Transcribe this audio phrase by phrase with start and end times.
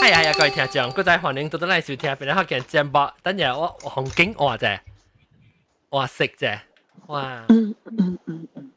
[0.00, 3.10] 系啊系啊，各位听众，嗰阵欢迎到到嚟收听，边个见节目？
[3.22, 4.78] 等阵我红景话啫，
[5.90, 6.58] 话食啫，
[7.06, 7.44] 哇！
[7.48, 8.70] 嗯嗯嗯嗯，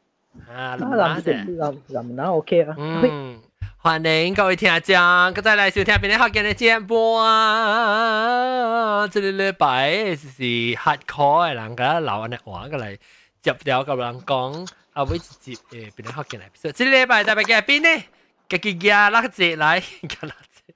[0.48, 1.56] 啊，那谂蓝色啫。
[1.56, 3.40] 蓝蓝蓝 OK 啊，嗯，
[3.82, 9.06] 欢迎各位听众，嗰阵嚟收听边个见嘅节目啊！
[9.08, 10.42] 这个礼拜是
[10.76, 12.96] hardcore 嘅人，个老安嘅话个嚟
[13.42, 16.44] 接了个人讲，啊，会接诶边个见嚟？
[16.54, 18.02] 所以这个礼拜特别嘅边呢？
[18.49, 19.81] cái cái à, gà lắc chết lại?
[20.01, 20.73] Cái lắc chết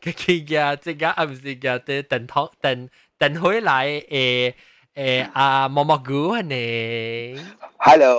[0.00, 3.60] cái cái gà cái gà à không phải gà để tận thọ tận tận hồi
[3.60, 4.52] lại ê
[4.92, 7.34] ê à mò mò gú hả nè?
[7.78, 8.14] Hello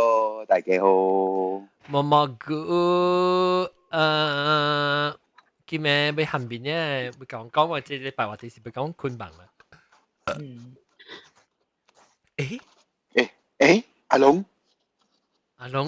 [0.49, 2.65] đại gia hô mò mò gú
[3.89, 5.17] ờ
[5.67, 8.49] cái mẹ bị hàm biến nhé bị còn có mà chỉ để bài hoạt thì
[8.63, 9.45] bị còn khuyên bằng mà
[10.25, 10.45] ừ.
[12.35, 12.45] ê?
[13.13, 13.25] Ê
[13.57, 14.43] ê à lúng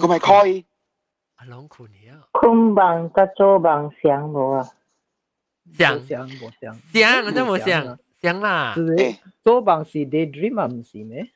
[0.00, 0.62] có mày coi.
[1.43, 4.69] 阿龙困了，昆棒甲左棒相无啊？
[5.77, 8.73] 想冇想冇想，想，我真冇冇想想，想啦。
[8.75, 11.29] 是诶，左棒是 daydream 啊，唔是咩？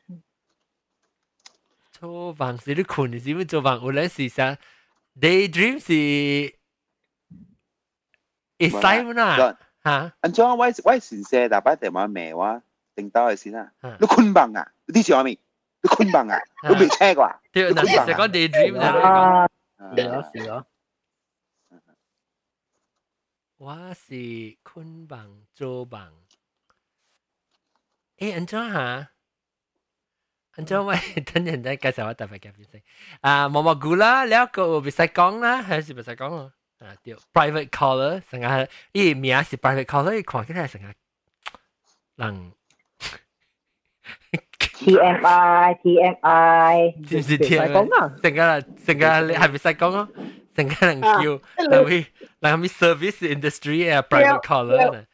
[1.91, 3.79] 做饭是你困是咪做饭？
[3.81, 4.57] 有阵时想
[5.21, 6.55] daydream 是
[8.59, 9.57] 会使唔啦？
[9.83, 12.61] 吓，安怎我我先生大把电话骂我，
[12.95, 13.95] 定到系先啊嗯！
[14.01, 14.71] 你坤棒啊？
[14.85, 15.39] 你知我未？
[15.81, 16.37] 你坤棒啊？
[16.67, 17.39] 你未听过啊？
[17.53, 18.79] 对，嗱，就讲 daydream 就
[19.77, 20.67] 系讲，啊，是咯是咯，
[23.57, 26.11] 我是昆bằng 做饭。
[28.17, 29.09] 诶，安怎吓？
[30.55, 30.95] 安怎喂？
[31.25, 32.83] 等阵再介绍我特别嘅边先。
[33.21, 36.53] 啊，毛毛菇啦，了个别使讲啦，还是别使讲啊？
[36.79, 40.93] 啊，对，private caller 成日，伊名是 private caller，伊看起来成日
[42.15, 42.53] 人
[44.78, 46.74] TMI，TMI，
[47.06, 47.72] 知唔知 TMI？
[48.22, 50.08] 陣間啊，陣間你係咪使講啊？
[50.54, 52.06] 陣間能叫能咪
[52.40, 55.04] 能咪 service industry 啊，private collar 啊，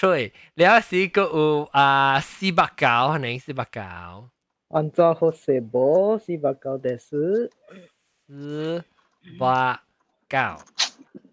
[0.00, 3.80] 對，你有時個有啊四百九係咪四百九？
[4.70, 7.50] 按照好四波四百九的是
[8.28, 8.84] 四
[9.38, 9.80] 百
[10.28, 10.38] 九，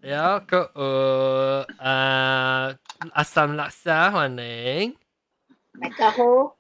[0.01, 2.73] 然後個有啊
[3.11, 4.93] 阿三六三係咪？
[5.81, 6.55] 大家好。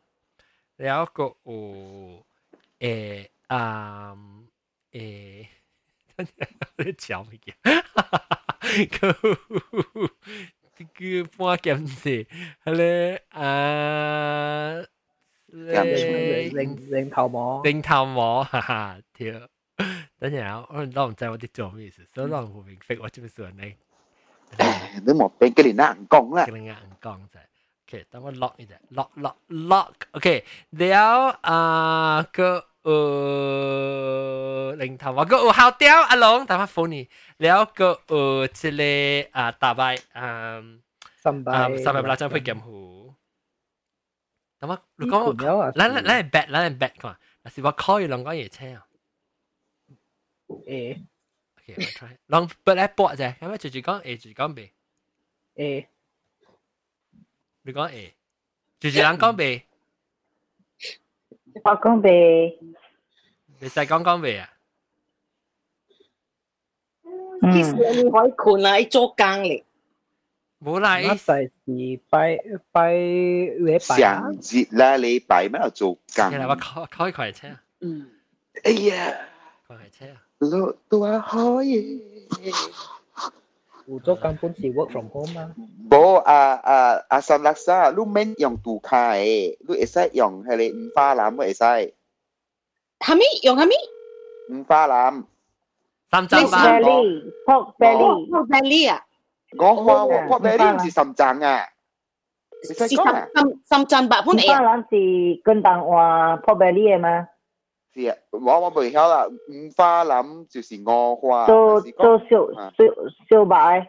[0.77, 2.25] Naoko o
[2.79, 4.47] e um
[4.91, 5.47] e
[6.77, 7.53] 你笑乜嘢？
[8.89, 9.13] 佢
[10.93, 12.27] 佢半咸字，
[12.65, 14.83] 佢咧啊
[15.47, 19.31] 咧零零頭毛，零頭毛，哈哈，對。
[20.19, 23.63] 等陣我我唔知我哋做咩事，所以我唔明白我做咩事呢。
[25.05, 27.39] 你莫俾佢哋硬講啦，佢哋硬講啫。
[27.87, 29.93] Okay, 等我 lock 一点，lock lock lock。
[30.13, 37.07] Okay，了啊个呃，零头我个有效掉阿龙，等我 phone 你，
[37.37, 40.63] 了个呃这里啊大白啊，
[41.17, 43.13] 三白啊三白不拉张会监护。
[44.57, 45.33] 等我，如果
[45.73, 48.87] 咱咱咱 bet 咱 bet 看，但是我 call 有两个嘢车啊。
[50.65, 51.05] 诶。
[51.57, 52.17] Okay，我 try。
[52.29, 54.71] long bet 来搏啫，咁样直接讲 A 直接讲 B。
[55.55, 55.87] 诶。
[57.64, 58.14] 你讲 A
[58.80, 59.62] จู่ๆ人讲 B
[61.64, 62.56] 我讲袂，
[63.60, 64.48] 你使讲讲 B 啊
[67.42, 69.64] 嗯，其实你可以困啦，喺做工嚟。
[70.62, 71.50] 冇啦那就系
[72.10, 72.38] 拜
[72.70, 76.20] 拜礼拜啊上，节啦，礼拜咩又做工其？
[76.36, 78.10] 实我开开佢系车啊，嗯，
[78.64, 79.28] 哎呀，
[79.66, 82.02] 佢系车啊，都都话可以。
[83.86, 85.52] 有做根本是 work from home 嘛，
[85.90, 93.74] 冇啊啊啊三六三，你免用杜卡诶，你会使用系你五花腩会使，系咪用系咪？
[94.60, 95.24] 五花腩。
[96.10, 99.00] 三针吧， belly pork belly，我 belly 啊，
[99.56, 101.66] 我话喎，我哋呢唔是深圳啊，
[102.62, 103.28] 你是深使讲啊？
[103.32, 104.56] 深深圳八般五嚟啊。
[104.58, 107.28] 花腩是跟当换 pork belly 嘅嘛？
[107.94, 112.18] 是啊，我我未晓啦，五花腩就是我花，做还是讲做
[112.54, 112.84] 小啊小
[113.38, 113.86] 小白，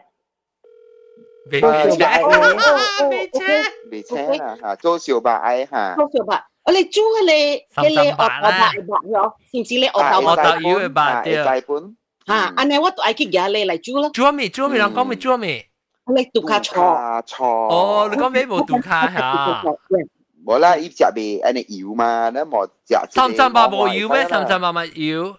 [1.50, 3.38] 未做小车，白嘅，未车，
[3.92, 6.46] 未青啊吓，做小白吓，多少吧？
[6.64, 7.32] 我哋租你
[7.82, 8.50] 你你学学白白
[9.08, 11.96] 咗，是唔是你学啊头白我豆妖嘅吧对大本
[12.26, 12.34] 吓？
[12.56, 14.78] 安尼我都爱去夹你嚟租咯，做咩做咩？
[14.78, 15.64] 人讲咩做咩？
[16.16, 17.22] 你读卡错。
[17.24, 19.62] 错哦，你讲咩冇杜卡吓？
[20.44, 24.26] 冇啦，依只味安尼油嘛，你冇食三针吧冇要咩？
[24.28, 25.36] 三针吧咪要，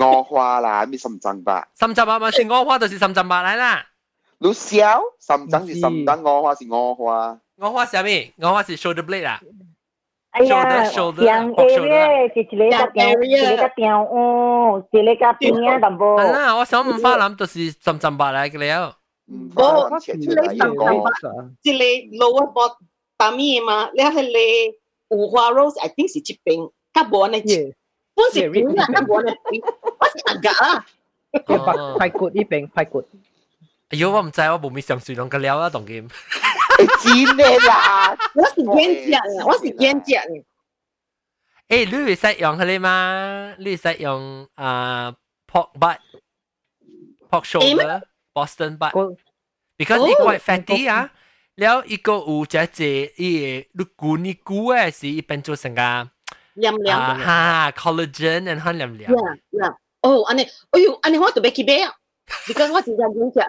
[0.00, 1.68] 我花啦，咩深圳吧？
[1.74, 3.84] 三针吧咪是我花就是三针吧嚟啦。
[4.38, 8.32] 你笑，深圳是深圳，我花是我花，我花是咩？
[8.38, 9.40] 我花是 shoulder blade 啊。
[10.30, 16.16] 哎呀， shoulder yang pork shoulder area 是一个甲中，一个甲中哦，一个甲边啊淡薄。
[16.18, 18.96] 系啦，我想五花腩就是浸浸白嚟嘅了。
[19.30, 20.84] 嗯，哦反正切出你来上一个
[21.62, 22.72] 即系 lower bot
[23.18, 23.90] 打咩嘛？
[23.94, 24.74] 你系你
[25.16, 27.74] 五花 rose，I think 是一边，甲无呢，耶，
[28.14, 29.62] 本是边啊，甲无呢边，
[29.98, 30.86] 我是客家啦。
[31.32, 33.04] 耶排排骨呢边排骨，
[33.90, 36.08] 哎呦，我唔知，我冇咩上水两个了啊，当剑。
[36.08, 40.44] 诶煎嘅啦，我是演只嘅，我是演只嘅。
[41.68, 43.54] 诶，你会使用佢哋吗？
[43.58, 45.14] 你会使用啊
[45.50, 48.92] pork butt、pork shoulder、Boston butt。
[48.92, 49.16] 个
[49.78, 51.10] because 哦 it quite fatty 啊。
[51.59, 56.09] 了伊个有只只伊诶，你估你估诶是一般做成个
[56.53, 59.11] 凉凉哈，collagen and 很凉凉。
[59.11, 59.75] Yeah yeah。
[60.01, 61.93] 哦，安尼，哎呦，安尼我特别去买啊
[62.47, 63.39] ，because 我真正唔食。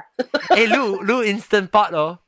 [0.54, 2.18] 诶，你你 instant pot 咯？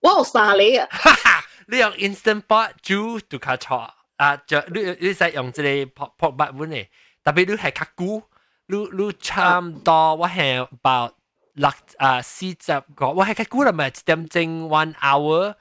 [0.00, 0.86] 我有三粒啊。
[0.90, 6.90] 哈哈，你用 instant pot 煮杜卡炒啊，就你你使用即个 pot pot 八碗诶，
[7.24, 8.22] 特别你系较久，
[8.66, 10.34] 你你差唔多我系
[10.82, 11.14] about。
[11.57, 15.55] 六啊四十个，我系较久啦嘛，一点钟 one hour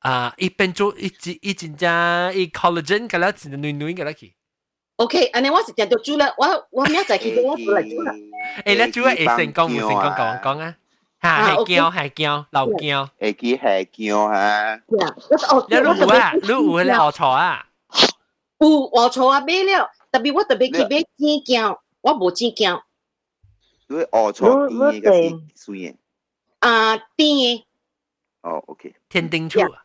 [0.00, 4.34] 啊，一边做一一一阵间一 collagen 嘅啦，一暖暖嘅啦去。
[4.96, 8.14] OK，ane, 我是点到煮啦，我我明仔去我煮嚟煮啦。
[8.64, 10.76] 诶，你煮嘅成功冇成功讲讲啊？
[11.20, 15.14] 吓啊系，OK 姜系姜老姜，诶几系叫吓， Yeah，
[15.50, 17.66] 我哦，你卤糊啊，卤糊你学错啊？
[18.60, 22.80] 有我错啊买了，特别我特别去买煎饺，我冇煎饺，
[23.88, 25.94] 你学错啲嘅是水嘅，
[26.60, 27.62] 啊甜嘅，
[28.42, 29.84] 哦，OK，天丁醋啊！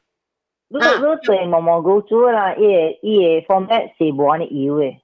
[0.71, 4.97] 你你对毛毛菇煮啦，伊个伊个 format 是无安尼油嘅，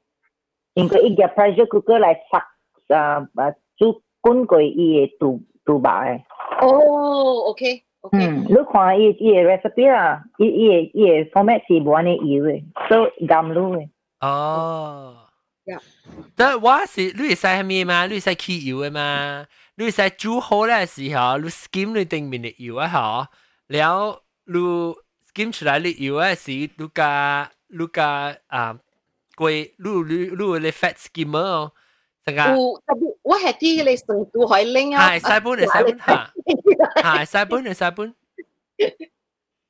[0.76, 6.22] 因为伊个 pressure cooker 来杀啊啊煮滚过伊个肚肚白嘅。
[6.66, 13.90] 哦，OK OK，嗯，你看伊伊个 recipe 啦，伊伊个伊个 format 是无安尼油嘅，所以甘露嘅。
[14.22, 15.19] 哦
[16.37, 18.07] 得我是你會使蝦米嘛？
[18.07, 19.47] 你會使起油嘅嘛？
[19.77, 23.27] 你會使煮好咧時候，你 skim 你頂面嘅油啊嗬，
[23.69, 24.59] 然後你
[25.33, 28.79] skim 出來啲油啊是你加你加啊
[29.37, 31.73] 貴，你你你嘅 fat skimmer 哦，
[32.27, 32.43] 成個。
[32.43, 35.09] 有，特別我係啲嘅你成都海拎啊。
[35.11, 36.33] 係西本嘅西本嚇，
[37.03, 38.15] 係西本嘅西本。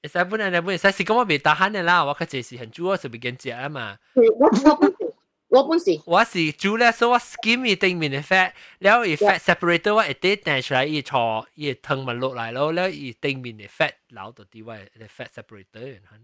[0.03, 3.97] 西本嘅西本，西是咁我未得閒嘅啦，我嘅就是很主要是未見食啊嘛。
[4.15, 5.10] 我我。
[5.50, 16.18] 我本事，我是煮咧，所以我 skim 伊顶面嘅 fat，然后伊 fat separator 我一啲弹出来，伊错伊汤咪落来咯，然后伊顶面嘅 fat 留到啲位嘅 fat separator 然后。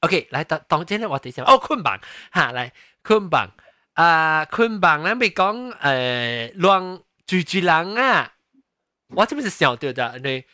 [0.00, 2.00] OK，来当当真咧，我哋先哦，捆绑
[2.34, 2.70] 吓，嚟
[3.04, 3.50] 捆绑
[3.92, 8.32] 啊，捆绑咧咪讲诶乱住住人啊，
[9.14, 10.44] 我这边是想到的，你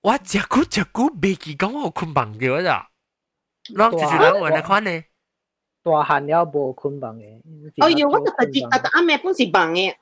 [0.00, 2.88] 我食久食久未记讲我有捆绑嘅咋，
[3.74, 5.04] 乱住住人我哪款呢？
[5.88, 7.40] 大汉了无捆绑嘅。
[7.84, 9.94] 哎呦，我特别啊，阿咩本事棒嘅，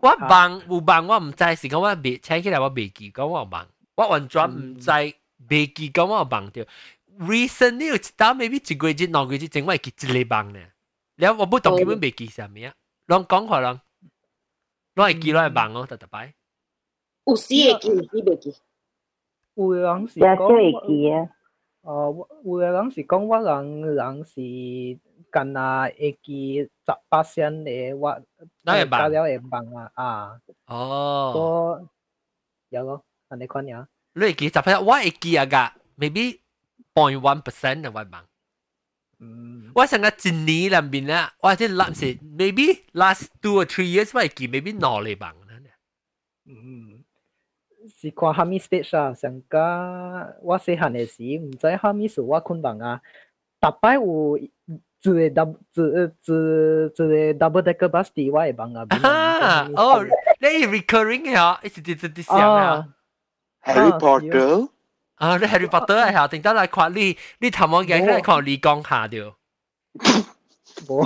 [0.00, 3.66] 我忙有忙，我唔知是讲我未请起来，我未记讲我有忙，
[3.96, 4.90] 我完全唔知
[5.48, 6.64] 未记讲我有忙掉。
[7.18, 10.60] Recently 有一单 maybe 一个月、两个月前，我会记一个忙呢。
[11.16, 12.72] 然后我不当基本未记啥物啊，
[13.06, 13.80] 拢讲下拢，
[14.94, 16.34] 拢会记拢会忙哦，特特摆。
[17.24, 18.54] 有时会记，有时袂记。
[19.54, 21.28] 有嘅人是也少会讲，记啊。
[21.82, 24.40] 哦，有嘅人是讲我人人是
[25.34, 28.20] 干那会记十八仙嘅，我
[28.62, 31.32] 哪会忙加了会忙啊啊，哦，
[31.80, 31.88] 个
[32.70, 33.86] 有咯，安尼款样。
[34.14, 35.56] 你会记十 percent，我会记啊个，
[35.98, 36.40] maybe
[36.94, 38.24] point one percent 嘅我忙。
[39.20, 45.34] 嗯，我成个一年里面咧，我即系 last 是 maybe last two or three years 我会记 maybe 两嚟忙。
[46.46, 47.04] 嗯，
[47.94, 53.00] 是看虾米 stage 啊，上加我细汉嘅时，唔知虾米事我困忙啊，
[53.60, 54.38] 逐摆有
[55.04, 58.86] 一个 double 一一一个 double decker bus 伫我会忙啊。
[59.02, 60.04] 啊，哦，
[60.40, 62.88] 你 recurring 嘅，一直直直直想啊。
[63.62, 64.68] Harry Potter，
[65.16, 69.36] 啊，你 Harry Potter 系下，定得嚟看你，你头毛嘅嚟看你讲下掉。
[70.88, 71.02] 无，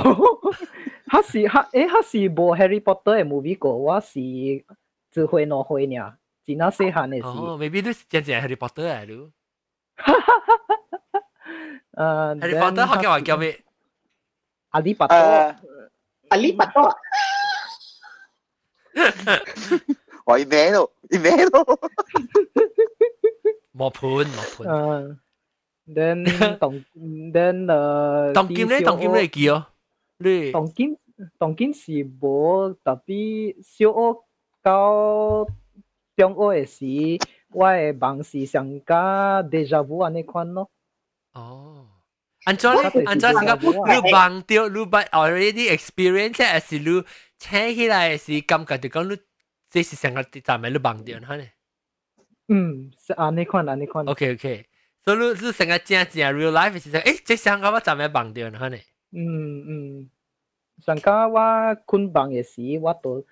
[1.10, 4.64] 迄是迄诶，迄是无 Harry Potter 嘅 movie 过，我是一
[5.12, 7.64] 岁两岁尔，真系细汉嘅哦时。
[7.64, 9.30] ，maybe 你真正 Harry Potter 嚟咯。
[11.94, 13.60] 诶 Harry Potter 学嘅话叫咩？
[14.70, 15.56] 阿里巴多，诶，
[16.28, 16.94] 阿里巴多，
[20.26, 21.78] 我一咩咯，一咩咯，
[23.76, 25.18] 冇盘冇盘。
[25.86, 26.84] 诶，then 当
[27.32, 29.66] then 诶，当剑咧，当剑你记哦。
[30.18, 30.96] 你当剑
[31.38, 34.20] 当剑是无特别小学
[34.62, 35.44] 到
[36.16, 37.18] 中学嘅时，
[37.52, 40.70] 我嘅忙是上加 deja vu 安尼款咯。
[41.32, 41.86] 哦，
[42.44, 47.02] 按照你按照是个你忘掉，你把 already experience 系是你
[47.38, 49.16] 请起来是感觉就讲你
[49.70, 51.44] 这是成个站咪你忘掉吓呢？
[52.48, 54.04] 嗯，是啊，你看啊，你看。
[54.04, 54.66] OK OK，
[55.02, 58.76] 所以你你成个正正 real life 是诶，这成个我站咪忘掉吓呢？
[59.16, 60.10] 嗯嗯，
[60.84, 61.40] 上家我
[61.86, 63.24] 困房嘅时，我都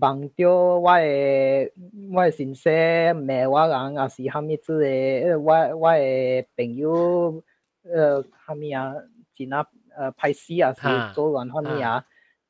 [0.00, 1.70] 忘掉我嘅
[2.12, 7.44] 我嘅先生骂我人，也是虾米子嘅，我我嘅朋友，
[7.88, 8.92] 呃，虾米啊，
[9.34, 9.66] 真啊，
[9.96, 12.04] 呃，歹死啊，是做乱虾米啊。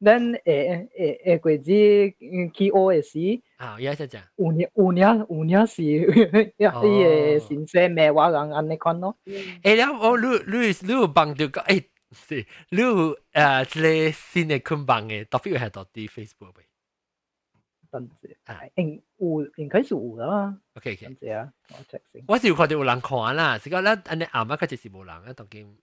[0.04, 0.88] 咱诶诶
[1.24, 2.14] 诶过节
[2.52, 6.00] 去学嘅时，啊，而家就讲，有年有年有年是，伊
[6.60, 9.16] 嘅先生骂我人安尼款咯。
[9.24, 16.62] 诶，然后我你你你有忘掉个诶，是你有诶即个新嘅捆绑嘅 topic 系到啲 Facebook 呗？
[17.90, 20.56] 等阵，应有应该是有啦。
[20.74, 22.24] OK OK，等阵啊，我 check 先。
[22.26, 25.78] 我是有看到有人看啦，是讲咱安尼暗啊，佢就是无人啊，当今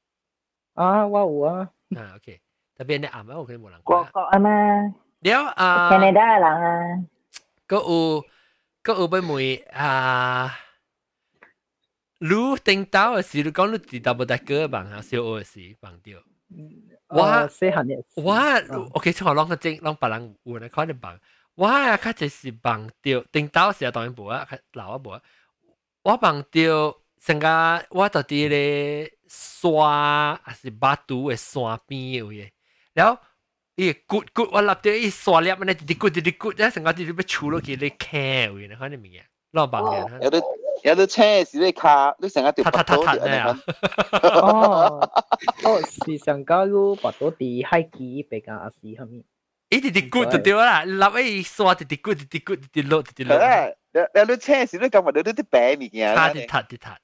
[0.74, 1.70] 啊，我有啊。
[1.96, 2.42] 啊 OK，
[2.76, 4.12] 特别你暗啊，我可能无人国看。
[4.12, 4.50] 国啊嘛
[5.22, 7.06] 了啊， ，Canada 嘅人啊，
[7.68, 8.26] 个有
[8.82, 10.52] 个有要问啊，
[12.20, 16.20] 你顶到嘅时，你讲你知道冇大哥忙啊，小学嘅时忙掉。
[17.08, 18.06] 我细汉嘅时。
[18.22, 21.18] 我 OK，像我啷个正啷别人有呢可能忙，
[21.57, 25.21] 我啊，确实是忘吊，顶到时啊，当然无啊，老啊无啊。
[26.03, 32.53] 我忘吊，剩下我到底咧山还是百度的山边有耶？
[32.93, 33.19] 然后
[33.75, 38.69] 伊骨骨，我落掉伊山裂，咩滴骨滴滴骨，然后剩下滴滴要出落去咧砍有耶？
[38.79, 39.25] 看你咩啊？
[39.53, 40.19] 老忘掉。
[40.21, 40.43] 有的
[40.85, 43.59] 有的车是咧卡，你剩下掉八度的啊？
[44.13, 45.01] 哦
[45.65, 49.25] 哦，是上加入八度的海基，别讲阿是后面？
[49.70, 49.78] 米？
[49.78, 56.98] 伊啲啲骨就掉啦，立伊沙啲啲骨啲骨啲落啲落，系有有啲车时你咁话你啲白物件塔啲塔啲塔。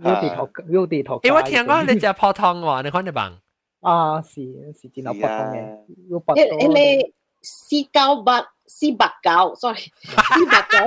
[0.00, 1.20] 有啲头有啲头。
[1.20, 3.38] 诶，我听讲你食泡汤喎，你可能忙。
[3.80, 4.42] 啊，是
[4.80, 6.40] 是真系泡汤嘅，有把到。
[6.40, 7.12] 诶诶，
[7.42, 10.78] 四九八四八九，sorry，四八九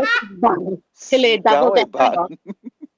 [0.41, 0.55] 忙，
[0.97, 2.37] 迄个 double deck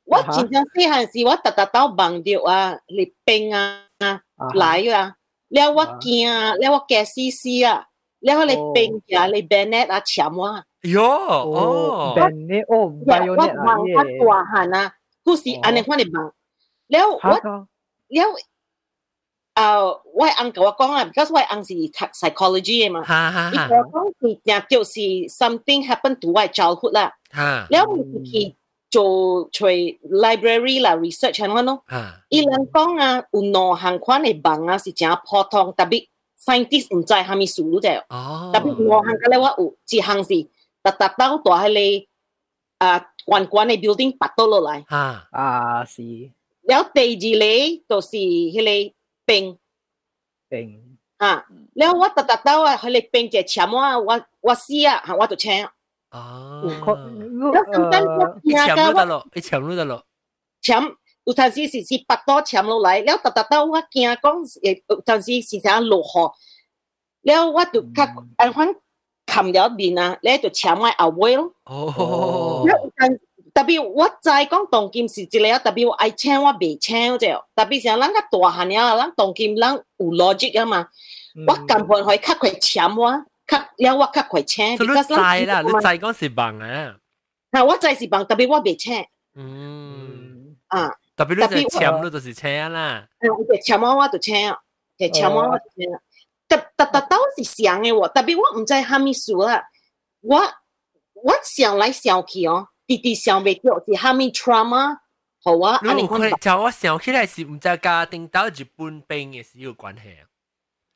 [0.05, 5.15] 我真正细汉时，我特特到忙着啊，嚟冰啊嚟啊，
[5.49, 6.29] 了我惊，
[6.61, 7.87] 了我惊死死啊，
[8.21, 10.63] 了我嚟冰呀，嚟 bayonet 啊抢我。
[10.81, 13.85] 哟，哦，bayonet 哦，bayonet 啊，我忙我
[14.25, 14.93] 大汉啊。
[15.23, 16.33] 故事安尼款嚟忙，
[16.87, 17.19] 了我
[18.07, 18.23] 了
[19.53, 23.01] 啊，我翁甲我讲啊，because 我翁是读 psychology 嘅嘛，
[23.51, 27.13] 伊讲讲是若就是 something happen to 我 childhood 啦，
[27.69, 28.55] 了我去
[28.89, 31.83] 做做 library 啦 research 安款咯，
[32.29, 36.07] 伊人讲啊，有两项款嘅忙啊是真普通，特别
[36.41, 38.03] scientist 唔知系咪数啫，
[38.53, 40.29] 特别两项嘅咧我有一项是
[40.83, 42.05] 特特到大迄
[42.79, 43.13] 个啊。
[43.27, 46.01] 关关嘅 building 拔到落嚟，啊啊是。
[46.61, 48.93] แล้ว第二咧就是迄个
[49.25, 49.57] 冰
[50.47, 51.43] 冰啊，
[51.75, 55.67] แล้ว我特特到啊，迄个冰就签我，我我死啊，我就签。
[56.11, 60.05] 哦，แล้ว阵间我签咗得咯，你签咗得咯。
[60.63, 68.04] 签 有阵时是是腹肚潜落来，了，达达到我惊讲，诶，有阵时是啥落雨，了我就较
[68.36, 68.74] 安反
[69.26, 71.54] 冚了面啊，咧就潜我后尾咯。
[71.64, 72.66] 哦，
[73.54, 80.88] 特别我知讲当今是一个，特别我爱请我未请者，特别是咱个大汉了，咱当今咱有逻辑啊嘛，
[81.46, 84.76] 我根本可以较快潜我，较了我较快请。
[84.76, 86.96] 所以你知啦，你知嗰是忙啊。
[87.52, 89.04] 啊，我知是忙，特别我未请。
[89.36, 90.56] 嗯。
[90.66, 90.90] 啊。
[91.15, 93.07] 特别你抢你就是抢啦。
[93.21, 94.55] 我抢我我就抢，
[94.97, 95.99] 就抢我我就抢。
[96.47, 99.63] 特特特都是想嘅喎，特别我唔知虾米数啦，
[100.21, 100.37] 我
[101.13, 104.97] 我想来想去哦，直直想袂到是虾米 trauma，
[105.43, 106.19] 好啊，安尼看。
[106.39, 110.27] 就我想起来是唔知家庭到日本兵嘅是有关系啊。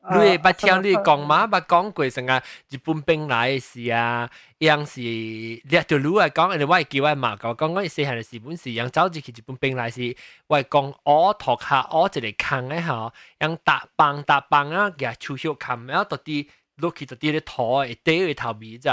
[0.08, 10.14] 你会捌听你讲嘛捌讲过啥啊日本兵来诶时啊央是掠着你来讲因为我会记我诶妈讲讲我诶细汉诶时本是用走入去日本兵来时
[10.46, 18.90] 我会讲哦拖下哦一个坑诶吼用踏板踏板啊举手迄空啊都底落去都底咧土诶会缀伊头边走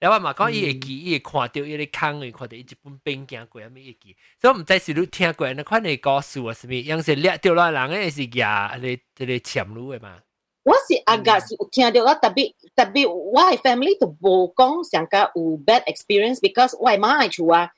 [0.00, 4.16] 然后嘛讲伊会记伊会看着伊咧坑诶看着伊日本兵行过啊毋伊会记。
[4.40, 10.18] 所以毋知是你听过安尼款诶故事啊啥物央是掠着阮人诶是举迄个即个潜入诶嘛。
[10.63, 17.71] 我是阿家是有听到啦，特别特别我系 family 都无讲上加有 bad experience，because 我系妈系厝啊，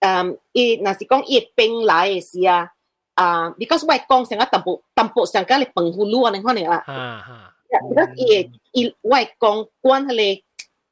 [0.00, 2.70] 嗯，伊若是讲伊病来嘅时啊，
[3.14, 10.42] 啊，because 我系讲上加淡薄淡薄上加你病呼噜啊，你看你啦，啊，because 伊伊我系讲关迄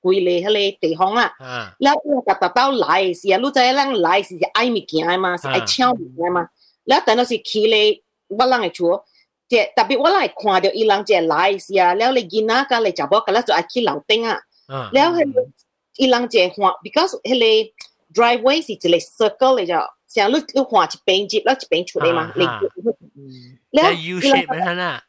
[0.03, 1.33] 个规个迄个地方啦，
[1.79, 6.49] 然后我特特到来嘅时啊，你知影咱来是爱物件嘛，是爱抢物件嘛，
[6.85, 8.03] 然后等到是去咧。
[8.33, 9.05] 我人会做，
[9.48, 14.40] 这特别我来看到伊人这来是啊，了来囡仔个来食包，个啦就爱去楼顶啊。
[14.68, 15.50] 了迄
[15.98, 17.74] 伊人这看，because 迄个
[18.14, 19.76] driveway 是一个 circle 嚟就，
[20.08, 22.44] 像你你看一边接，了一边出来嘛，你。
[22.44, 25.04] 了 U shape 咩啊？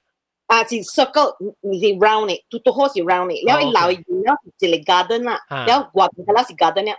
[0.47, 3.45] 啊，是 circle，你是 round 嘅，都都好是 round 嘅。
[3.47, 6.97] 了伊楼伊了一个 garden 啊，了外边个啦是 garden 啊。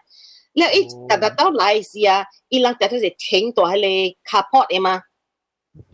[0.53, 5.03] 了伊达达到来是啊，伊人达达是停到迄个 carport 嘅嘛。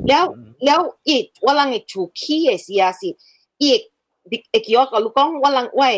[0.10, 0.26] แล้ว
[0.66, 3.10] แล้วอีกว่าลังอีถูกขี้เสียสิ
[3.64, 3.80] อีก
[4.54, 5.90] อีกยอกลูกก้องว่าลังว่า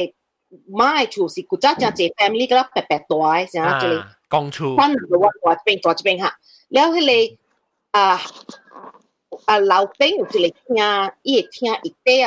[0.77, 4.01] ไม่ถูกสิกูจ้าจังเจแฟมิลี่ก็รับแปดแปดตัวใช่ไหมเจเลย
[4.33, 6.33] กองชูท่านหรือว่าตัวจะเป็นตัวจะเป็นฮะ
[6.73, 7.23] แล้วให้เลย
[7.95, 8.17] อ่า
[9.47, 10.65] อ่าเราเป็นอยู่เจเลยที่
[11.27, 12.25] อีกที่อีกเตีย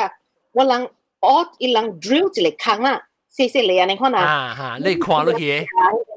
[0.55, 0.81] ว่าลัง
[1.25, 2.97] ออดอีลังดริลเจเลยครั้งอะ
[3.33, 5.53] เสียเสียเลยอันนี้ข้อนั้อ่าฮะเลยความรู้ที่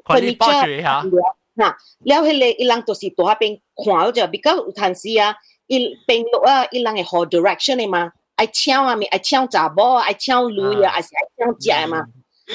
[0.08, 0.98] คนที่ป้อชื่อฮะ
[1.54, 1.68] 那
[2.00, 5.34] 了后嘞伊人都是在那边看就比较有叹息啊
[5.66, 12.06] 伊边路啊伊人诶好 direction 的嘛爱抢啊咪爱抢查某啊爱抢女友还是爱抢食的嘛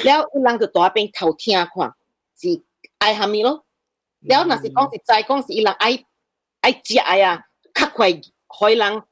[0.03, 1.93] 了伊人就在那边偷听看
[2.35, 2.61] 是
[2.97, 3.63] 爱虾米咯
[4.21, 6.03] 了后那是讲是在讲，是伊人爱
[6.61, 8.09] 爱食啊较快
[8.47, 9.05] 海以让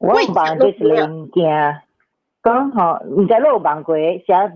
[0.00, 1.80] Wang bang tu selain kia.
[2.42, 4.48] Kong ho, nda lo bang kue, xia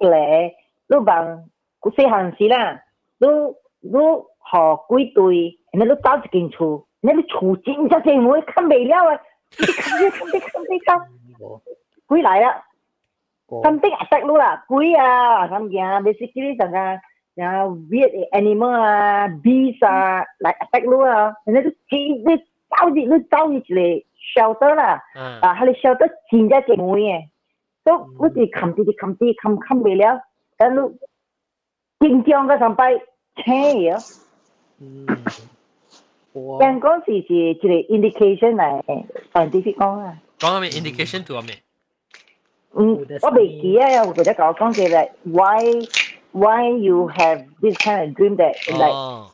[0.00, 0.50] le,
[0.88, 1.42] lo bang,
[1.80, 2.78] ku se han si la,
[3.20, 3.52] lo,
[3.82, 8.14] lo ho kui tui, na lo tao jikin chu, na lo chu jin, cha se
[8.14, 9.16] mui kan bei liao a,
[9.58, 11.00] kan bei kan bei kan bei kan
[12.08, 12.62] quý lại á.
[13.64, 15.68] Phân tích attack luôn là quý à làm à, à, à.
[15.70, 16.98] gì à basically là
[17.36, 21.32] là à, viết animal à bees à lại attack luôn à.
[21.46, 23.74] Nên tôi cái biết tao gì nó tao gì chỉ
[24.34, 24.98] shelter là.
[25.40, 25.52] À.
[25.52, 27.18] Hay là shelter chính ra cái mũi à
[27.84, 30.16] tôi tôi chỉ cầm thì cầm thì cầm cầm về rồi
[30.58, 30.92] cái lúc
[32.00, 32.92] kinh doanh cái sản phẩm
[33.46, 33.98] thế à
[36.34, 36.58] Wow.
[36.58, 38.82] Đang có gì chỉ chỉ indication này
[39.32, 40.16] scientific con à.
[40.41, 41.61] 讲咩 indication 做咩？
[42.75, 45.87] 嗯，我未记啊，我记得讲讲嘅系 why
[46.31, 49.31] why you have this kind of dream that like。Oh.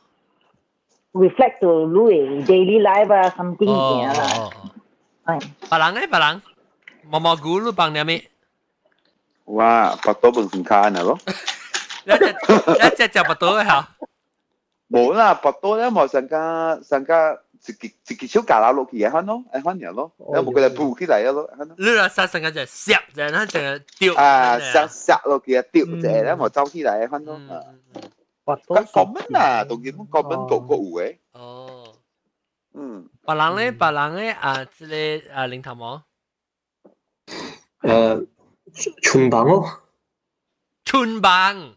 [1.14, 4.50] reflect to Louis daily life ah something oh, ya lah.
[4.50, 4.50] Oh,
[5.30, 5.38] oh.
[5.70, 6.42] Barang eh barang.
[7.06, 8.18] Mama guru bang ni ambil.
[9.46, 11.14] Wah, pato pun singkat na lo.
[12.04, 13.88] 一只一只就拔到吓。
[14.90, 21.74] 冇啦，拔到咧冇上加上加 自己自己小架落去嘅，看咯，诶看嘢咯，有冇佢哋铺起嚟咯，看咯。
[21.78, 24.14] 你话杀上加就摄，就系净系丢。
[24.14, 27.38] 啊，摄摄落去啊，丢就系咧冇走起嚟，看咯。
[28.44, 31.16] 咁 common 啊，当然 common 个个有诶。
[31.32, 31.94] 哦。
[32.74, 33.08] 嗯。
[33.24, 36.02] 别人咧，别人咧啊，即个啊领头毛。
[37.80, 38.26] 诶，
[39.02, 39.80] 春棒咯。
[40.84, 41.74] 春棒。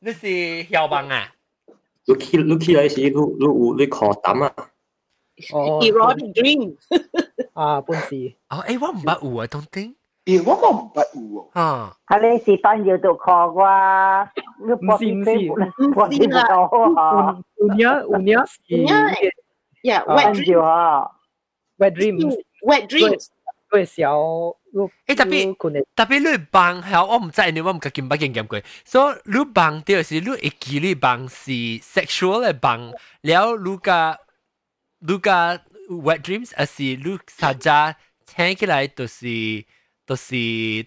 [0.00, 1.32] 你是小棒啊？
[2.06, 4.52] 你起你起来时，你你有你靠胆啊？
[5.52, 5.80] 哦。
[5.82, 6.76] Erotic dream。
[7.52, 8.34] 啊，本事。
[8.48, 9.94] 哦，诶，我唔捌有啊，don't think。
[10.24, 11.20] 咦，我冇唔捌有
[11.52, 11.60] 喎。
[11.60, 11.96] 啊。
[12.06, 14.28] 系你是翻要度靠啩？
[14.60, 14.66] 唔
[14.98, 15.30] 是唔是，
[15.90, 16.46] 唔是啦。
[17.76, 18.38] 有年
[18.68, 19.34] 有年是。
[19.82, 21.12] Yeah, wet dream 哈。
[21.78, 23.26] Wet dreams。Wet dreams。
[23.70, 24.16] 对小。
[25.05, 25.53] 诶，特别
[25.95, 28.61] 特别你帮，系我唔知你，我唔敢见，唔敢见过。
[28.85, 34.17] 所以你帮，第二是你一记你帮是 sexual 嘅帮，了你个
[34.99, 39.27] 你个 wet dreams，而是你大家听起来就是
[40.05, 40.35] 就是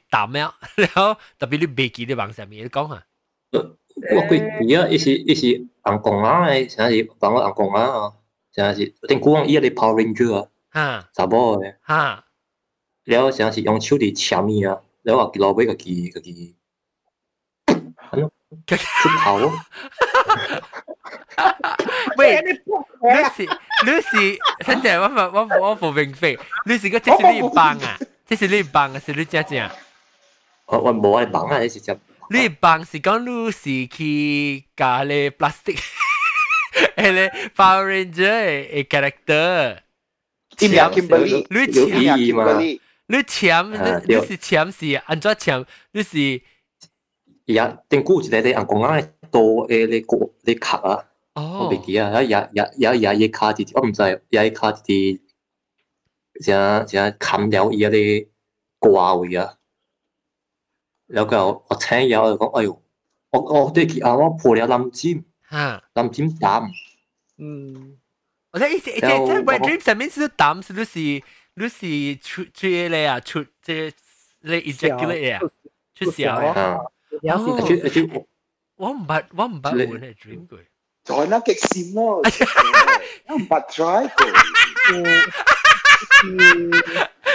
[0.08, 3.04] 打喵， 然后特别你未记你帮上面，你讲下。
[3.52, 8.12] 我贵你啊，一时一时阿公啊，成日帮我办公啊，
[8.52, 11.08] 成日是顶古王伊个 power ranger 啊，
[13.05, 16.55] 然后成日是用手嚟签伊啊，然后落尾个机个机，
[18.67, 19.51] 出头。
[22.17, 22.37] 喂，
[23.01, 23.47] Lucy
[23.85, 29.69] Lucy，真系我我我我明白，Lucy 个这是你帮啊，这是你帮啊，是你姐姐。
[30.65, 31.97] 我我冇系帮啊，你是只。
[32.31, 35.79] 你帮是讲 Lucy 去加咧 plastic，
[36.95, 39.79] 诶咧 Power Ranger 嘅 character。
[40.55, 42.79] 签，Kimberly，你签，
[43.14, 43.76] 你签，你
[44.12, 45.64] 你是你是安你签？
[45.92, 46.42] 你是
[47.44, 51.04] 也顶古一个的按公安多诶，你过你卡啊？
[51.34, 55.22] 我未记啊，也也也也也卡滴，我毋知也卡滴，
[56.40, 58.28] 啥啥砍了伊啊咧
[58.80, 59.54] 挂位啊。
[61.06, 62.82] 然后我听以后讲，哎哟，
[63.30, 65.24] 我我对佢啊，我破了蓝尖，
[65.92, 66.68] 蓝尖胆。
[67.36, 67.96] 嗯，
[68.50, 71.22] 我即系即系即系 dream，上面是胆，是不是？
[71.55, 73.93] 你是出出嚟啊，出即
[74.41, 75.39] 你 ejaculate 啊，
[75.95, 76.77] 出小啊。
[77.21, 78.25] 有时而且
[78.75, 80.57] 我唔系我唔系换系 dream 佢，
[81.03, 82.21] 在那极闪咯，
[83.27, 84.19] 我唔系 try 佢。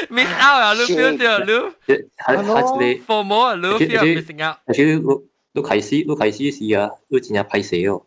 [0.09, 1.53] miss out 啊，你 feel 到你，
[1.87, 4.59] 系系你 for more 你 feel missing out。
[4.66, 4.92] 而且你
[5.53, 8.07] 你开始你开始时啊，你真系歹势哦。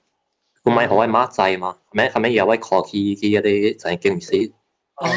[0.64, 4.52] 我咪好系马仔嘛，咪系咪有位 call 佢佢嗰啲就系经死。
[4.96, 5.08] 哦，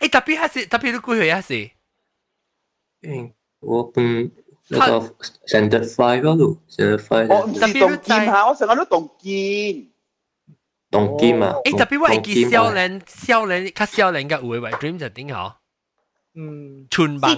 [0.00, 1.70] 诶特别系是特别你几岁啊是？
[3.02, 4.30] 嗯，我本。
[4.72, 4.98] 那个
[5.48, 7.26] standard five 嗰度，standard five。
[7.28, 9.88] 我唔是动剑吓，我成日都动剑。
[10.92, 11.54] 动剑啊！
[11.64, 15.56] 诶，特别我系见少年，少年，较少年嘅会为 dream 就点好？
[16.36, 17.32] 嗯，全班。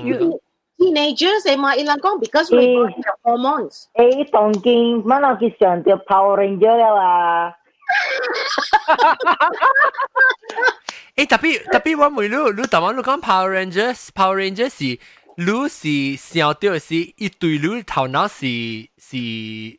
[0.77, 1.75] Teenagers 系嘛？
[1.75, 3.85] 伊人讲 because we have hormones。
[3.95, 7.55] 诶，动剑乜落去上条 Power Ranger 了啊！
[11.17, 14.99] 诶，特别特别我问你，你头先你讲 Power Rangers，Power Rangers 是。
[15.35, 19.17] 你是想到是一对你头脑是是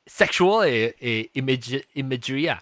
[0.07, 2.59] sexual 嘅诶 image imagery 啊？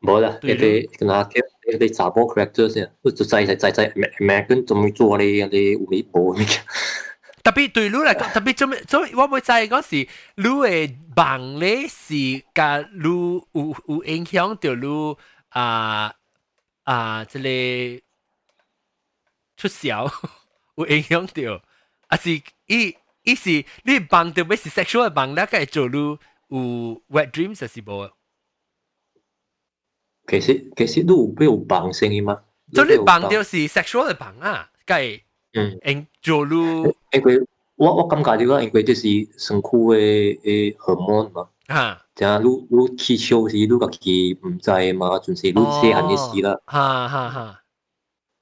[0.00, 6.46] 冇啦，你哋嗱嘅你哋查波 character 先，就在在在在 American 做咩做你你微博咩？
[7.42, 9.00] 特别对你嚟讲，特别做咩做？
[9.16, 12.14] 我会在嗰时，你嘅帮咧是
[12.54, 15.16] 甲你有有影响到你
[15.48, 16.14] 啊
[16.83, 18.03] 啊，这里
[19.55, 20.09] 出小
[20.75, 21.61] 有影响到，
[22.07, 22.31] 啊是
[22.67, 26.17] 一一是你放的，不是 sexual 帮那个走路
[26.49, 28.09] 有 wet dreams 是不？
[30.27, 32.43] 其实其实都不有放声音吗？
[32.73, 35.21] 做你放掉是 sexual 的放啊，该
[35.53, 37.39] 嗯，走路因为
[37.75, 41.49] 我我感觉这个因为就是身躯的的荷尔蒙嘛。
[41.67, 46.59] 啊，就係你你起笑時，你個己唔知嘛，就是你細漢嘅事啦。
[46.65, 47.59] 哈哈哈。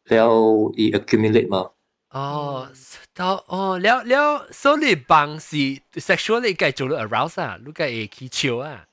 [0.05, 1.69] 然後伊 accumulate 嘛。
[2.09, 2.67] 哦。
[3.13, 5.55] 到哦，了了，所以幫是
[5.95, 8.85] sexual 你計做到 arouse 啊，你計會起笑啊。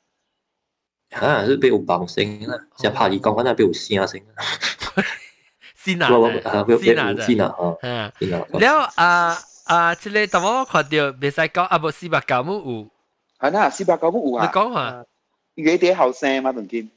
[1.11, 4.21] 嚇，你俾有幫聲啦，就怕你講緊係俾有聲聲。
[5.75, 6.09] 先啊，
[6.81, 7.79] 先啊，先啊，哦，
[8.19, 8.45] 先啊。
[8.59, 12.91] 了啊啊，即個當我看到別使講啊，無四百九母有。
[13.39, 14.46] 系啦，四百九母有啊。
[14.46, 15.06] 你讲下。
[15.56, 16.89] 佢哋后生嘛，同见。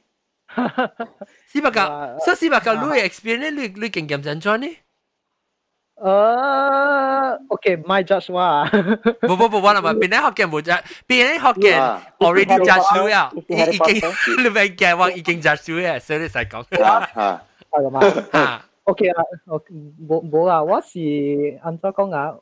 [1.47, 1.81] 四百九，
[2.25, 4.67] 所以四百九你 experience 你你经验怎样呢？
[5.99, 8.69] Uh, okay, my judge ว่า
[9.27, 16.83] 不不不，我谂话边啲学嘅冇 judge，边啲学嘅 already judge 咗呀，已已经你咪嘅话已经 judge 咗呀，所以你使讲。
[16.83, 17.99] 啊，系嘛？
[18.31, 20.99] 啊，OK 啊，我冇冇啊，我是
[21.63, 22.35] 按照讲啊，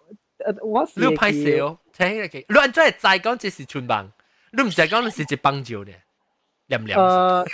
[0.62, 4.12] 我是你拍摄哦， 听你嘅，你按照系再讲这是全帮，
[4.51, 5.93] 你唔使讲你是只帮助嘅，
[6.67, 6.97] 黏黏。
[6.97, 7.45] 诶。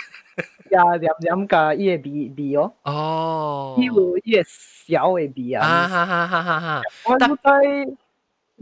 [0.70, 2.72] 呀，黏黏甲伊个味味哦。
[2.84, 3.76] 哦。
[3.78, 5.66] 伊有伊个小个味啊。
[5.66, 6.82] 啊哈哈哈哈哈。
[7.04, 7.28] 我在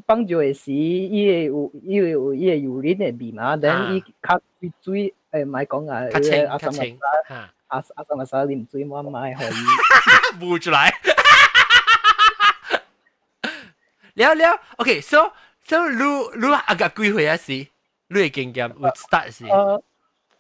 [0.07, 4.41] 放酒诶时，伊个有伊个有伊个油淋个味嘛，等伊较
[4.83, 6.99] 水诶，唔系讲啊，较清较清。
[7.69, 9.55] 阿阿三个三啉水，我唔系可以。
[10.41, 10.93] 补出来。
[14.15, 15.33] 了了，OK，so
[15.65, 17.37] so 你你阿个几岁啊？
[17.37, 19.45] 是你嘅经验会 start 是？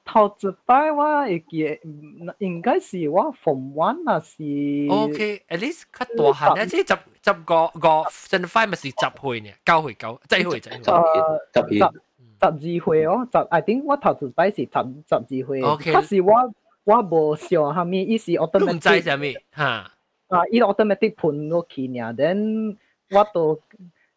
[0.03, 1.79] 头一摆我会记，
[2.39, 4.43] 应该是我 form one 啊是。
[4.91, 10.95] OK，at least 较大汉啊，即系十十个个 sen five 咪是十岁呢，九岁九，即系岁即系岁。
[11.55, 11.79] 十十
[12.41, 15.63] 十二岁哦，十 I think 我头一摆是十十二岁。
[15.63, 16.33] OK，可是我
[16.85, 18.73] 我无想虾米，伊是 automatic。
[18.73, 19.65] 唔知系咩吓？
[20.29, 22.77] 啊，伊 automatic 喷落去呢，then
[23.11, 23.61] 我都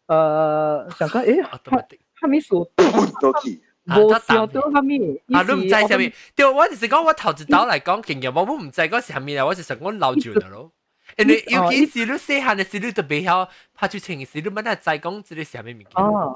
[0.08, 1.84] 诶想讲，诶，
[2.20, 3.62] 虾米数喷落去。
[3.86, 6.10] 无想到虾米，啊，你唔知啥物？
[6.34, 10.70] 对，我就是讲我头一刀嚟讲经验，我我唔知嗰是虾米啦，我就成我留住啦咯。
[11.18, 15.90] 因为尤其是你细汉嘅时，你特别晓拍出情嘅时，你乜都知讲这个是虾米物件，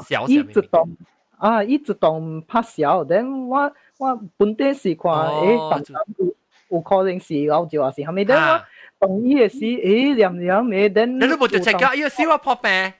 [0.06, 0.96] 小啥物物件。
[1.38, 6.34] 啊，一直当拍小，等我我本地是看，诶，当当有
[6.68, 8.26] 有可能是老赵啊，是虾米？
[8.26, 8.62] 等我
[8.98, 11.16] 当伊嘅时，诶，念念嘅，等。
[11.16, 12.94] 你都冇就 check 㗎，伊个时我拍咩？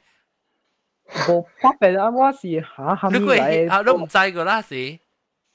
[1.11, 2.11] 冇发病啊！
[2.11, 4.75] 我是下下面嚟，啊都唔知个啦是。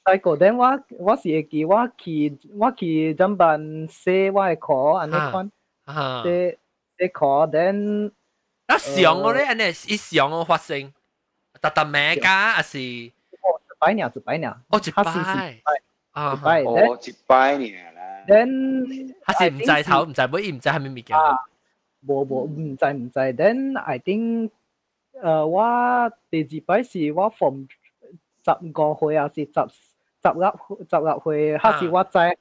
[0.04, 0.68] 细个等我
[1.00, 5.52] 我是会记我去我去怎办写我嘅课安尼款，
[6.24, 6.58] 写
[6.98, 8.12] 写课等。
[8.68, 10.92] 啊上个咧安尼一上个发生，
[11.62, 12.26] 特特咩㗎？
[12.56, 12.78] 还是？
[13.42, 14.56] 哦，一摆呢，一摆呢。
[14.70, 15.62] 哦，一摆。
[16.12, 16.64] 啊，一摆。
[16.64, 18.26] 哦，一摆呢啦。
[18.28, 18.38] 等。
[19.26, 21.18] 还是唔知头，唔知尾，唔知系咪物件。
[22.06, 24.50] 冇冇唔知唔知，then I think。
[25.23, 27.65] 誒，我第二擺是我 from
[28.45, 29.53] 十五歲啊，是十
[30.23, 32.37] 十六十六歲，還是我在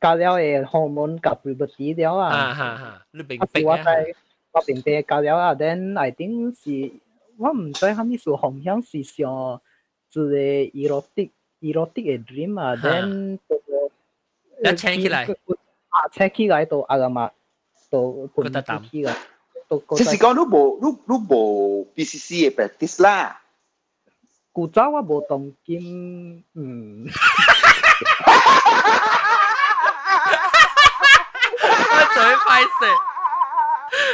[0.00, 2.28] 加了誒荷爾蒙甲佢不治療啊？
[2.34, 3.22] 啊哈哈，你？
[3.64, 4.14] 我在
[4.52, 6.92] 我病病加了啊，then I think 是
[7.38, 9.60] 我唔知係咪是方向是上
[10.10, 13.38] 一個 erotic erotic 嘅 dream 啊，then
[14.62, 15.24] 一請起來，
[15.88, 17.30] 啊請起來到阿個嘛，
[17.90, 18.02] 到
[18.34, 19.14] 半得起來。
[19.97, 23.41] 即是讲你无你你无 BCC 嘅 practice 啦。
[24.53, 27.05] 古早我无动金，嗯。
[31.89, 32.81] 我最歹势，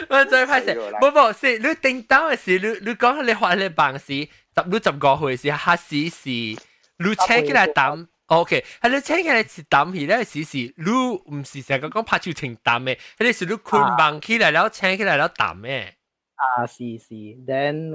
[0.09, 0.67] 我最歹势。
[0.75, 8.07] 唔唔，是你叮当嘅时，你你讲你学你办事，十你十个岁时，下时是你请起来担。
[8.28, 15.92] OK，係你請嘅係抌起咧，時時你唔是成日講拍照情抌嘅，係你是你捆綁起來了，請起來了抌嘅。
[16.34, 17.14] 啊，是是
[17.46, 17.90] ，then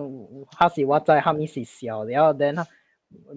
[0.46, 2.66] 佢是我在下面是笑，然後 then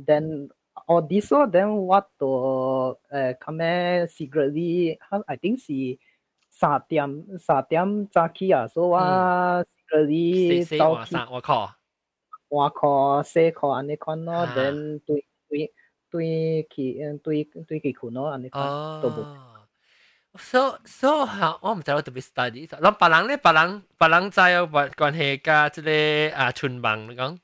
[0.06, 0.48] then
[0.86, 5.98] all this or then 我到誒，佢咩 secretly，佢 I think 是
[6.48, 11.14] 三點三點早起啊，所以我 secretly 早起。
[11.30, 11.74] 我靠，
[12.48, 15.72] 我靠，四靠安尼款咯，then 對對。
[16.15, 19.35] 对佢对对佢困咯，安尼都冇。
[20.35, 22.65] 所所吓，我唔知我特别 study。
[22.67, 27.37] 咁别人咧，别人别人知有关关系㗎，即个啊春梦你讲。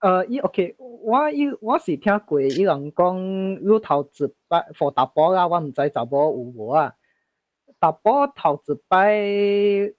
[0.00, 6.94] 诶，伊 OK，我伊我是听过伊人讲，有头一摆for 大波啊，我唔知查某有无啊。
[7.78, 9.92] 大波头一摆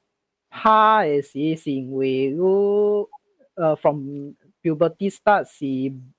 [0.49, 0.69] 拍
[1.07, 3.07] 嘅时是因为有
[3.55, 5.65] 诶 from puberty start 是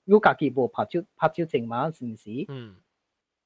[0.05, 2.45] 有家己无拍手拍手情嘛，是毋是？
[2.49, 2.77] 嗯。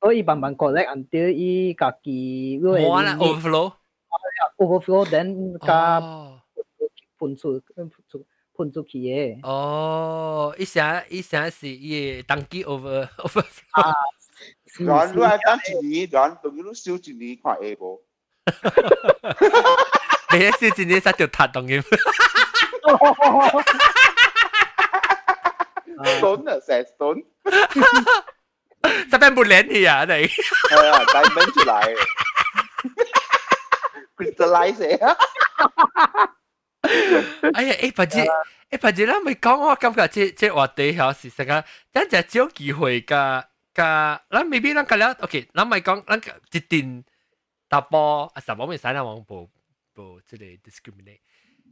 [0.00, 6.00] 所以慢慢 collect until 伊家己有冇啦 overflow。overflow then 加
[7.18, 9.38] 喷出喷出喷出去嘅。
[9.42, 13.44] 哦，一下一下是伊当机 over over。
[13.70, 13.92] 啊。
[14.80, 18.02] 然你系等一年，然等于少一年看下无。
[20.32, 21.64] 你少一年实就塌当
[25.86, 26.20] 然。
[26.20, 27.24] stone 啊，成 stone，
[29.10, 31.96] 十分半靓气啊你，系啊，大蚊出嚟，
[34.16, 35.16] crystallize 啊，
[37.54, 38.18] 哎呀，诶，或者
[38.70, 46.20] 诶，或者啦，咪讲我感觉即即话题系事实啊，真系只有机会㗎㗎，咱未必咱㗎了，OK，咱咪讲咱
[46.52, 47.04] 一定
[47.68, 49.48] 打波啊，什么咪使咱往部
[49.94, 51.20] 部即系 discriminate。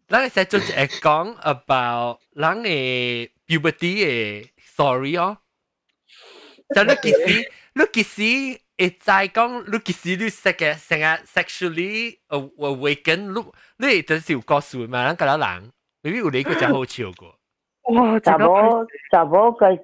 [0.08, 5.38] 咱会使做一个讲 about 咱嘅 puberty 嘅 story 哦。
[6.74, 11.06] 就你其实你其实会知讲，你其实你成个成个
[11.40, 15.04] sexually awaken，你你就是有故事嘛？
[15.12, 17.36] 咱个人，maybe 有你个真好笑过。
[17.94, 18.20] 哇！
[18.20, 18.54] 查某
[19.10, 19.78] 查某个食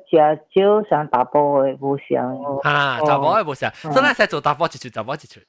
[0.54, 2.24] 少想打波嘅，无想。
[2.62, 5.40] 啊，查某嘅无想，所以咱使做打波一出，查某一出。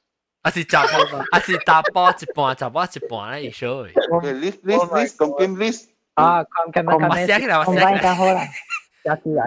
[0.44, 3.66] 啊是十啊是打波一半，十波一半咧，意思。
[3.66, 8.16] list list list 讲紧 list 啊，咁咁咁写起来，我写起来。
[8.16, 8.42] 好啦。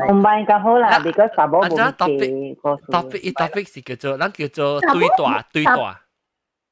[0.08, 2.56] combine 更好啦，because 十波冇嘅。
[2.86, 6.00] topic 一 topic 是叫做，咱叫做对大对大。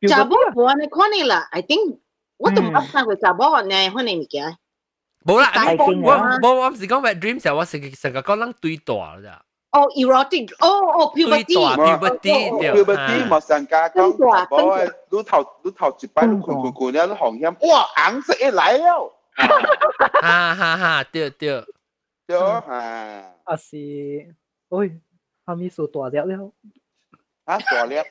[0.01, 1.99] 十波冇安尼看你啦，I think
[2.39, 4.57] 我都唔捌过十波安尼看你物件。
[5.25, 9.43] 冇啦，我我我唔是讲 wet dream 时，我成成个讲咱对大咋。
[9.76, 10.46] Oh, erotic.
[10.62, 11.56] Oh, oh, puberty.
[11.88, 14.04] puberty เดี๋ยว puberty หมอสังกาก็
[14.50, 14.78] เพราะว่า
[15.12, 19.02] รู้เท่ารู้เท่าจิบไปรู้คุณคุณคุณเนี่รู้ของเฮียมว้าอังเสียไหลแล้ว
[20.26, 21.60] ฮ่าฮ่าฮ่าเดี๋ยวเดี๋ยว
[22.28, 22.82] เดี๋ยวฮ่า
[23.48, 23.86] อะสิ
[24.70, 24.88] โอ้ย
[25.44, 26.44] เขามีสู่ตัวแล้วแล้ว
[27.48, 28.06] ฮะตัวแล้ว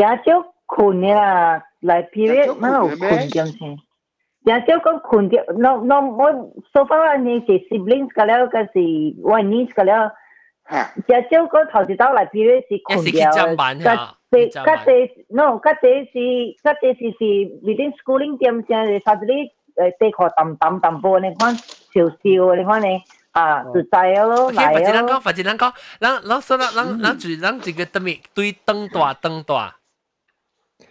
[0.00, 0.38] ยาเจ้า
[0.74, 1.22] คุณเนี่ย
[1.86, 2.80] หลายพีเรียดมาก
[3.10, 3.68] คุณจังใช่
[4.48, 6.34] ยาเจ้าก็คุณเดียวน้องน้องมด
[6.70, 8.84] โซฟาเนี่สิ siblings กันแล้วก็สิ
[9.32, 10.02] วันนี้กันแล้ว
[11.07, 14.91] 只少个头一刀来，比如是困掉，甲这甲这，
[15.29, 17.23] no，甲这是甲这是是
[17.63, 23.89] within schooling 点先，啥子哩诶地壳淡淡淡薄，你看少少，你看你啊，就知
[24.25, 24.79] 咯，来咯。
[24.79, 29.75] 或者咱讲，或者咱讲，咱咱说咱咱咱就咱这个对面对灯大灯大。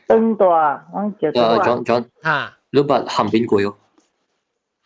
[0.09, 1.65] 灯大，我叫做。
[1.65, 3.75] John John，吓，你把咸边过哟？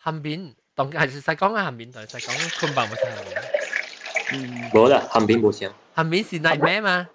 [0.03, 3.50] 咸边，当系是细讲嘅咸边，但系细讲昆白冇系咸边。
[4.73, 5.71] 冇啦，咸片冇声。
[5.95, 7.07] 咸片是 nightmare 嘛？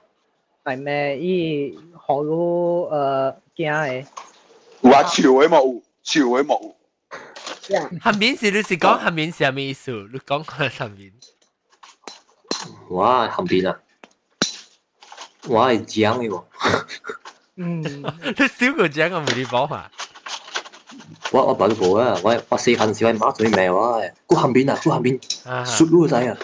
[0.64, 4.06] nightmare 伊好诶惊诶。
[4.82, 6.74] 有啊，笑诶冇，笑诶冇。
[8.00, 9.90] 咸片是你是讲咸片是咩意思？
[10.12, 11.12] 你讲下咸片。
[12.90, 13.78] 哇，咸片啊！
[15.48, 16.44] 我系讲嘅喎。
[17.56, 17.88] 嗯，你
[18.48, 19.90] 少个讲我冇你讲下。
[21.32, 22.18] 我我白个啊！
[22.22, 24.00] 我我四行时我马嘴咩话？
[24.26, 25.20] 个咸片啊，个咸片，
[25.66, 26.36] 熟咗仔啊！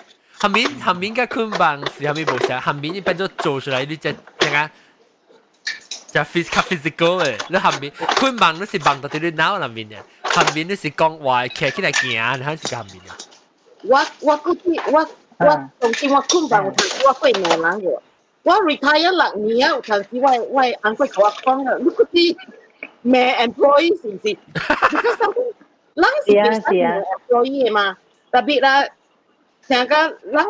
[0.42, 4.70] 下面下面嘅捆绑是下面冇写，下面一般都做出来你只点解？
[6.10, 9.96] 就 physical physical 嘅，你下面捆绑你是绑到你脑入面嘅，
[10.32, 13.24] 下面你是讲话企起来行，你系是下面嘅。
[13.82, 15.00] 我我估计我
[15.38, 18.00] 我总之我捆绑有阵时我会骂人嘅，
[18.44, 22.36] 我 retire 六年啊，有阵时我我安过同我讲嘅，你嗰啲
[23.02, 24.36] 骂 employee 是唔是？
[25.94, 27.96] 人是唔是 employee 嘛？
[28.30, 28.84] 特别啦。
[29.66, 30.46] 成个人，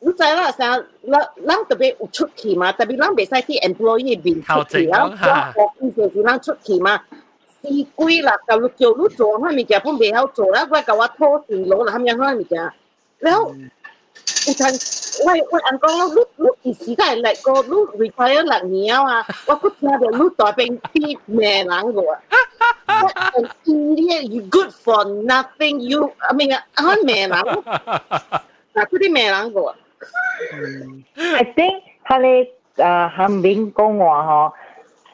[0.00, 7.02] 你知啦，成人人特别有出去嘛，特别人袂使去 employee 面出去啊，我意思是人出去嘛，
[7.62, 12.72] 死鬼啦，就你叫你做乜物件本袂晓做啦，我甲我拖tiền攞啦，咁样乜物件，
[13.18, 22.02] 然后有阵我我人讲咯，你你而时间嚟个，你 retire 六年啊，我佢听到你代表啲咩人个。
[22.96, 24.24] What an idiot!
[24.30, 25.80] You good for nothing.
[25.80, 27.38] You, I mean, 啱咩人？
[28.74, 29.74] 嗱，嗰啲咩人个？
[31.16, 34.52] I think 佢哋诶韩边讲话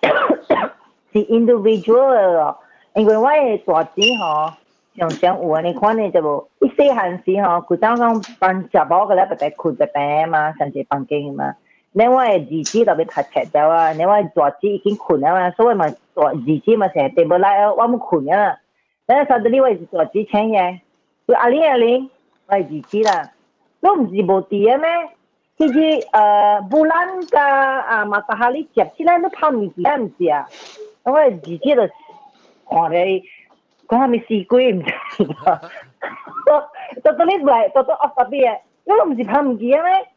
[0.03, 0.71] 嗬，
[1.13, 2.59] 是 individual 咯。
[2.95, 4.53] 因为我嘅大姊嗬，
[4.99, 11.55] 常常有啊，你看呢就无，一细汉时嗬，佢当讲办食饱嘅咧，白白困白白嘛，上一房间嘛。
[11.93, 15.95] 你我嘅儿子特别读册咗啊，你我大姊已经困啊嘛，所以咪。
[16.19, 18.59] 儿子嘛成日地冇拉，我冇困啊！
[19.07, 20.81] 等下实到呢位大子请嘢，
[21.29, 22.11] 佢阿玲阿玲，
[22.49, 23.31] 我系儿子啦，
[23.81, 24.89] 都唔是冇地啊咩？
[25.57, 30.49] 其实诶布兰加啊马达哈利接起来都怕唔住唔是啊？
[31.05, 31.95] 我系儿子就
[32.69, 33.23] 看你
[33.87, 34.91] 讲下咪死鬼唔知
[35.47, 35.61] 啊！
[37.05, 40.09] 到到呢嚟到到恶特啲嘢，都唔是怕唔住啊咩？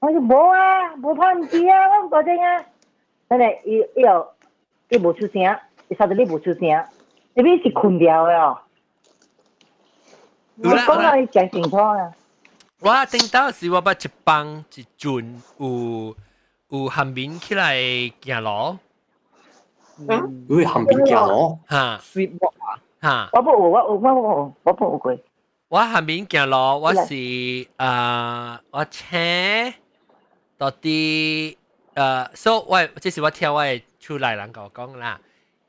[0.00, 2.64] 我就冇啊，冇怕唔住啊，我唔讲真啊！
[3.28, 3.56] 真系
[3.96, 4.28] 要要。
[4.88, 5.58] 你无出声，
[5.88, 6.60] 你啥子你无出声，
[7.34, 8.58] 你边是困掉嘅哦。
[10.56, 12.12] 我讲下你讲清楚啊。
[12.80, 16.16] 我听到是我把一帮一阵有
[16.68, 17.76] 有韩面起来
[18.22, 18.76] 行路。
[20.08, 21.58] 嗯，会韩面行路。
[21.70, 21.98] 吓。
[22.02, 22.76] Sweet walk 啊。
[23.00, 23.30] 吓。
[23.32, 25.16] 我冇我我我我冇有过。
[25.68, 27.66] 我韩面行路，我是诶
[28.72, 29.16] 我车
[30.57, 31.57] 到底
[31.93, 33.63] 呃，所以我即是我聽我。
[33.99, 35.19] 出来人甲我講啦，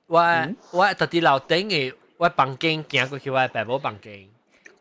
[0.07, 0.23] 我
[0.71, 4.29] 我到底樓頂嘅，我房间行過去我爸母房间，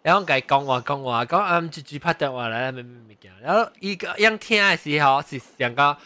[0.03, 5.97] 然後佢講話講話講啊，住住拍電話來咩咩咩讲，然後伊個樣聽嘅時候是想講，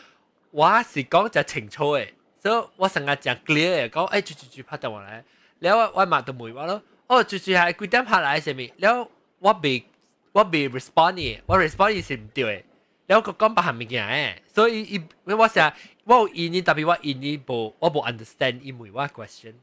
[0.51, 2.07] 我是講就清楚嘅，
[2.41, 5.23] 所以我成日講 clear 嘅，講誒住住住拍電話來，
[5.59, 8.71] 然後我問到妹話咯，哦住住係幾點拍來係咪？
[8.77, 9.83] 然後我未
[10.31, 12.63] 我未 respond 嘅，我 respond 是唔對嘅。
[13.11, 14.07] 有個講白行物件
[14.47, 15.71] 誒，所以伊我想
[16.05, 19.53] 我有印尼，但係我印尼無我無 understand 伊每個 question，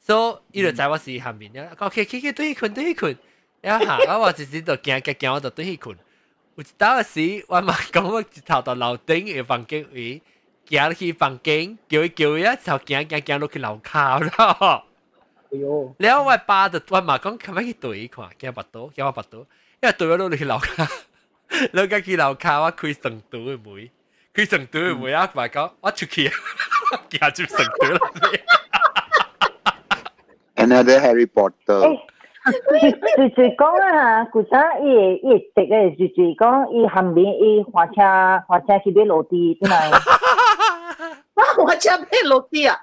[0.00, 1.70] 所以伊就知我是行面咧。
[1.78, 3.16] OK，去去對去困對去困，
[3.60, 3.84] 然後
[4.20, 5.96] 我話自己就驚驚驚，我就對去困。
[6.56, 10.22] 有一當時我嘛講我一頭到樓頂個房間位，
[10.70, 14.84] 行去房間叫伊叫伊啊，就驚驚驚落去樓骹咯。
[15.98, 18.28] 然後我爸就我嘛講，可唔可以對伊看？
[18.40, 19.46] 驚巴肚，驚我巴肚，
[19.82, 20.90] 因為對我落去樓骹。
[21.72, 23.90] 你家幾樓卡我開成都嘅妹，
[24.34, 25.26] 開成都嘅妹啊！
[25.34, 28.00] 話講我出去，行住成都啦。
[30.56, 31.98] Another Harry Potter。
[32.48, 37.94] 就就講啊，古早伊伊直嘅，就就講伊下面伊花車
[38.46, 39.76] 花車去買落地，對咪？
[39.90, 39.98] 啊，
[41.34, 42.76] 花車買落地啊！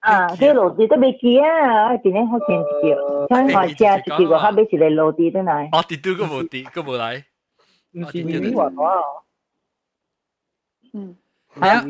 [0.00, 2.48] 啊，啲落地都未記啊，今年好前
[2.82, 2.96] 幾日，
[3.28, 5.68] 像花車出去個，他買一個落地，對咪？
[5.72, 7.24] 哦，地都個無地，個無來。
[7.91, 9.23] 唔是微微滑滑哦。
[10.93, 11.15] 嗯，
[11.55, 11.81] 系啊。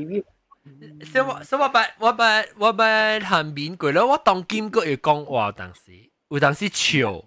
[1.12, 2.86] 所以我所以我把我把我把
[3.20, 7.26] 韩面过咯，我当剑个要讲话，当时有当时笑，我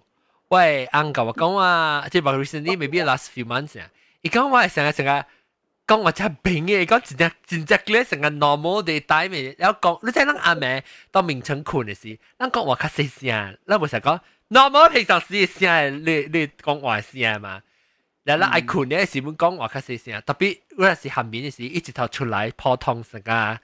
[0.49, 3.89] 喂，啱教我讲话，即系话 recently maybe last few months 啊，
[4.21, 5.23] 伊讲我系成日成日。
[5.87, 17.63] 讲我真平嘅，讲真只真只咧成个 normal 地带咪，然后讲你睇咱阿妹到眠床困嘅时，咱讲话较细声，咱唔成讲 normal 平常时嘅声，你你讲话声嘛，
[18.24, 23.60] 然後我困咧是唔講話較細聲，特別我是下面是一直頭出來普通時間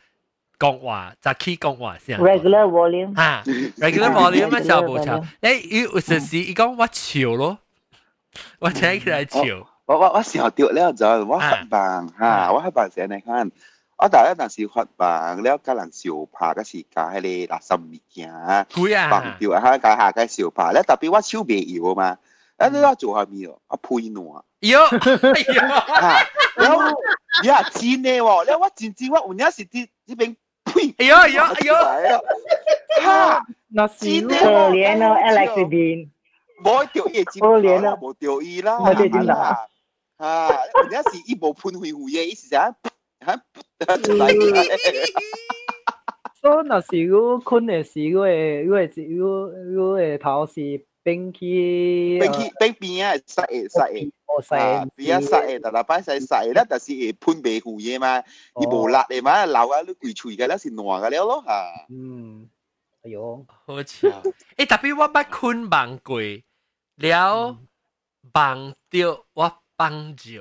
[0.58, 2.18] 講話，再起講話先。
[2.20, 5.24] regular volume 啊，regular volume 乜就冇錯。
[5.40, 7.58] 誒，有有時伊講我笑咯，
[8.60, 9.40] 我聽起來笑。
[9.86, 13.50] 我我我笑掉了就我發夢嚇，我發夢時你看，
[13.96, 22.18] 我大一陣時發夢了，甲人相拍嘅時間係咧垃圾物件，夢掉啊，甲下嘅相拍咧，特別我手袂搖嘛，
[22.58, 24.44] 啊你我做下面哦，啊配暖。
[24.62, 24.82] Ah, yo.
[26.60, 26.92] Yo.
[27.44, 28.44] Ya, cine wo.
[28.44, 30.94] Le wa cin cin wa unya si ti ti beng pui.
[30.98, 31.78] Yo, yo, yo.
[33.00, 33.40] Ha.
[33.72, 34.68] Nó cine wo.
[34.68, 36.10] Liền nó Alex Bean.
[36.62, 37.40] Boy tiểu y cin.
[37.40, 37.96] Ô liền nó.
[37.96, 38.78] Boy tiểu y eh, la.
[38.78, 39.66] Boy tiểu y eh, la.
[40.20, 40.52] Ha,
[40.84, 42.72] unya si i bo pun hui hu ye eh, i si sa.
[43.24, 43.36] Ha.
[46.42, 49.32] So nó si ru kun de si ru de ru de ru
[49.74, 52.18] ru de tao si beng ki.
[52.20, 52.80] Beng ki beng ờ.
[52.80, 54.10] bi ya sai sai.
[54.29, 58.23] 啊，晒嘅晒嘅，哦晒，边啊晒嘅，但系摆晒晒啦，但是会喷白灰嘅嘛，
[58.61, 61.85] 伊无辣嘅嘛，流啊你攰脆嘅啦，是烂嘅了咯吓。
[61.89, 62.49] 嗯，
[63.03, 64.07] 哎呦，好似，
[64.57, 66.19] 诶特别我捌困梦过，
[66.97, 67.57] 了
[68.33, 69.53] 梦到我。
[69.77, 70.31] 帮照，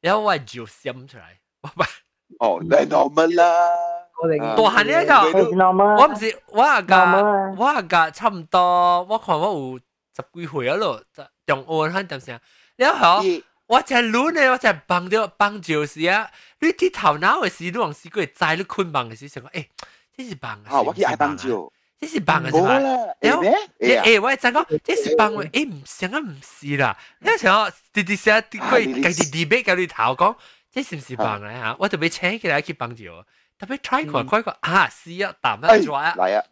[0.00, 1.22] 然后我照闪出嚟，
[1.62, 1.84] 我把
[2.38, 3.68] 哦，你 normal 啦，
[4.56, 7.24] 大汉呢个，我唔是我阿家，
[7.58, 9.80] 我阿家差唔多，我看我有
[10.14, 11.02] 十几岁啊咯，
[11.44, 12.40] 中学嗰阵时，
[12.75, 13.23] 然後
[13.67, 19.65] 我就亂咧，我在幫着幫照時啊，你啲頭腦嘅事，你往時佢在你困夢嘅時，想講誒，
[20.17, 21.71] 這是幫啊，我去愛幫照。
[22.01, 22.73] 這是幫嘅是嘛？
[23.21, 26.97] 然後誒，我係講，這是幫嘅，誒唔想啊唔是啦。
[27.21, 30.35] 有時候直直寫佢佢哋 debate 佢哋頭講，
[30.73, 31.75] 這是唔是幫咧嚇？
[31.79, 33.25] 我特別請佢哋去幫住我，
[33.57, 36.15] 特别 try 佢開個啊是啊啖啊抓啊。
[36.17, 36.43] 嚟啊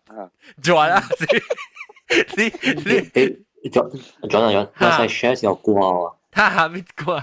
[0.64, 1.04] 抓啊！
[2.38, 2.44] 你
[2.86, 3.38] 你
[3.71, 3.83] 抓
[4.29, 6.15] 抓啊抓，我使 share 条歌啊！
[6.33, 7.23] 哈哈，咩歌？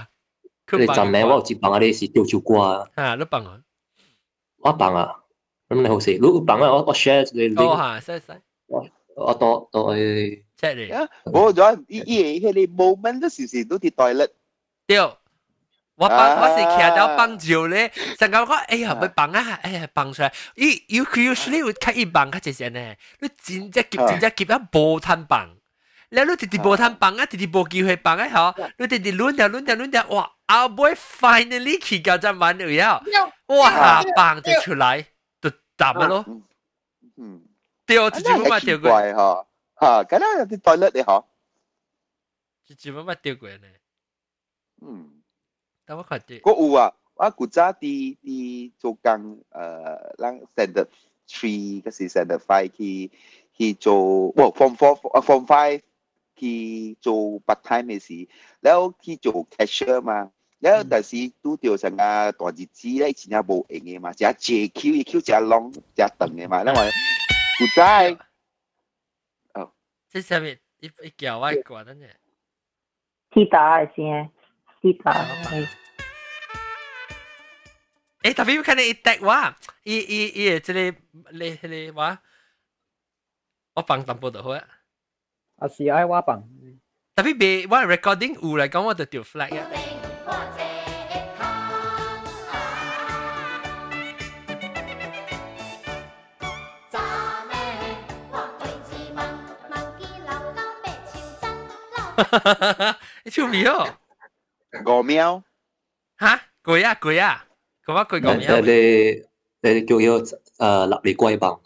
[0.72, 2.88] 你阵名我有接帮啊，你是吊条歌啊？
[2.94, 3.60] 啊，你帮啊？
[4.58, 5.20] 我帮啊！
[5.68, 10.92] 咁你好事，如果bằng我我 share 你你，哦吓，share share，我我多多去 check 你，
[11.32, 14.26] 冇咗，依依佢哋 moment 都时时都跌袋甩，
[14.86, 25.48] 对，我帮我是徛到帮住咧，成个我哎呀咪帮啊，哎呀帮出来，伊有佢 usually 会开一帮较济呢，你真正夹真正夹啊无摊帮，
[26.10, 33.02] แล้ว你直直无摊帮啊，直直无机会帮啊，嗬，你直直轮掉轮掉轮掉，哇，our boy finally 起到只晚了，
[33.46, 35.06] 哇，帮就出来。
[35.76, 36.24] 答咪咯，
[37.16, 37.42] 嗯，
[37.84, 39.46] 掉直接冇乜掉过，怪嗬，
[39.80, 41.24] 吓，咁啦有啲 toilet 你嗬，
[42.64, 43.66] 直接冇乜掉过呢，
[44.82, 45.20] 嗯，
[45.84, 50.86] 但我看啲，个有啊，我古早啲啲做工，诶，让 standard
[51.26, 53.10] three 嗰时 standard five 去
[53.58, 55.82] 去做，哇，form four form five
[56.39, 58.27] 去做 part time 嘅事，
[58.61, 60.31] 然後去做 cashier 嘛。
[60.59, 66.91] 然後但是拄着成啊大日子咧，真正無閒嘅嘛，只 JQ 嘅 Q 只 long 只長嘅嘛，另外
[67.57, 68.17] 古仔
[69.53, 69.71] 哦，
[70.09, 72.09] 即上面一一叫我講緊嘅，
[73.31, 74.31] 知道係先，
[74.81, 75.67] 知道係。
[78.21, 80.93] 誒，特別可能一 tag 哇，一一一，即係
[81.31, 82.21] 你你你哇，
[83.75, 84.61] 我幫淡薄就好啊。
[85.58, 86.42] 啊是爱我放。
[87.16, 89.66] 特别别我 recording 有嚟讲，我就掉 flag 啊。
[103.24, 103.88] 你唱咩哦？
[104.86, 105.42] 五秒
[106.18, 106.40] 吓？
[106.62, 107.44] 鬼啊鬼啊！
[107.84, 108.60] 咁啊鬼五秒。
[108.60, 109.22] 你
[109.60, 111.60] 你叫要诶立你龟棒。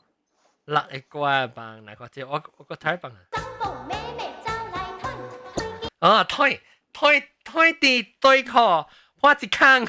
[0.66, 3.31] 立你龟棒，嗱个即我我个睇棒啊。
[6.02, 6.60] 哦，推
[6.92, 9.86] 推推地对抗花一坑。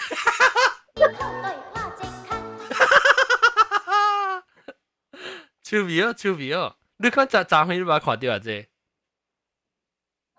[5.63, 6.75] 超味哦，超味哦！
[6.97, 8.39] 你看站站去你把看到啊？
[8.39, 8.51] 这。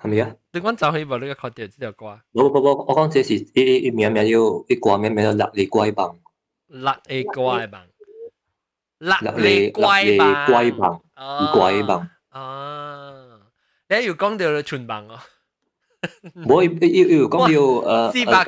[0.02, 0.34] 系咪啊？
[0.52, 2.20] 你讲就可以把呢个确定呢条歌。
[2.32, 6.18] 不不不，我讲这是一一名名要一歌名名叫立你乖棒。
[6.66, 7.86] 立你乖棒。
[8.98, 10.46] 立你乖棒。
[10.46, 11.02] 乖棒。
[11.52, 12.10] 乖棒。
[12.32, 13.40] 哦。
[13.88, 15.20] 你要讲到全棒哦。
[16.34, 17.46] 冇要要要讲到
[18.08, 18.12] 诶。
[18.12, 18.44] 四百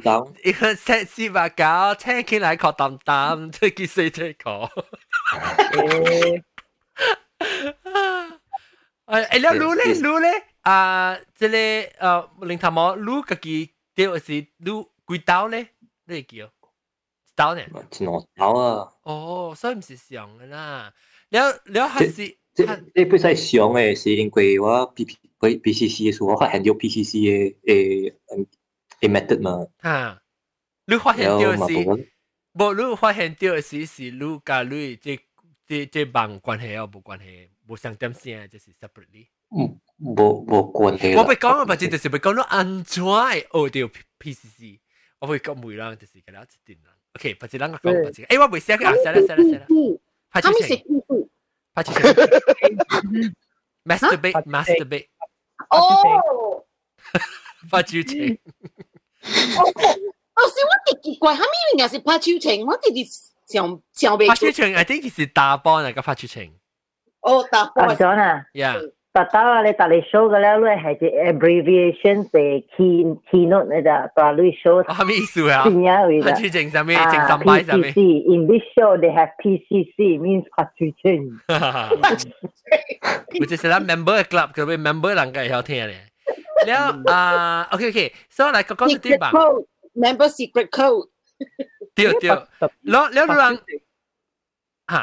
[0.00, 1.64] 九，一只四百九，
[1.98, 4.50] 听起来确淡淡，即系四只个。
[4.50, 6.42] 诶，
[9.06, 10.44] 诶，你撸咧撸咧。
[10.62, 15.68] 啊，即个诶零头毛，你家己钓是你几刀咧？
[16.04, 16.50] 你叫
[17.34, 17.62] 刀呢？
[17.62, 18.92] 一两刀啊。
[19.02, 20.92] 哦，所以唔是上嘅啦。
[21.30, 28.14] 了了还是即即不使上嘅，是因为我 P P P C C 嘅时候，我发现到 P C C 嘅诶
[29.00, 29.66] 诶 method 嘛。
[29.82, 30.22] 吓，
[30.86, 31.74] 你发现到是，
[32.52, 35.20] 无你发现到是是你甲你即
[35.66, 39.26] 即即帮关系啊，无关系，无相点先，就是 separately。
[39.56, 39.78] 嗯。
[40.00, 41.14] 冇冇关系。
[41.14, 44.78] 我咪讲啊，或者就是咪讲到安怎学掉 PCC，
[45.18, 46.90] 我会讲梅啦，就是嘅啦，一定啦。
[47.14, 49.66] OK，或者啷个讲，或者诶我未写嘅啊，写啦写啦写啦。
[50.30, 50.82] 拍出情，
[51.74, 53.34] 拍出情，
[53.84, 55.06] masturbate
[55.71, 56.63] Oh.
[57.71, 58.37] Pachuting.
[59.25, 59.73] oh.
[60.37, 62.65] oh, see what did you I'm even as a Pachuting.
[62.65, 63.07] What did it
[63.45, 66.53] sound sound Pachuting, I think it's the Da Bon like a Pachuting.
[67.23, 67.95] Oh, Da Bon.
[67.97, 68.45] Donna.
[68.53, 68.81] Yeah.
[69.14, 69.62] 特登啊！
[69.66, 74.82] 你特你 show 嘅咧，你系只 abbreviation 嘅 key keynote 你就特你 show。
[74.84, 75.64] 系咩意思啊？
[75.66, 76.02] 边呀？
[76.06, 77.92] 为拍出证上面正三摆上面。
[77.92, 77.98] PCC
[78.32, 81.06] in this show they have PCC means 拍出证。
[83.40, 85.96] 或者 是啦 member club 佢会 member 能够有听咧。
[86.66, 87.20] แล้วอ่า
[87.72, 89.32] OK OK so 嚟讲讲啲บ้าง
[90.02, 91.08] member secret code
[91.94, 92.36] เดี๋ยวเดี๋ยว
[92.90, 93.52] แล้วแล้วเรื่อง
[94.92, 95.02] ฮะ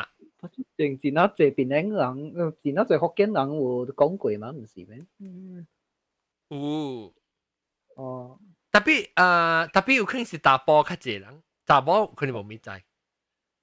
[0.77, 5.05] 前前那这边啲人，前那这福建人有讲过嘛，唔是咩？
[6.49, 7.13] 有。
[7.95, 8.39] 哦。
[8.71, 12.69] 特别诶，特别有可能是打波较济人，打波可能冇咩知。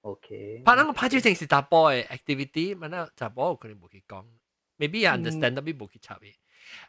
[0.00, 0.62] OK。
[0.64, 4.24] 拍那个拍照正是打波嘅 activity，乜那打波可能冇去讲，
[4.78, 6.34] maybe understand 特别冇去插嘅。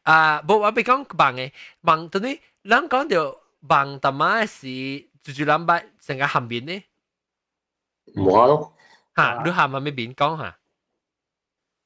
[0.03, 1.51] 啊，冇我俾讲bằng 嘅，
[1.83, 6.83] bằng 等于人讲到 bằng 特妈是住住两百成个后面呢？
[8.15, 8.73] 冇咯。
[9.15, 10.55] 吓，你喊咪咩边讲吓？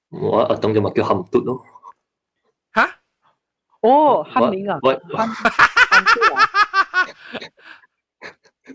[0.10, 1.64] 我啊当咗咪叫含嘟咯。
[2.76, 2.90] 吓？
[3.82, 5.00] 哦，汉名 啊，喂，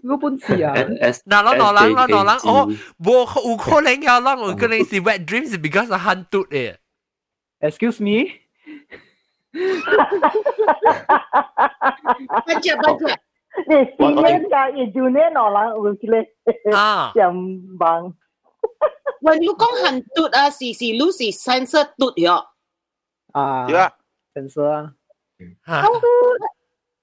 [0.02, 0.74] 我本事啊！
[0.74, 2.68] 嗱，攞攞攞攞攞攞，哦，
[2.98, 6.76] 冇有可能有攞，我可能是 wet dreams because 汉嘟嘅。
[7.60, 8.30] Excuse me？
[12.44, 13.20] 不接不接。
[13.68, 14.20] 你试呢
[14.50, 16.16] 个也就呢攞啦，我记得
[16.76, 17.34] 啊，上
[17.78, 18.14] 网。
[19.22, 22.46] 喂，你讲很嘟啊，是是 Lucy 三色嘟咗。
[23.32, 23.92] 啊，对啊，
[24.34, 24.94] 三色啊。
[25.66, 25.82] 吓。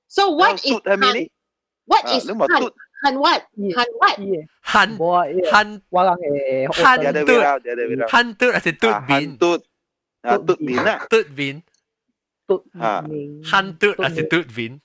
[0.08, 1.30] So what is han?
[1.86, 2.72] What is han?
[3.04, 3.42] Han what?
[3.76, 4.20] Han what?
[4.64, 6.14] 汉我汉我人
[6.68, 7.32] 诶汉嘟，
[8.08, 9.38] 汉嘟还是嘟面？
[9.38, 9.60] 嘟
[10.22, 11.64] 啊，嘟面啊，嘟面。
[12.46, 13.04] 嘟啊，
[13.44, 14.80] 汉嘟还是嘟面？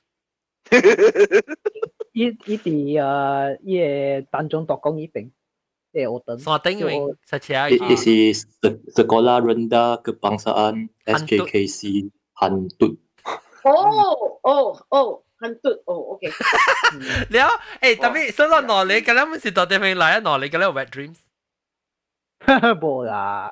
[2.13, 5.31] 伊伊啲诶伊诶当中读讲一边。
[5.92, 6.38] Leoton.
[6.40, 7.14] Selamat tinggal.
[7.28, 8.48] Saya This is
[8.96, 12.08] Sekolah Rendah Kebangsaan SJKC
[12.40, 12.96] Hantut.
[13.68, 15.10] Oh, oh, oh.
[15.42, 15.82] Hantut.
[15.90, 16.30] Oh, okay.
[17.34, 17.50] Leo,
[17.82, 21.18] eh, tapi sebelum nolak, kalau mesti tak ada yang lain nolak, kalau wet dreams.
[22.82, 23.50] Bola.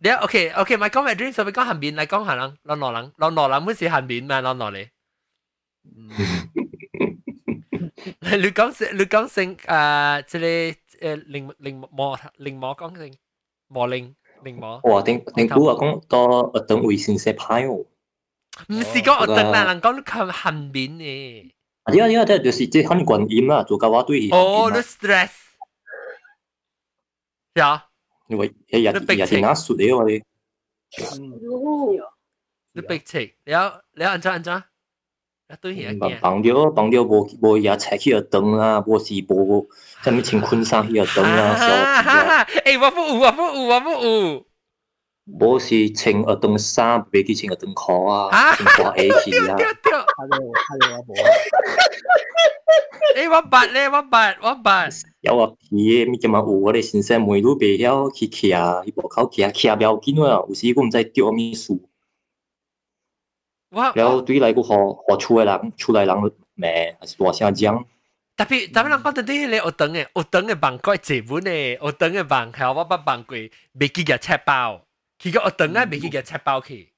[0.00, 3.12] Leo, okay, okay, mai kong wet dreams, tapi kong hanbin, lai kong hanang, lao nolang,
[3.20, 4.88] lao nolang mesti hanbin, mai lao nolak.
[7.91, 13.11] 你讲成你讲成诶，即系诶灵灵魔灵魔讲成
[13.67, 14.79] 魔灵灵魔。
[14.83, 15.01] 哇！
[15.03, 17.73] 定定估啊，讲多一等卫星射派哦。
[18.69, 21.51] 唔是讲一等啦，人讲看韩面嘅。
[21.83, 24.29] 啊，啲啊啲啊，就是即系很观音啦，做教话对。
[24.31, 25.31] 哦，你 stress。
[27.55, 27.85] 呀。
[28.27, 30.21] 因为日日日日拿数嘅我哋。
[32.73, 33.59] 你逼切，你有
[33.93, 34.41] 你有安怎安
[35.52, 39.68] 啊，对呀，绑绑着，绑着，无无也菜去学堂啊，无是无，
[40.02, 41.66] 什么穿昆衫去学堂啊，小
[42.02, 44.46] 弟啊，诶，我不有，我不有，我不有，
[45.26, 51.12] 无是穿学堂衫，袂去穿学堂裤啊，穿花鞋去啊，哈哈哈哈，我无，
[53.14, 54.88] 哎，我白嘞，我白，我白，
[55.20, 61.90] 有啊，皮咪叫嘛有，我的先生问路白晓去骑啊，去步口骑啊，骑啊不要紧啊，有时我们在钓咪树。
[63.71, 63.91] 树。
[63.95, 64.73] 然后对嚟个学
[65.09, 67.85] 学出嘅人，出嚟人咩，还是大声讲。
[68.37, 73.35] 特别特别人讲到啲咧，学堂嘅学堂嘅办过节本嘅，学堂嘅办系我捌办过，
[73.73, 74.85] 未记嘅赤包，
[75.19, 76.93] 佢个学堂咧未记嘅赤包去。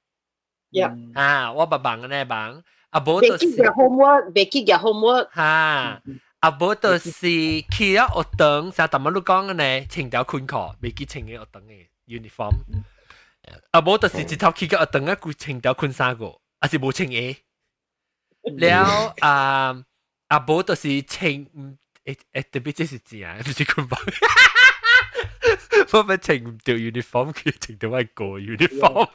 [1.16, 3.32] 啊，我捌办嘅咧办，啊无就是。
[3.34, 5.30] 未记嘅 homework，未记嘅 homework。
[5.34, 5.42] 吓，
[6.40, 12.52] 啊无就是去咗学堂，就特乜都讲嘅咧，穿条裙裤，未记穿嘅学堂嘅 uniform。
[13.72, 16.36] 啊无就是一头去个学堂嘅，佢穿条裙衫个。
[16.61, 17.37] 還是冇穿鞋，
[18.59, 19.85] 了啊
[20.29, 21.31] 啊無就是穿，
[22.05, 23.99] 诶诶特别即是字 啊，唔是佢講，
[25.99, 29.09] 我咪清唔掉 uniform，佢穿到一個 uniform。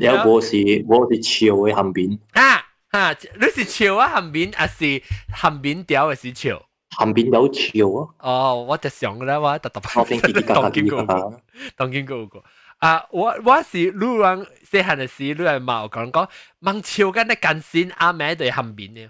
[0.00, 2.62] 有冇是冇是潮嘅鹹面啊
[2.92, 3.16] 啊！
[3.40, 4.84] 你是潮啊鹹面，還是
[5.34, 6.62] 鹹面屌嘅是潮？
[6.98, 8.14] 鹹面有潮啊！
[8.20, 11.42] 哦，我就想嘅啦，我特特我聽見 當見過過，
[11.76, 12.44] 當見過過。
[12.81, 16.29] 啊，我我是路人细汉嘅时，路人冇讲讲，
[16.59, 19.09] 望潮紧啲近线阿妹对咸面嘅。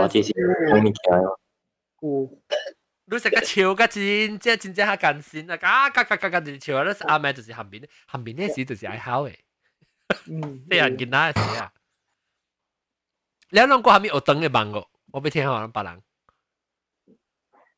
[0.00, 0.08] 哇！
[0.08, 0.32] 这是
[0.70, 1.30] 好面强啊！
[3.06, 5.56] 你食个潮个真，即系真正系近线啊！
[5.56, 9.34] 嘎嘎嘎嘎嘎就潮，你阿妹就是咸面，咸面呢时就是爱考嘅。
[10.28, 11.70] 嗯，啲人见到系啊。
[13.50, 14.88] 你两个系咪学等嘅问我？
[15.12, 16.02] 我俾听下别人。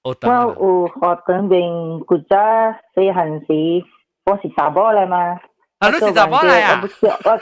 [0.04, 0.32] 学等。
[0.32, 2.36] 我有学等边古早
[2.94, 3.84] 细汉时，
[4.24, 5.38] 我是查某嚟嘛。
[5.78, 6.80] 啊，你是查某嚟啊？
[6.82, 7.38] 我我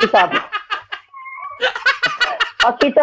[0.00, 0.32] 是查某。
[2.64, 3.02] 我记得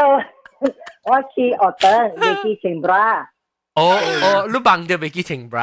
[1.03, 3.25] 我去学等，未去清brass。
[3.75, 5.59] 哦哦，你帮到未去清 bra？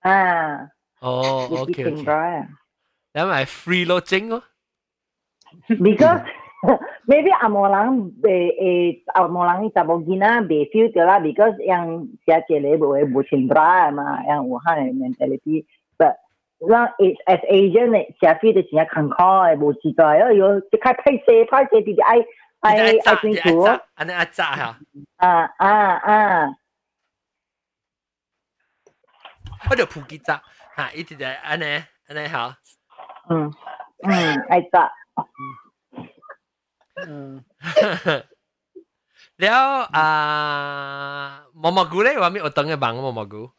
[0.00, 0.68] 啊。
[1.00, 2.46] 哦，OK OK。
[3.14, 4.42] 因为 free 咯整咯。
[5.68, 6.22] Because
[7.06, 15.64] maybe 阿莫人诶诶阿莫人啲查某囡仔未 feel 到啦，because 样写字你唔会冇清 bra 嘛，样有限嘅 mentality。
[16.60, 16.88] But 让
[17.26, 22.24] as Asian 嘅写 feel 就真系坎坷嘅，冇知道，因为有即刻拍摄拍摄啲啲爱
[22.60, 23.62] 爱爱清楚。
[23.94, 24.78] 安尼阿扎吓。
[25.16, 25.28] 啊
[25.58, 26.48] 啊啊！
[29.70, 30.42] 我就普吉扎
[30.76, 31.64] 吓，一直就安尼
[32.08, 32.54] 安尼好。
[33.28, 33.52] 嗯
[34.02, 34.90] 嗯，爱扎。
[37.06, 37.44] 嗯，
[39.36, 42.40] 了啊，毛毛菇咧，话咩？
[42.42, 43.36] 我等嘅忙毛毛菇。
[43.42, 43.50] 无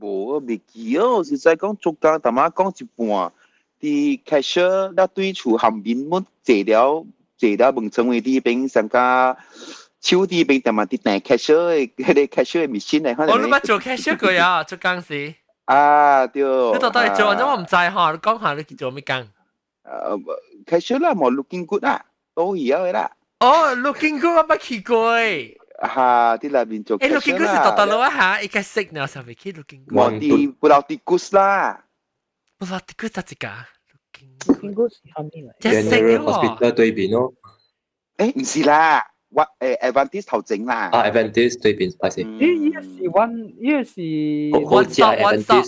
[0.00, 3.32] 啊，未记哦，实在讲做工，大妈讲一半，
[3.80, 7.06] 啲 cashier 那对厝后面冇坐了，
[7.36, 9.36] 坐了问成为啲边上加
[10.00, 13.34] 手啲边，大妈啲大 cashier 嘅，嗰啲 cashier 嘅 machine 嚟，可能。
[13.34, 15.34] 我谂做 cashier 佢啊，做工时。
[15.66, 16.42] 啊，对。
[16.42, 19.28] 你到底做，因为我唔知吓，你讲下你做咩工？
[19.84, 20.22] 诶，
[20.66, 22.04] cashier 啦，冇 looking good 啊。
[22.34, 23.10] 都有嘅啦。
[23.40, 25.56] 哦，looking good 我冇去过诶。
[25.82, 26.36] 吓！
[26.38, 26.98] 啲里边做。
[26.98, 29.96] 诶，looking good 是特特咯吓，一个 signal 上面去 looking good。
[29.98, 31.84] 我啲布拉蒂古斯啦。
[32.58, 35.52] 布拉蒂古斯系个 looking good 系后面嚟。
[35.60, 37.34] 即系 hospital 对边咯。
[38.16, 40.74] 诶，唔是啦，我诶 Advantage 头整啦。
[40.92, 42.26] 啊，Advantage 对边，系先。
[42.26, 44.00] 咦，依个是 one，依个是
[44.74, 45.66] one stop one stop。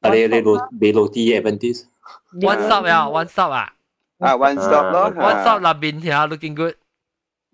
[0.00, 3.72] 啊，你你落你落啲 Advantage。one stop 啊，one stop 啊。
[4.18, 6.74] 啊，one stop 咯，one stop 那边条 looking good。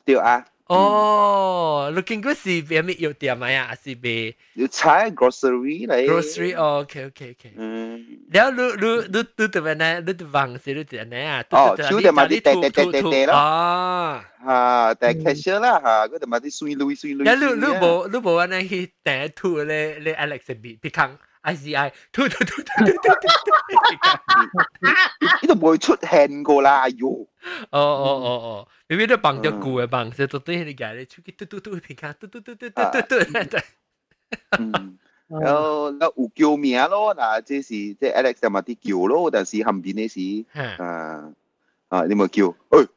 [0.06, 0.46] 对啊。
[0.67, 3.75] 哦，looking good 是邊咪要點咪啊？
[3.75, 7.53] 是邊要猜 grocery 嚟？grocery 哦，OK OK OK。
[7.57, 9.99] 嗯，然後你你你你點樣呢？
[10.01, 11.43] 你點樣是你點樣啊？
[11.51, 13.33] 哦，超點咪啲跌跌跌跌跌咯。
[13.33, 17.25] 啊，嚇，但 cashier 啦嚇，嗰啲咪啲水 lui 水 lui。
[17.25, 21.17] 然後你你冇你冇話呢去跌吐咧咧 Alex 別別坑。
[21.43, 24.91] ICI，推推推推推推推，
[25.41, 27.27] 呢度冇出現過啦，喲！
[27.69, 33.57] 哦哦哦哦，明明都綁咗鼓嘅綁，就都對你嘅，你出去嘟嘟嘟平卡，嘟嘟嘟嘟嘟嘟嘟。
[34.57, 40.45] 嗯，然後那有叫名咯，嗱，即是即 Alex 就咪啲叫咯，但是後邊啲事，
[40.81, 41.33] 啊
[41.89, 42.87] 啊，你咪叫，誒，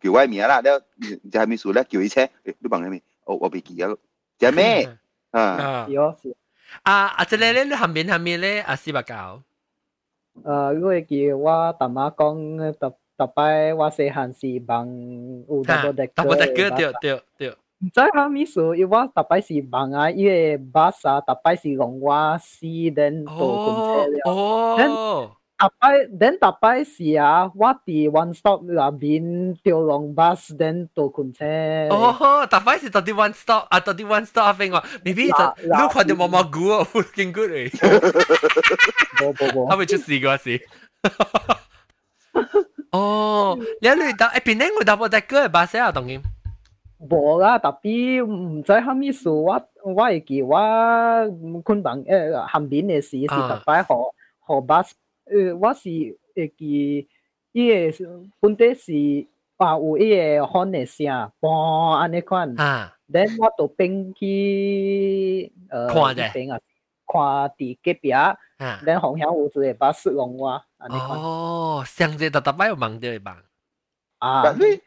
[0.00, 1.84] 叫我名啦，你就係咪數咧？
[1.88, 2.28] 叫一車，誒，
[2.58, 3.02] 你綁喺咪？
[3.24, 3.96] 哦，我俾記咗，
[4.38, 4.98] 叫咩？
[5.30, 6.34] 啊，係哦，係。
[6.83, 7.23] 啊啊！
[7.25, 9.41] 即系咧，你后面后面咧，阿斯伯教。
[10.43, 17.49] 诶，如果叫我大妈讲，特特摆我细汉时帮有 double decker。double decker 对对对。
[17.79, 22.61] 唔知系咩事，因为我特摆是帮啊，因为巴萨特摆是讲我四
[22.93, 24.19] 点多公车了。
[24.25, 25.31] 哦。
[25.61, 31.43] 大摆，then 大摆是啊，我伫 one stop 那边掉落 bus then 到昆车。
[31.89, 34.77] 哦，大摆是到啲 one stop 啊，到啲 one stop 边个？
[35.03, 36.85] maybe 就你看到毛毛菇啊，
[37.15, 37.69] 见 过你。
[39.17, 39.71] 冇冇冇。
[39.73, 40.61] 系咪出事嗰时？
[42.91, 44.67] 哦，你你到诶边咧？
[44.77, 46.21] 我 double decker 巴士啊，当然。
[46.99, 50.55] 冇啦，特别唔知系咩事，我我会记我
[51.63, 53.87] 昆明诶后边嘅事是特摆学
[54.47, 54.91] 学 bus。
[55.31, 55.89] 呃，我是
[56.35, 57.07] 会记
[57.51, 59.27] 伊个本地是
[59.57, 62.59] 啊有伊个喊诶声，嘣安尼款。
[62.59, 62.93] 啊。
[63.11, 66.59] then 我就变去呃看啫，边啊，
[67.07, 67.21] 看
[67.57, 68.11] 伫隔壁。
[68.11, 68.37] 啊。
[68.59, 71.19] then 红响有一个巴士讲我安尼款。
[71.19, 73.43] 哦，上次特特摆有问到吧？
[74.19, 74.51] 啊。
[74.53, 74.79] 你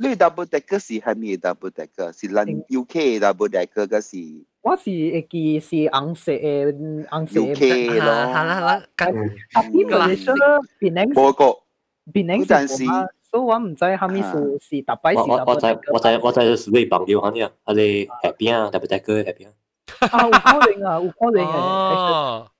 [0.00, 2.12] 你 double decker 是系咩 double decker？
[2.18, 4.16] 是咱 UK double decker 个是？
[4.62, 8.82] 我是会记是红色诶红色嘅 UK 咯，系啦系啦，
[9.54, 10.34] 啊边个你说
[10.80, 11.12] 边宁？
[11.14, 11.44] 嗰个
[12.12, 12.84] 边宁阵时，
[13.30, 14.28] 所以我唔知系咪是
[14.60, 19.48] 是特别是我我知我知我知是瑞绑掉下呢，啊你下边啊特别大个下边
[20.00, 21.50] 啊，有可能啊，有可能嘅。
[21.50, 22.50] 哦，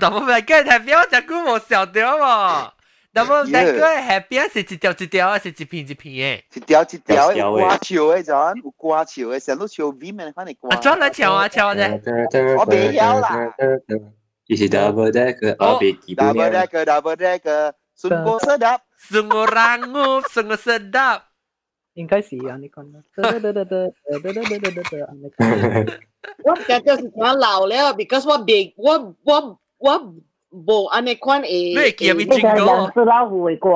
[0.00, 2.70] 但冇咪跟系边我只股冇笑掉喎。
[3.14, 6.42] 但冇但个系边是一条一条啊，是一片一片嘅。
[6.54, 10.68] 一条一条嘅挂桥嘅阵，有挂桥嘅，成日都桥 V 面翻嚟挂。
[10.70, 12.56] 啊，装嚟跳啊跳啫。
[12.56, 13.52] 我未晓啦。
[14.46, 16.14] 伊是 double decker，我未记。
[16.14, 21.22] double decker double decker，sungguh sedap。sungguh rangup sungguh sedap。
[21.94, 23.02] 应该是啊，你讲啦。
[26.44, 30.14] 我感觉是我老了，because 我别我我我
[30.54, 31.46] 无安尼款诶。
[31.84, 32.54] 你记唔记得？
[32.54, 33.68] 两只老虎嘅歌。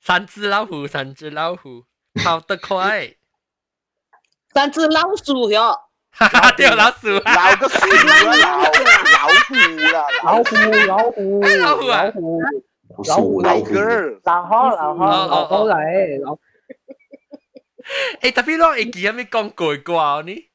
[0.00, 1.84] 三只老虎，三只老虎，
[2.22, 3.14] 跑得快。
[4.54, 5.58] 三只老鼠哟。
[6.10, 7.08] 哈哈，对老鼠。
[7.08, 8.58] 老个鼠啦，老
[9.12, 9.52] 老虎
[9.92, 10.54] 啦，老虎
[10.86, 12.04] 老虎老虎啊。
[13.06, 13.74] 老虎老虎。
[14.24, 16.38] 老好老好老好嚟老。
[18.20, 20.50] 诶，特别咯，会记有咩讲过啩呢？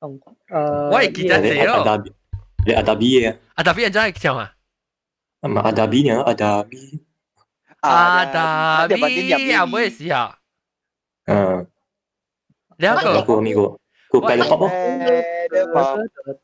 [0.00, 2.02] 诶，我会记得咗。
[2.04, 2.12] 你
[2.65, 3.39] Le Adabiye.
[3.55, 4.49] Adabiye je kichama.
[5.41, 6.23] Ama Adabi ne?
[6.25, 6.99] Adabi.
[7.81, 9.29] Adabi.
[9.29, 10.35] Ya boleh siap.
[11.27, 11.65] Ha.
[12.79, 13.07] Dia aku.
[13.07, 13.79] Aku amigo.
[14.09, 14.71] Cô bé nó bọc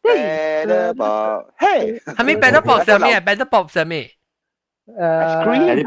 [0.03, 3.71] Bé nó bọc Hey Hả mi bé nó bọc sao mi à bé nó bọc
[3.71, 4.01] sao mi
[4.87, 5.83] Ice cream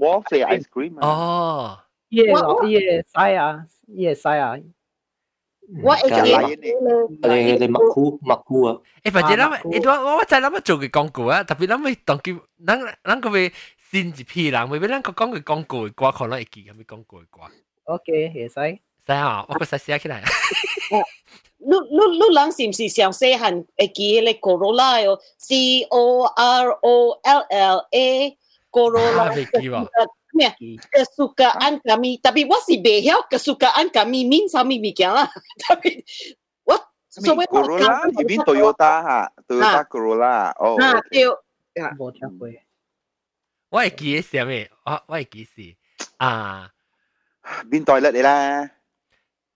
[0.00, 1.78] Waffle ice cream Oh
[2.10, 4.58] Yes yes I are Yes I are
[5.83, 8.77] 我会记你你麦酷麦酷啊！
[9.03, 12.31] 诶，或者谂，诶，我我再谂做嘅广告啊，特别谂起当叫，
[12.65, 13.53] 谂谂佢会
[13.91, 17.39] 先一批人，未必谂佢讲嘅广告嘅歌，可能会记系咪广告嘅歌。
[17.85, 18.79] OK，会使。
[19.05, 20.21] 使啊，我个使写起来。
[21.65, 25.17] 你你你人是唔是上细汉会记咧 Corolla 哟？
[25.37, 28.37] C O R O L L A
[28.69, 29.33] Corolla。
[29.33, 29.87] 未记喎。
[30.37, 30.49] 咩？
[30.91, 35.29] kesukaan kami tapi 我是未晓 kesukaan kami mean 啥物物件啦，
[35.69, 36.03] tapi
[36.63, 36.75] 我
[37.09, 41.25] 所谓 Corolla 入边 Toyota 吓，Toyota Corolla 哦，啊对，
[41.97, 42.49] 冇听过。
[43.69, 44.69] 我系记是咩？
[44.85, 45.75] 我我系记是
[46.17, 46.69] 啊，
[47.69, 48.69] 边代甩你啦？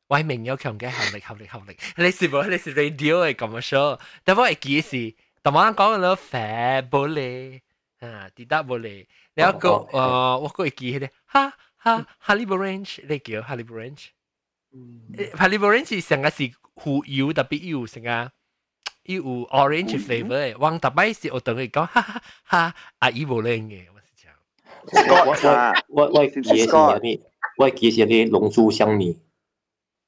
[0.07, 7.61] 我系明有强嘅效力效力效力，你是冇你是 radio 嘅咁样，但我系记是，但我讲咗 fair 玻璃
[8.06, 18.32] 啊，啲搭冇嚟，你一個誒，我個記起哈哈，Harley Orange，你叫 Harley Orange，Harley Orange 成個是胡油特別油，成個
[19.04, 27.20] 伊有 orange flavour 嘅，往特別是我同佢講，哈哈哈，阿姨冇靚嘅，我是講，我我我記是啲，
[27.58, 29.16] 我記是啲龍珠香味，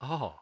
[0.01, 0.35] 哦，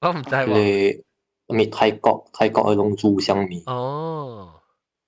[0.00, 1.02] 我唔知喎，
[1.48, 4.60] 咪泰國泰國嘅龍珠香味，哦。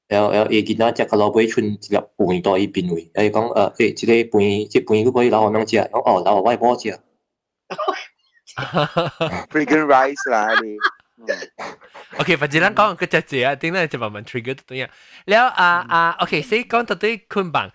[0.08, 6.98] 然後然後伊囡仔食到落尾剩一粒飯倒伊邊位，伊講呃，誒，即個飯，即飯佫買留互人食，講哦，留互外婆食。
[9.50, 10.76] Freaking rice 啦，你。
[12.18, 14.88] OK，反正咱講個只字啊，頂咧就慢慢 trigger 到樣。
[15.26, 17.70] 了啊啊，OK，所以講到對捆綁，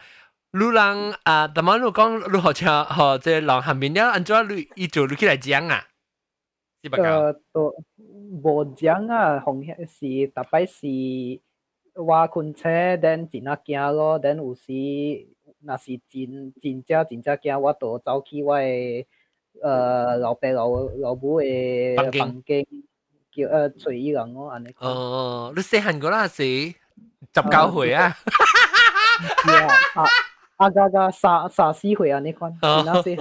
[0.51, 5.84] 路人啊，怎麼路講路好像和這人下面了，按怎路伊就路起來講啊？
[6.84, 6.97] 是吧？
[7.03, 11.41] 呃，都無講啊，紅是，特別是。
[12.05, 14.71] 挖困车，等真啊惊咯，等有时
[15.63, 19.05] 若是真真正真正惊，我都走去我诶，
[19.61, 22.65] 呃，老爸老老母诶房间，
[23.31, 26.75] 叫呃找意人咯，哦，你细汉个那时十
[27.51, 28.09] 九回啊？
[28.09, 30.09] 哈哈哈！
[30.57, 32.51] 阿家家三三四回啊，你看，
[33.03, 33.17] 真。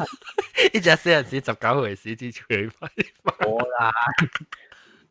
[0.75, 2.89] 一只细汉是十九岁，是之最快。
[3.25, 3.93] 好啦。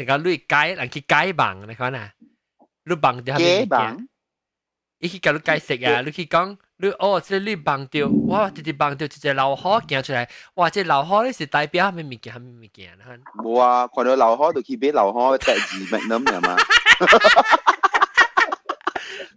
[0.00, 2.12] 成个你解人去解棒，你看啊，
[2.84, 3.66] 你棒掉系
[3.96, 4.06] 咪？
[4.98, 13.04] 伊去教你解释啊，你去讲你哦，即系你棒掉，哇，直接棒掉一只老虎行出来，哇，这老虎咧是代表系咪物件系咪物件啊？
[13.36, 16.56] 冇啊，看到老虎就去俾老虎第二名咁系嘛？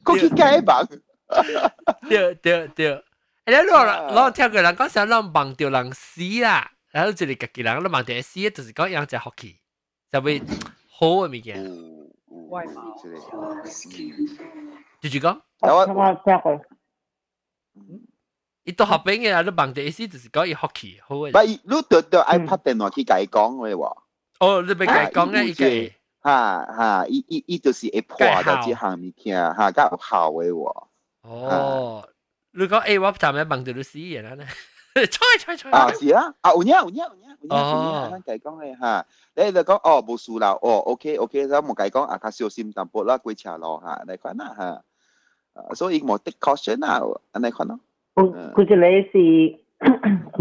[0.03, 0.85] 佢去解棒。
[2.09, 3.03] 对对对，诶，
[3.45, 9.57] 你攞攞跳个人讲想攞棒掉人死啦，然后这里家己人攞棒掉死，就是讲养只 hockey。
[10.13, 10.41] 就会
[10.89, 11.63] 好嘅物件。
[12.49, 12.95] 外貌。
[15.01, 15.41] 住住讲。
[15.61, 16.61] 我
[18.65, 21.29] 伊都学兵嘅，你帮啲意思就是讲伊 hockey 好嘅。
[21.29, 23.97] 唔系，你对对 iPad 电话去解讲嘅喎。
[24.39, 25.95] 哦，你俾解讲咧，伊个。
[26.21, 30.87] 哈哈，伊伊伊就是会破到即项物件，哈，甲有效诶喎。
[31.21, 32.09] 哦，
[32.51, 34.45] 你讲诶，我站喺帮到你死嘢啦咧，
[35.07, 35.69] 猜猜猜。
[35.71, 44.81] 啊，是啊，啊有影有影有影有影， 哦，咱计讲诶哈，你就讲哦无事啦，哦，OK OK，咱冇计讲啊，较小心淡薄啦，过车路哈，你看啦哈，
[45.75, 47.01] 所以冇 take caution 啊，
[47.41, 47.79] 你看咯。
[48.53, 49.59] 佢就你是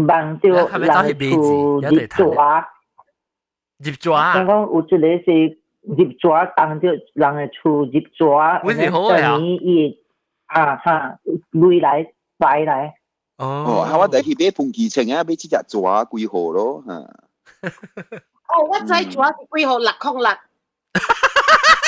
[0.05, 2.67] 帮到人处业抓，
[3.79, 4.43] 业抓。
[4.65, 9.37] 我讲有一个是业抓，当到人嘅处业抓，为什么呀？
[10.47, 11.19] 啊哈，
[11.51, 12.07] 累来
[13.37, 13.53] 快来。
[13.53, 16.93] 哦，我第去买碰机称啊，买只只抓几号咯吓。
[18.49, 20.29] 哦，我知抓是几号六空六。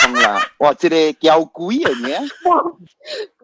[0.04, 0.74] 空六，哇！
[0.74, 2.30] 即个叫贵嘅嘢。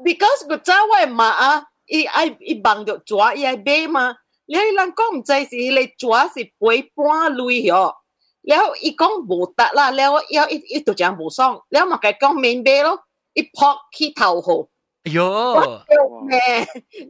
[0.03, 4.15] Because 个早我嘛啊，伊爱伊帮着抓，伊爱买嘛。
[4.45, 7.93] 你人讲唔知是你抓是背半累咗，
[8.41, 13.01] 然后伊讲无得啦，然后要伊伊就讲无爽，然后嘛佢讲免买咯，
[13.33, 14.69] 伊扑去头号。
[15.03, 15.83] 哟，
[16.27, 16.65] man,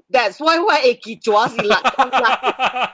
[0.10, 2.94] that's why 我会记住是六啦。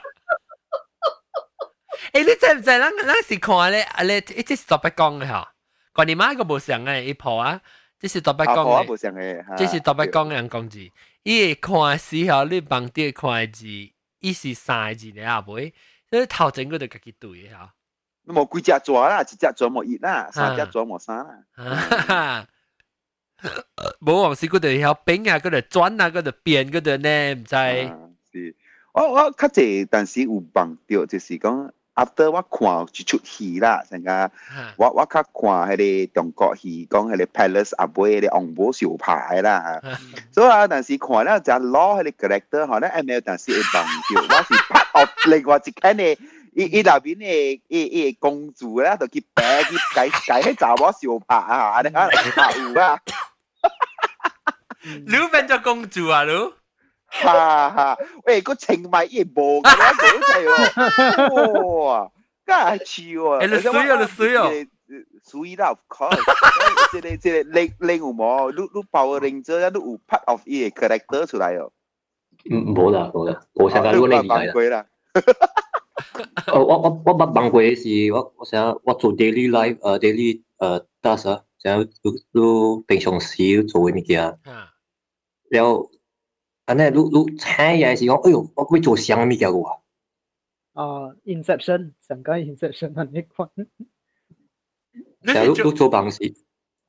[2.12, 2.62] 诶，你知唔知？
[2.62, 5.48] 咱咱是看咧，啊咧，一直是特别讲嘅吓。
[5.92, 7.60] 关你妈个无上嘅一铺啊，
[8.00, 10.90] 这是特别讲嘅，无上嘅，这是特别讲嘅人讲字。
[11.22, 13.66] 伊看时候，你帮啲看字，
[14.20, 15.72] 伊是三字咧啊，袂，
[16.10, 17.72] 所以头前嗰度家己对嘅吓。
[18.26, 22.46] 冇几只抓啦，一只抓冇一啦，三只抓冇三啦。
[24.03, 27.55] 冇往事嗰度有冰啊，嗰度转啊，嗰度变嗰度呢，唔知。
[28.31, 28.55] 是，
[28.93, 34.31] 我我較濟，但是有忘掉，就是講 after 我看一出戏啦，成個
[34.77, 39.81] 我我較看迄個中國戲，講迄個 Palace 阿妹迄個王寶小牌啦，
[40.31, 46.17] 所以啊，但是看了就攞迄個 character，可能 M L，但是會忘掉， 我是 part of 另外一間嘅。
[46.55, 52.99] 伊伊內邊嘅伊伊公主咧，就去白去改改迄查某小拍 啊，你睇下有啊。
[54.84, 56.32] 你变咗公主啊，你？
[57.06, 57.96] 哈哈，
[58.26, 61.34] 喂，个情埋一模嘅啦，嗰只
[61.80, 62.10] 哇，
[62.44, 63.46] 梗系似喎。
[63.46, 64.50] 诶，你水啊，你水啊。
[65.26, 66.20] 水啦，of course。
[66.92, 68.50] 即系即系另另有冇？
[68.52, 71.70] 你你 Power Ranger 都有 part of 伊嘅 character 出来哦。
[72.50, 74.86] 嗯，冇啦冇啦，我想讲呢个年代啦。
[76.52, 84.38] 我我我我捌问过嘅是，我我想我做 daily life 诶 daily 诶 task 啊， 想都都平常时做嘅物件。
[85.50, 85.90] 然后，
[86.66, 89.78] 安尼你你请嘢时讲，哎呦，我会做啥物件嘅喎？
[90.74, 93.48] 啊，Inception，上个 Inception 系你讲。
[95.20, 96.18] 然后你你做办事，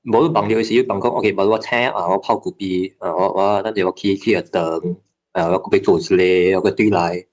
[0.04, 4.98] 冇办了时，办讲，OK，冇我请啊，我泡古币啊，我我等阵我起起个灯，
[5.34, 7.28] 啊，我俾做出嚟，我个对来。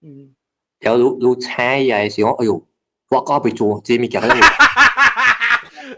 [0.00, 0.34] 嗯。
[0.78, 2.66] 然后你你请嘢时讲，哎呦，
[3.10, 4.20] 我我俾做这物件。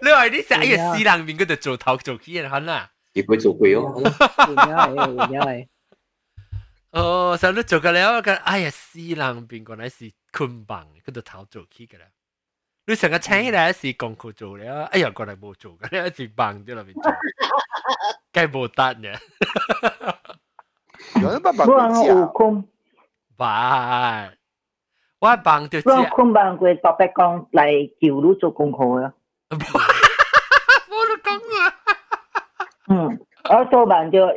[0.03, 2.90] 你话你成日私人面嗰度做头做起人肯啊？
[3.14, 4.03] 亦会做过哦。
[6.93, 12.07] 哦，所以你做过了，个哎呀，私人边个乃是捆绑嗰度头做起嘅啦。
[12.86, 17.12] 你成个请起来是功课做了，哎呀，过来冇做嘅，你一直绑咗入边做，
[18.32, 19.20] 梗系冇得嘅。
[21.20, 22.68] 有人把绑架。
[23.36, 24.32] 把，
[25.18, 29.14] 我绑就我捆绑过特别讲嚟叫你做功课啊。
[29.51, 31.61] 冇得讲啊！
[32.88, 33.18] 嗯，
[33.51, 34.32] 我做完就我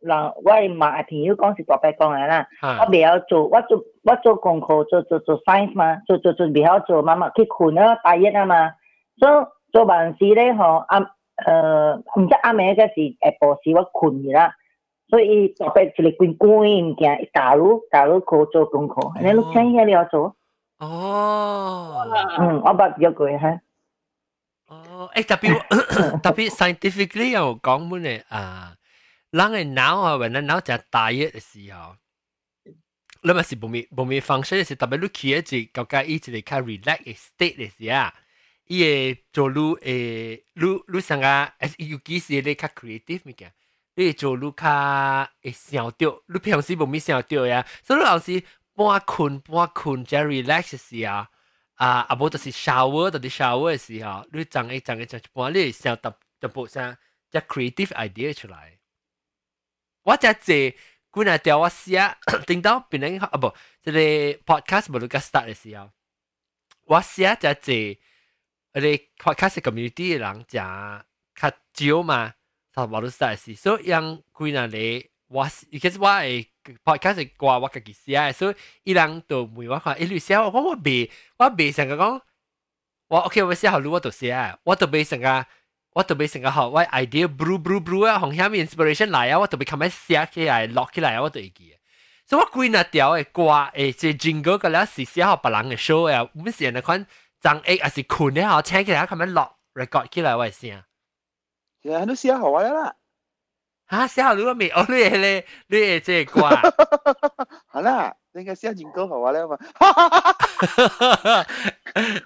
[0.00, 2.46] 人我妈朋友讲是大伯讲嘅啦，
[2.80, 8.72] 我未晓做，我做我做功课做做做 science 嘛，做做做未晓做，妈妈去困啦，大一啊嘛，
[9.18, 9.32] 所以
[9.72, 14.54] 做完时咧嗬，暗诶唔知暗暝嗰时下晡时我困嘅啦，
[15.08, 20.34] 所以大伯就嚟滚滚物件，教你教你课做功课，你录听嘢你要做。
[20.78, 22.04] 哦，
[22.38, 23.60] 嗯，我捌咗佢吓。
[25.06, 28.76] 哦，诶特别特别 scientifically 有讲乜咧啊？
[29.30, 31.96] 人嘅脑啊，或者脑就大热嘅时候，
[33.22, 38.12] 你咪是冇咪冇咪 function 嘅时，特别你企一只个个一直嚟较 relax 嘅 state 嘅时啊，
[38.66, 43.52] 伊会做路诶，路路上啊，尤其是你较 creative 物件，
[43.94, 48.42] 你做路较会想到，你平时冇咪想到呀，所以有时
[48.74, 51.26] 半困半困，即 relax 嘅时候。
[51.76, 56.96] 啊，啊无就是 shower，就是 shower 嘅时候，你整一整一整一半，你想特特部上
[57.30, 58.78] 只 creative idea 出来。
[60.02, 60.76] 我只借
[61.10, 65.90] 古那条我写，听到别人啊不，即系 podcast 无你个 start 嘅时候，
[66.84, 67.98] 我写只借，
[68.74, 70.58] 我哋 podcast community 嘅人就
[71.34, 72.34] 较少嘛，
[72.74, 76.48] 就无你 start 嘅时，所以让古那里我，其实我系。
[76.84, 82.20] podcast 歌我家己写，所以伊人都问我看，诶你写我我未我未想讲，
[83.08, 85.46] 我 OK，我写好路我就写，我就俾成个，
[85.94, 91.76] 我就俾成个好，我 idea blue blue blue 啊，红下面 inspiration 来啊，我就俾咁样写起来，落起来啊，我就会记。
[92.24, 93.42] 所以我几那条嘅歌
[93.74, 97.06] 诶，即 jingle 个咧是写好别人嘅 show 啊，唔是人哋款
[97.40, 100.82] 张 A 还是困咧，好请起来咁样落 record 起来我先。
[101.82, 102.94] 其实都写好啊啦。
[103.90, 104.68] 吓，写好路未？
[104.70, 106.48] 哦，你系你你系即系歌。
[107.68, 108.12] 好啦。
[108.34, 109.58] 应该写进歌好啊咧嘛。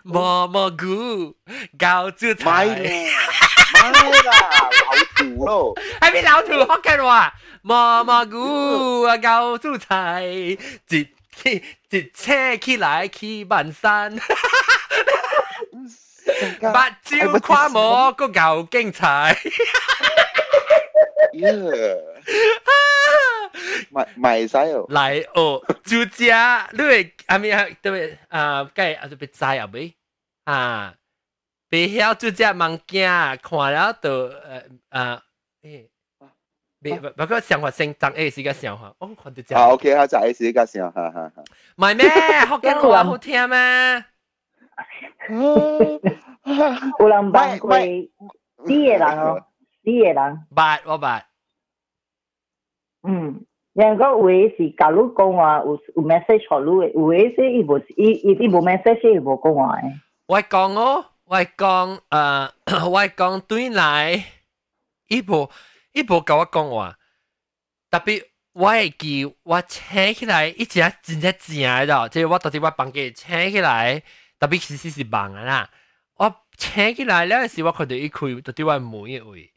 [0.04, 1.34] 蘑蘑菇
[1.76, 2.44] 搞招财。
[2.44, 2.64] 买
[3.90, 5.74] 啦，买啦，老土咯。
[6.00, 7.32] 系咪老土福建话？
[7.62, 10.56] 蘑蘑菇啊搞招财，
[10.88, 11.08] 一
[11.90, 14.16] 一车起来去万山。
[16.72, 19.36] 八招跨摸个够精彩。
[23.90, 24.86] 买买晒哦。
[24.90, 28.64] 来哦，就家你会阿咪啊，对唔啊？
[28.74, 29.94] 计啊，就别知啊未
[30.44, 30.94] 啊？
[31.70, 33.08] 别晓就家物件，
[33.42, 35.22] 看了就诶啊
[35.62, 35.88] 诶。
[36.82, 39.56] 别不过想法先当 A 是个想法，哦，看到这。
[39.56, 41.42] 啊，OK，好，就 A 是个想，哈哈哈。
[41.76, 42.08] 唔系咩？
[42.46, 44.04] 福建话好听咩？
[46.98, 48.08] 有人扮过啲
[48.66, 49.42] 嘢人哦，
[49.82, 50.46] 啲嘢人。
[50.54, 51.22] 捌我捌。
[53.02, 53.44] 嗯。
[53.76, 59.92] 人个有诶是假如讲话有有 message 互你诶，有诶是伊无伊伊伊无 message 伊无讲话诶。
[60.28, 64.24] 我讲哦，我讲诶，我讲对来，
[65.08, 65.50] 伊无
[65.92, 66.96] 伊无甲我讲话，
[67.90, 68.24] 特别
[68.54, 74.00] 我会记我请起来一只真正正诶咯，即系我到底我房间请起来，
[74.40, 75.70] 特别其实是忙啊啦，
[76.16, 79.52] 我请起来了时我看到伊开到底我门一位，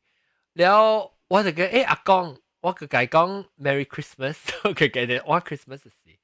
[0.55, 2.41] 了我就講誒阿公。
[2.65, 4.37] 我個解講 Merry Christmas，
[4.73, 6.19] 佢記得我 Christmas 嘅事。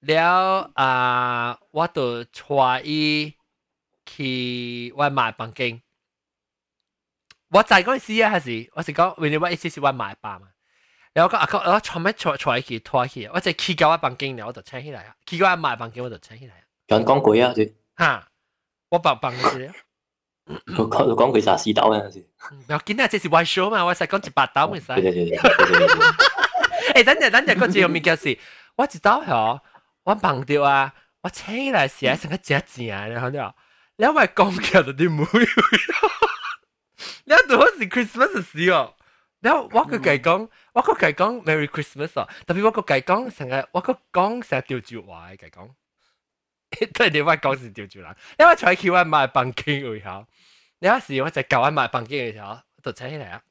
[0.00, 3.34] 了啊，我就帶伊
[4.04, 5.80] 去我買房间。
[7.48, 10.48] 我在嗰陣時啊，還是我是講，因為我意思是我買吧嘛。
[11.14, 15.16] 然後我講，我坐咩坐坐去拖去，我就去到我房間了，我就請起來啊。
[15.24, 16.66] 去到我買房間，我就請起來。
[16.88, 18.28] 講講過啊，你嚇，
[18.90, 19.72] 我白房嘅。
[20.46, 22.00] 佢講講佢啥屎豆啊？
[22.10, 22.24] 是。
[22.68, 23.08] 要緊啊！
[23.08, 24.86] 這是 Y show 嘛，我使講一百刀咪使。
[24.92, 25.04] 誒，
[27.04, 28.38] 等陣等陣，嗰次 有物件是，
[28.76, 29.60] 我知道嗬，
[30.04, 30.92] 我忘掉啊，
[31.22, 33.54] 我請來寫成個正正咧，好了，
[33.96, 35.26] 你咪講嘅就啲妹，
[37.24, 38.94] 你到嗰時 Christmas 時哦，
[39.40, 45.70] 你我個計講，我個計講 Merry Christmas 啊，特別我個計講成日，我個講成日調住話嘅計講，
[46.93, 50.25] 对你话讲是调住啦，因为在桥我买房间会考。
[50.79, 53.41] 有时我就旧喺买房间嘅时候，就请起嚟啊！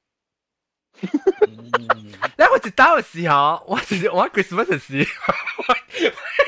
[1.01, 5.35] 你我直到嘅时候，我直我 Christmas 嘅时候，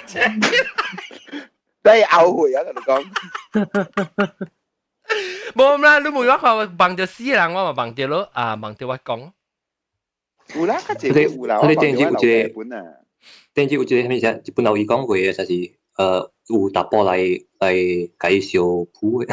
[0.06, 1.48] 请起嚟，
[1.84, 2.64] 真系后悔啊！
[2.64, 4.48] 同你讲，
[5.54, 9.30] 冇啦，你冇话话帮着死人，我咪帮着咯啊，帮着我讲。
[10.56, 12.18] 有啦，佢哋有啦，佢哋电视有一个，
[13.54, 14.38] 电视有一个咩嘢？
[14.48, 15.74] 日本老师讲过嘅就系。
[15.96, 17.16] 呃有打波来
[17.60, 19.26] 来介绍铺嘅，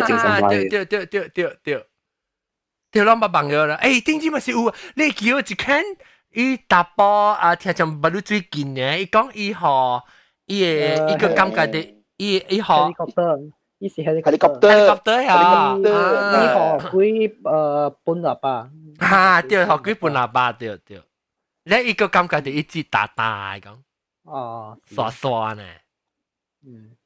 [0.00, 1.86] 介正常对对对对对对，
[2.92, 5.82] 对两百朋友啦，诶，点知咪是有，你叫我一看，
[6.32, 10.02] 伊打波啊，听像不如最近嘅，伊讲伊何，
[10.46, 12.92] 伊嘅伊个感觉的，伊伊何。
[13.82, 18.70] 伊是 helicopter helicopter 呀，伊何几诶半喇叭，
[19.00, 21.02] 吓，对，何几半喇叭，对对，
[21.64, 23.78] 你伊个感觉就一直打打讲。
[24.24, 25.64] 哦，刷刷呢。
[26.64, 26.96] 嗯，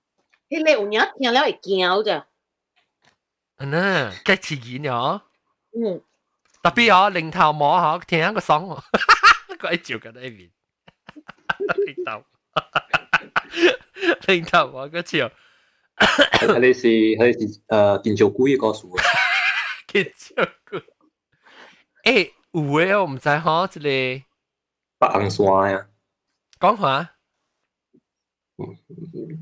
[0.48, 2.26] 迄个有影听了会惊咋？
[3.58, 5.22] 嗯呢，几刺激呢？
[5.72, 6.02] 嗯，
[6.62, 8.82] 特别哦，零头毛嗬，听一个爽喎，
[9.60, 10.50] 鬼照紧呢边，
[11.86, 12.24] 零头，
[14.26, 15.30] 零头毛个照。
[16.60, 19.02] 你是你是诶建造鬼个数啊？
[19.86, 20.34] 建造
[20.68, 20.80] 鬼。
[22.02, 23.78] 诶，有诶，我唔知嗬，即
[24.98, 25.86] 个白硬刷呀。
[26.60, 27.10] 讲下，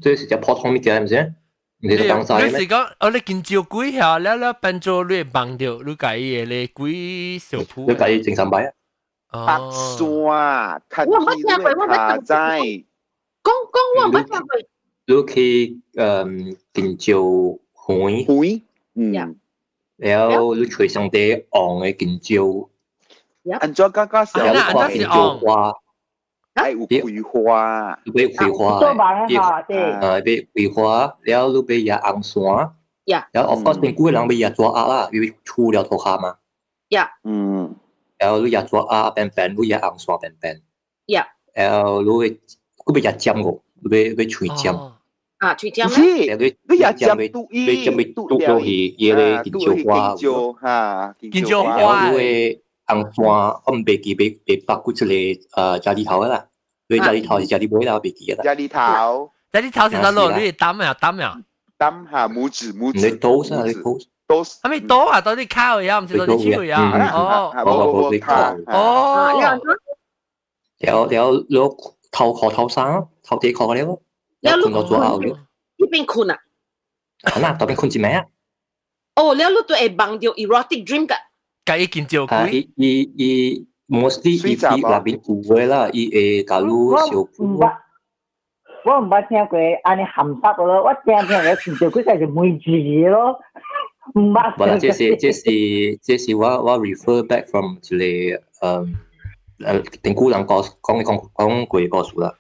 [0.02, 1.34] 这是只普通物件，唔是？
[1.84, 2.46] 你都讲晒咩？
[2.46, 8.72] 你是讲，我你见照鬼下，了了变做你帮掉，你介意你鬼小铺，你介意正三摆
[9.28, 9.46] 啊？
[9.46, 12.36] 白刷，睇见下仔，
[13.42, 14.66] 讲讲我乜嘢佢？
[15.04, 17.22] 你去诶见照
[17.72, 18.62] 会会，
[18.94, 19.12] 嗯，
[19.96, 22.68] 然后你随上啲昂嘅见照，
[23.60, 25.72] 按照家家时候看见照花。
[26.56, 32.70] 系有葵花，你俾葵花，做网吓，对，诶俾葵花，然后你俾嘢红线，
[33.06, 36.36] 呀，然后 of course 你古人俾嘢做鸭啦，因为除了头壳嘛，
[36.90, 37.74] 呀，嗯，
[38.18, 40.60] 然后你嘢做鸭变变，你嘢红线变变，
[41.06, 42.30] 呀，然后你会
[42.84, 44.74] 佢俾嘢尖个，你俾俾除尖，
[45.38, 46.36] 啊，吹尖咩？
[46.36, 48.66] 你你也尖嘟伊，你尖咪嘟到去
[48.98, 50.14] 嘢咧建造花，
[50.60, 55.12] 哈，建造花，因为 红花我唔别记别别包括出嚟
[55.50, 56.46] 诶咖喱头啦，
[56.88, 58.42] 你咖喱头是咖喱妹啦，别记啦。
[58.42, 61.38] 咖喱头，咖喱头成咗落，你担呀担呀，
[61.78, 63.80] 担下拇指拇指，你刀先，你刀。
[64.26, 65.20] 刀，系咪刀啊？
[65.20, 67.10] 刀啲烤呀，唔是刀啲超呀？
[67.14, 68.34] 哦，我我你烤，
[68.66, 69.30] 哦，
[70.78, 71.76] 有有有
[72.10, 74.02] 头壳头生，头地壳嗰啲咯。
[74.40, 75.28] 你困到做后呢
[75.90, 76.38] 边困啊？
[77.22, 78.24] 系啦，嗰边困住咩啊？
[79.16, 81.06] 哦，你碌都系帮到 erotic dream
[81.66, 81.74] 噶。
[81.74, 82.50] 计见照佢。
[82.50, 87.72] 伊伊伊 mostly 伊伊那边有嘅啦，伊诶假如小唔捌，
[88.84, 93.38] 我唔捌听过安尼含湿咯，我听听嘅见照佢就系梅子咯。
[94.14, 94.56] 唔捌。
[94.56, 98.94] 唔啦，这是这是这是我我 refer back from 一个诶
[99.58, 102.34] 诶定古人讲讲讲讲过嘅故事啦。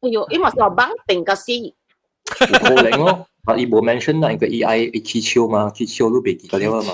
[0.00, 1.72] 哎呦，因为就帮定个先。
[2.36, 5.69] 可能咯， 啊，伊无 mention 那个 E I 一起笑吗？
[5.75, 6.93] 去笑都别记得了嘛。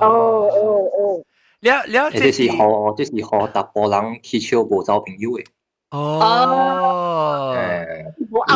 [0.00, 0.48] 哦
[0.96, 1.22] 哦，
[1.60, 2.94] 了了，即是何？
[2.96, 3.46] 即是何？
[3.48, 5.44] 大波人去笑无招朋友诶。
[5.90, 7.54] 哦。
[7.54, 8.06] 哎，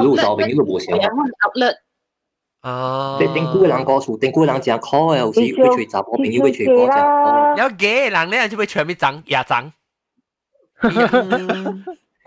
[0.02, 0.96] 无招朋友都无想。
[2.62, 3.16] 哦。
[3.18, 7.56] 对，顶古人告诉，顶古人讲 call 诶，有时会吹查波朋友会去讲讲。
[7.56, 9.70] 了给人咧，就会全面涨也涨。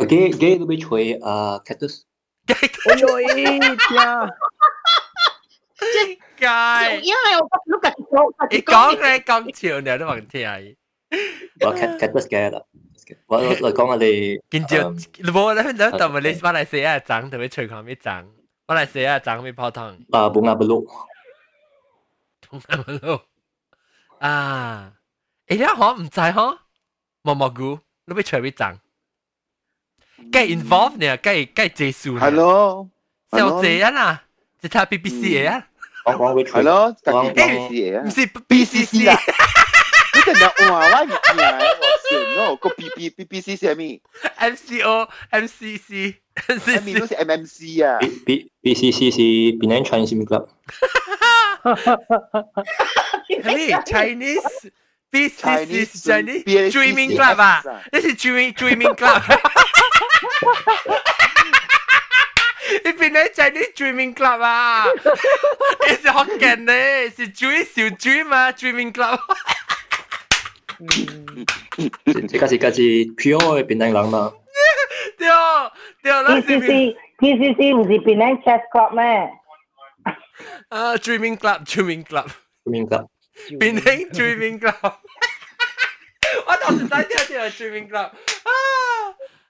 [0.08, 2.02] 给给都被吹啊，cactus。
[2.46, 2.56] 哎
[3.00, 3.60] 呦，天！
[5.77, 6.97] 真解。
[7.03, 10.77] 因为我碌紧讲，你讲嘅咁潮，你都冇听。
[11.61, 12.63] 我 cactus 嘅啦。
[13.27, 14.91] 我我讲我哋见照，
[15.33, 18.25] 冇咧，咧就咪你马来西亚长，特别吹狂咪长，
[18.67, 19.81] 马来西亚长咪泡汤。
[20.11, 23.23] 啊，bunga beluk。bunga beluk。
[24.19, 24.93] 啊，
[25.49, 26.59] 诶，你可唔知嗬？
[27.23, 28.79] 毛蘑菇，你被吹咪长。
[30.31, 32.19] 梗 involve 呢，梗梗技术。
[32.19, 32.89] 系咯，
[33.33, 34.25] 小姐啊
[34.63, 35.67] 嗱，即系 BBC 嘅啊。
[36.05, 38.03] 讲讲会系咯，讲 BBC 嘅啊。
[38.05, 39.19] 唔是 BCC 啊。
[40.15, 40.81] 你真系哇！
[41.01, 41.65] 我唔知啊，我
[42.09, 44.01] 算咯，个 B B B B C 系咩？
[44.39, 46.15] MCO MCC
[46.49, 47.99] MCC 都是 MMC 啊。
[48.27, 49.19] B B C C 是
[49.59, 50.49] Penang Chinese Club。
[53.29, 57.63] 系咩 Chinese？This is Chinese Dreaming Club 啊！
[57.93, 59.23] 呢是 Dreaming Dreaming Club。
[62.85, 64.87] 你变咗 Chinese Dreaming Club 啊？
[65.87, 66.73] 你是学紧呢？
[67.17, 68.53] 是 Dream 小 Dream 啊？
[68.53, 69.19] Dreaming Club。
[72.31, 72.81] 这个是个是
[73.17, 74.33] pure 嘅槟榔人嘛？
[75.19, 75.29] 对
[76.03, 79.31] 对，那是 P P C C 唔是槟榔 chess club 咩？
[80.71, 83.07] 啊，Dreaming Club，Dreaming Club，Dreaming Club。
[83.59, 84.95] 变兴 Dreaming Club，
[86.47, 88.51] 我当时睇听听系 Dreaming Club，啊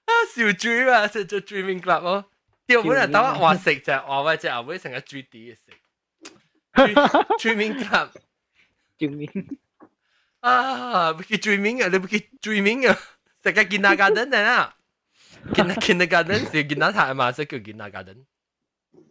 [0.05, 2.24] 啊小 dream 啊，食咗 Dreaming Club 咯。
[2.66, 5.70] 条本人等我话食就话喂只牛妹成日 G D 嘅食，
[7.39, 9.59] Dreaming Club，Dreaming
[10.41, 12.99] 啊，唔叫 Dreaming 啊，你唔叫 Dreaming 啊，
[13.43, 14.76] 食嘅 Kindergarten 啊，
[15.53, 18.24] Kindergarten 是 Kindergarten 嘛，所以叫 Kindergarten。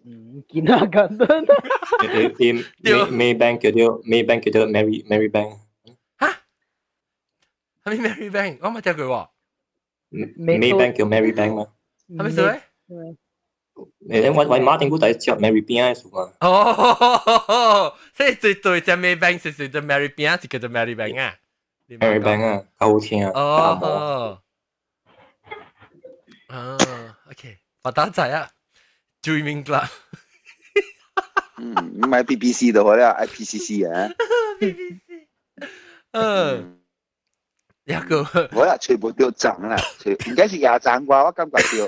[0.03, 1.27] 嗯，见下紧啦。
[1.99, 5.59] 啲啲 Maybank 叫做 Maybank 叫做 Mary Mary Bank。
[6.19, 6.41] 吓？
[7.83, 8.57] 系咪 Mary Bank？
[8.61, 9.29] 我冇听佢喎。
[10.37, 11.67] Maybank 叫 Mary Bank 嘛？
[12.09, 12.51] 系咪所
[14.09, 14.19] 以？
[14.21, 16.31] 诶，我我马定估第一只 Mary Bank 系嘛？
[16.41, 21.35] 哦，即系最对只 Mary Bank 是是只 Mary Bank 是叫做 Mary Bank 啊？
[21.89, 23.31] Mary Bank 啊，好听啊！
[23.33, 24.41] 哦。
[26.47, 26.77] 啊，
[27.31, 28.49] OK，我打仔啊！
[29.23, 29.87] Dreaming Club
[31.57, 34.15] 嗯，唔系 BBC 度咧，IPCC 嘅。
[34.59, 35.27] BBC，
[36.11, 36.79] 嗯，
[37.85, 39.75] 一个我啦，全部都涨啦，
[40.29, 41.87] 唔该是廿涨啩，我感觉掉。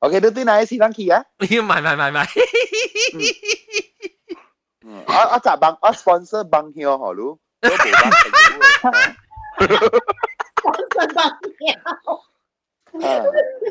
[0.00, 1.24] OK，都对哪一时间去啊？
[1.38, 1.80] 唔 系唔系
[2.10, 2.26] 唔系。
[5.06, 7.92] 我我就帮我 sponsor 帮佢好咯，都 冇
[8.82, 9.02] 帮佢。
[10.56, 11.46] sponsor 帮佢。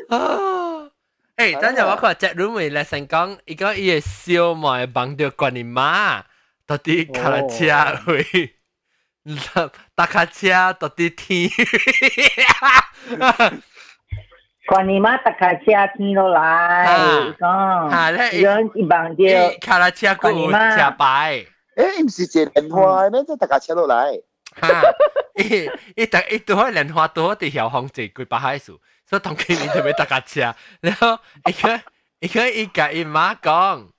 [0.08, 0.90] 啊！
[1.36, 6.22] 诶，等阵我佢只 room 会嚟成讲，而家伊个小妹帮到关你妈，
[6.66, 8.56] 到底卡拉车会，
[9.94, 11.50] 搭卡车到底天。
[14.68, 15.64] 看你妈搭卡车
[15.96, 16.86] 天落来，
[17.38, 23.22] 讲，吓咧，样一棒掉，卡拉车个车牌，诶，唔是借莲花咩？
[23.24, 24.22] 即系搭架车落嚟。
[24.60, 24.82] 吓，
[25.36, 25.70] 一
[26.02, 31.80] 一搭一朵莲花朵啲小红字佢摆喺树，所以同佢面就咪搭架车，然后一个
[32.20, 33.90] 一个一个姨妈讲，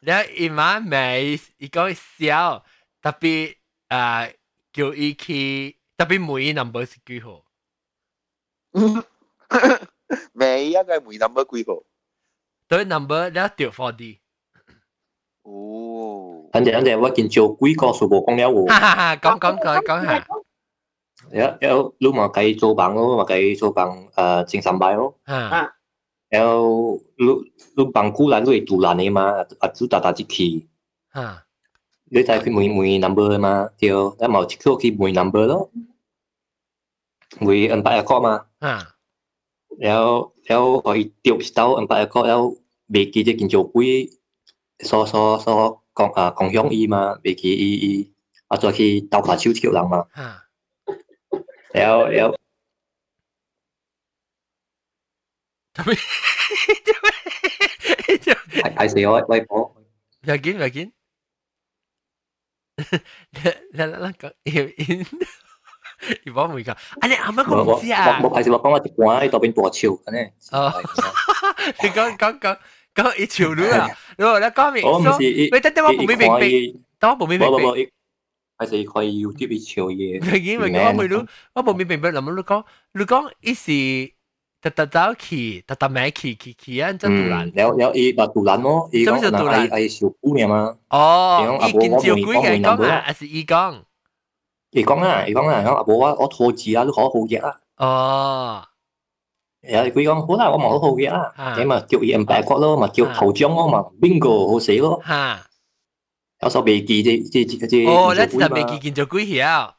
[0.00, 2.62] 然后姨妈咪一个笑，
[3.02, 3.56] 特别
[3.90, 4.32] 诶
[4.72, 7.44] 叫伊去，特别每 number 是几号？
[10.33, 11.83] 没呀，该每 number 几个？
[12.67, 14.19] 对 number 那掉 four D。
[15.43, 18.67] 哦，等陣等陣，我見做幾個數目講了喎。
[18.67, 20.27] 哈哈哈，講講講講下。
[21.31, 25.19] 有有，你嘛計做房咯，嘛計做房誒正三百咯。
[25.25, 25.73] 啊。
[26.29, 27.25] 有你
[27.75, 30.67] 你房固然都係獨攬嘅嘛，啊主打打啲期。
[31.09, 31.45] 啊。
[32.11, 35.71] 你睇佢每每 number 嘛，對，咁冇即刻去每 number 咯。
[37.39, 38.45] 每 N 八一個嘛。
[38.59, 38.95] 啊。
[39.82, 40.04] แล้ว
[40.46, 42.40] แล้วพออีเตียวสตาวอันไปก็แล้ว
[42.90, 43.90] เบกีจะกินโจกุย
[44.90, 45.54] ซอซอซอ
[45.98, 47.92] กองอ่ากองยองอีมาเบกีอีอี
[48.48, 50.00] อาจจะที่ดาวขาชิวเที่ยวหลังมา
[51.74, 52.28] แล้วแล้ว
[55.76, 55.90] ทำไม
[58.62, 59.58] ไอ้ไอ้เสียวไว้พอ
[60.26, 60.86] อยากกินอยากกิน
[63.74, 64.98] แล้วแล้วแล้วก็อิน
[66.24, 68.20] 如果唔噶，啊你啱啱我唔知啊。
[68.22, 70.30] 我我系时话讲我只关喺度边大潮嘅呢。
[70.52, 70.72] 哦，
[71.82, 72.56] 你讲讲讲
[72.94, 73.88] 讲一潮女啊，
[74.18, 77.88] 如果你讲明，我唔是，你等等我唔明明明，等我唔明明明。
[78.58, 80.20] 系时可以 YouTube 一潮嘢。
[80.20, 84.14] 系因为我唔รู้我唔明明明，谂你讲你讲一时。
[84.64, 86.90] 特特走去，特特买去去去啊！
[86.94, 90.74] 真杜兰，有有伊把杜兰咯，伊讲那系系小姑娘嘛。
[90.88, 93.82] 哦，伊见照鬼嘅讲啊，还是伊讲？
[94.70, 97.56] 伊讲啊，伊讲啊，讲阿婆啊，我拖字啊，都可好嘢啊。
[97.76, 98.62] 哦。
[99.62, 105.00] 有佢讲好啦，我冇好嘢啊，咁嘛叫伊 empat 角咯，嘛叫头奖咯嘛，bingo 好死咯。
[105.06, 105.46] 吓。
[106.42, 107.86] 有首未记即即即即。
[107.86, 109.72] 哦，你真系未记见咗鬼晓。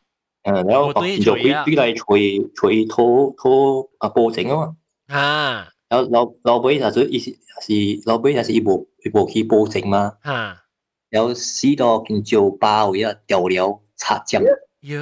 [0.44, 4.76] 诶，然后见咗鬼鬼嚟随随拖拖啊报警啊嘛。
[5.10, 5.72] 吓。
[5.90, 7.32] 老老老尾就系意思
[7.62, 10.14] 是老尾就系一部一部去报警嘛。
[10.24, 10.62] 吓。
[11.10, 14.42] 然后死到见咗包一掉了擦酱。
[14.82, 15.00] 哟，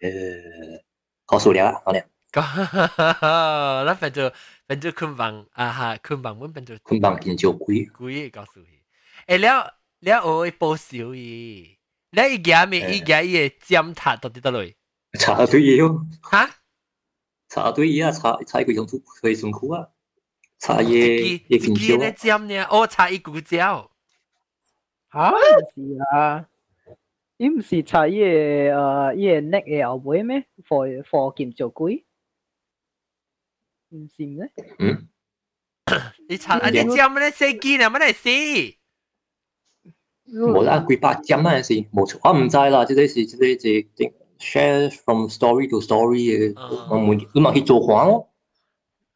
[0.00, 0.82] 呃，
[1.26, 2.04] 告诉你啊，我哋。
[2.32, 4.30] 那反正
[4.66, 8.66] 反正坤棒啊哈，坤棒阮反正坤棒见咗鬼，鬼告诉佢。
[9.26, 11.78] 诶，了了我会报销伊，
[12.12, 14.74] 了伊家咪伊家伊嘅尖塔到底得嚟？
[15.18, 16.06] 查对嘢咯。
[16.30, 16.50] 吓？
[17.48, 19.88] 查对嘢啊，查查佢用佢上裤啊，
[20.58, 21.98] 查嘢嘢见咗。
[21.98, 22.62] 呢尖呢？
[22.70, 23.88] 哦，查伊骨胶。
[25.12, 25.32] 吓？
[25.74, 26.46] 是啊。
[27.36, 30.44] 伊毋是查伊个呃伊个 neck 嘅后尾咩？
[30.66, 32.04] for for 剑做鬼？
[33.90, 34.50] 毋是咩？
[34.78, 35.08] 嗯？
[36.28, 36.68] 你查啊？
[36.68, 37.30] 你尖咩？
[37.30, 37.88] 死机啊？
[37.88, 38.28] 乜嚟死？
[40.30, 46.54] 冇啦，几百针嗰阵时冇错，我唔知啦，即系是即系即系 share from story to story 嘅，
[46.90, 48.28] 我冇你咪去做黄咯。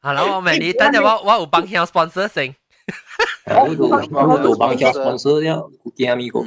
[0.00, 2.56] 好啦，我问你，等阵我我有帮佢 sponsor 先。
[3.44, 6.40] 我做我做帮佢 sponsor 了，惊咪个。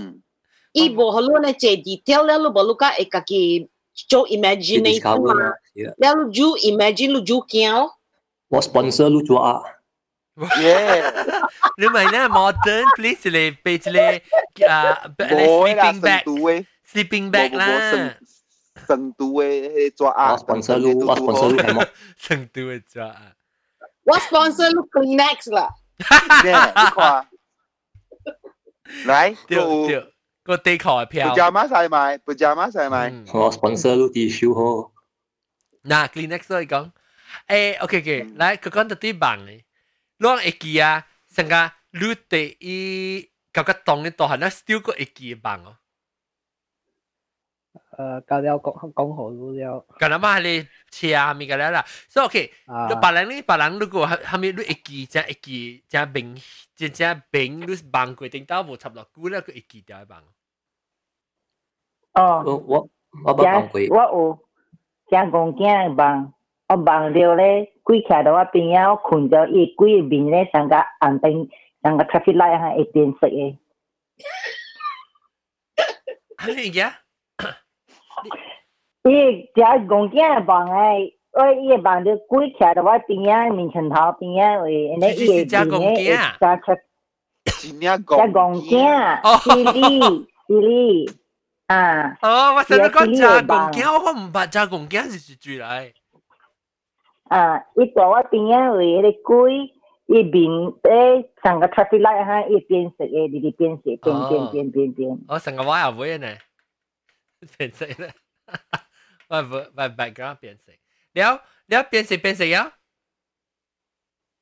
[0.73, 3.69] 伊无好咯，呢这 detail 了，你无你家会家己
[4.10, 5.34] 做 imagination 嘛？
[5.34, 5.56] 了
[6.26, 7.89] 你就 imagine 你就惊。
[8.49, 9.61] 我 sponsor 你做啊。
[10.35, 11.14] Yeah，
[11.77, 14.22] 你咪呢 modern please 嚟俾嚟
[14.69, 18.15] 啊，sleeping bag，sleeping bag 啦。
[18.85, 21.88] 成都嘅做啊，sponsor 你，我 sponsor 你系冇。
[22.18, 23.31] 成都嘅做啊。
[24.03, 25.69] 我 sponsor 你 Kleenex 啦。
[26.43, 27.27] Yeah，你看。
[29.06, 29.57] 嚟，对
[29.88, 30.11] 对。
[30.49, 31.35] 个地球嘅票。
[31.35, 33.26] pajama 晒卖，pajama 晒卖。
[33.38, 34.91] 我 sponsor 都啲少好。
[35.84, 36.91] 嗱，Kleenex 都系讲，
[37.47, 39.64] 诶，OK OK，嚟佢讲到啲棒嘅，
[40.19, 45.77] 攞会记啊，成个你第一嗰个洞嘅度系咧，still 个会记嘅棒哦。
[47.97, 49.85] 诶，教了讲讲好了。
[49.99, 56.35] 咁啊嘛，你车咪个啦，所以 OK，别人呢，别人如果系咪你会记，即系会记，即系明，
[56.76, 60.23] 即系明，你棒规定到无插落骨咧，佢会记掉嘅棒。
[62.14, 62.89] 哦，我我
[63.26, 64.39] 我捌过，我有
[65.10, 66.34] 正讲惊帮，
[66.69, 71.49] 我帮了咧，跪徛到我边啊，我困咗伊跪面咧，成个红灯，
[71.84, 73.57] 成个 traffic light 系会变色嘅。
[76.38, 76.99] 系呀？
[79.03, 86.76] 伊正讲惊帮诶，我伊帮咗跪徛到我边啊，面前头边啊，喂，你伊正讲惊，正出，
[87.45, 89.99] 正讲惊，犀利
[90.47, 91.10] 犀利。
[91.69, 92.18] 啊！
[92.22, 95.93] 哦，我成日讲炸公鸡，我唔白炸公鸡是住嚟。
[97.23, 99.53] 啊，伊大我边啊为迄个鬼，
[100.06, 105.19] 伊面诶成个 traffic light 哈，伊变色诶，直直变色，变变变变变。
[105.27, 106.27] 我成个我又会呢，
[107.57, 108.14] 变色咧，
[109.27, 110.72] 我唔我 background 变色，
[111.14, 112.73] 了了变色变色呀。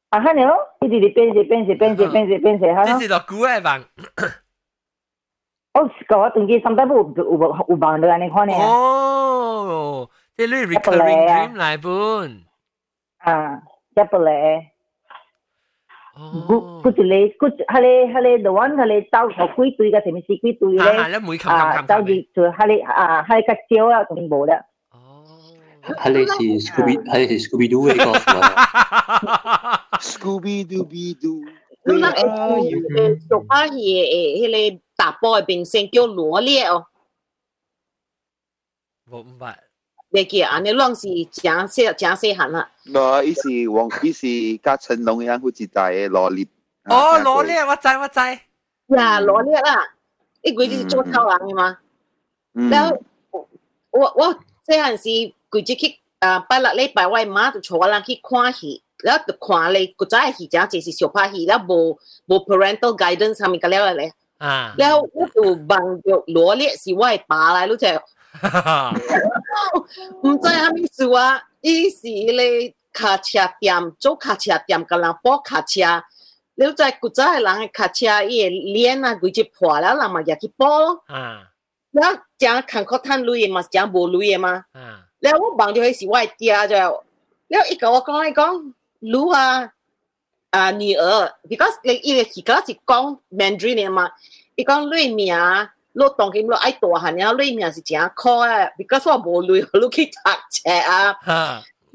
[0.09, 2.83] 啊哈了，伊直直变色变色变色变色变色哈。
[2.83, 3.81] 这是落古嘅房。
[5.77, 8.53] 哦，个我定记 sometimes 有有有房到安尼看呢。
[8.53, 12.41] 哦，即系你 recurring dream 嚟本。
[13.19, 13.61] 啊，
[13.95, 14.69] 一不咧。
[16.15, 16.21] 佢
[16.83, 20.81] 佢一个佢佢咧佢咧，the one 佢咧走头几对嘅，前面四几对咧。
[20.83, 24.53] 啊，你每啊，走住就佢咧啊，佢个招啊，仲冇咧。
[24.91, 25.23] 哦。
[25.81, 26.33] 佢咧是
[26.71, 28.11] Scooby，佢咧是 Scooby Doo 嘅个。
[29.97, 31.41] Scooby Dooby Doo。
[31.83, 33.75] 咁那诶诶，做下嘢诶，
[34.39, 34.55] 迄个
[34.98, 36.86] 打波嘅明星叫羅烈哦。
[39.08, 39.54] 我唔捌。
[40.10, 40.58] 未記啊！
[40.60, 42.70] 你攏是真細真細漢啦。
[42.84, 46.46] 羅，伊是王，伊是甲成龍一樣好一代嘅羅烈。
[46.84, 48.18] 哦，羅烈，我知我知。
[48.96, 49.94] 呀，羅烈啦，
[50.40, 51.78] 伊規日是做偷人嘅嘛。
[52.70, 53.04] 然後
[53.90, 54.34] 我我
[54.66, 64.14] 細漢時規日去啊，拜六禮拜我媽就帶我人去看戲，然後就看咧，古早嘅戲真濟是相拍戲，然後無無 parental guidance 啥物個了咧。
[64.38, 67.86] 啊，然后我就望着罗列是我的爸来，你知？
[70.22, 71.42] 唔知虾米事啊？
[71.60, 75.80] 伊是咧卡车店做卡车店，个人包卡车。
[76.54, 81.02] 你知古早嘅人嘅卡车，伊嘅链啊，佢就破了，人嘛也去包咯。
[81.06, 81.42] 啊，
[81.90, 84.64] 然后讲坎坷趁镭嘅嘛，讲无镭嘅嘛。
[84.72, 86.76] 啊，然后我望着佢是我的爹就，
[87.48, 89.72] 然后伊甲我讲，伊讲，卢啊。
[90.51, 94.11] 啊女儿，because 你伊个时间是讲 Mandarin 嘅嘛，
[94.55, 95.35] 伊讲镭名。
[95.93, 100.11] 攞当佢攞爱大汉，然后里面是真苦啊，because 我无累，你去读
[100.49, 101.15] 册啊，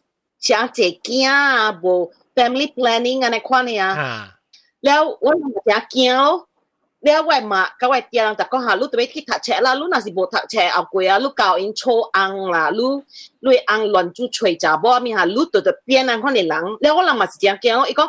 [10.05, 11.83] สิบถักแชร์เอากุยอ่ะลูกเก่าอินโช
[12.15, 12.97] อังละลูก
[13.43, 18.05] ลูกอังหล่นจู่ช่วยจ่าบ่มีหาลูกตัวตัวเปลี่ยนอันคนในหลังแล้ววันมาสิจะเกี่ยวอีกก็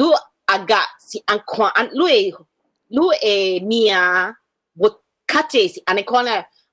[0.00, 0.14] ลูก
[0.50, 1.86] อากาศสิอันควาน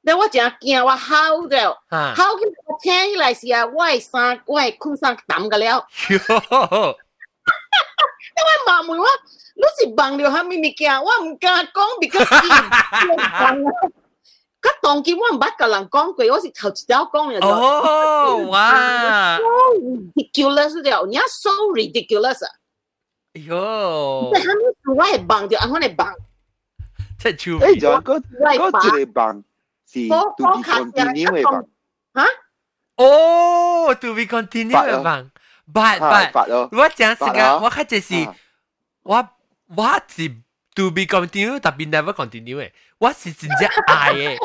[0.06, 1.72] ลูกลูกเอเมียบุคัดเจสิอันในคนเนี่ยแล้วว่าจะเกี่ยวว่า how เดียว
[2.20, 2.48] how ที่
[2.82, 5.78] แท้ที่ไรสิอ่ะว่าไอ้สร้างว่าไอ้คุณสร้างต่ำกันแล้ว
[8.36, 9.06] 因为盲门话，
[9.62, 12.28] 老是盲了下面物件，我唔敢讲，because
[14.62, 17.36] 佢当见我唔捌甲人讲过，我是头一条讲嘅。
[17.46, 19.40] 哦，哇！
[20.16, 22.52] ridiculous 了，你 so ridiculous 啊！
[23.34, 24.32] 哎呦！
[24.34, 24.44] 即系
[24.96, 26.14] 我系盲掉，我系盲。
[27.18, 27.44] 即系超。
[27.66, 28.64] 诶，就嗰嗰一个
[29.12, 29.44] 盲
[29.95, 31.63] si to vi continuevan.
[32.15, 32.27] Hả?
[32.97, 35.31] Oh, to vi continuevan.
[35.67, 38.15] But but, but 我讲是个，我看这是
[39.03, 39.29] 我
[39.69, 40.29] 我是
[40.75, 44.37] to be continue，但 be never continue 诶，我是真正爱诶。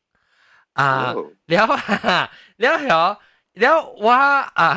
[0.72, 1.14] 啊，
[1.46, 1.66] 了
[2.58, 3.18] 了了。
[3.59, 4.19] แล้วเหแล้วว่า
[4.59, 4.67] อ่า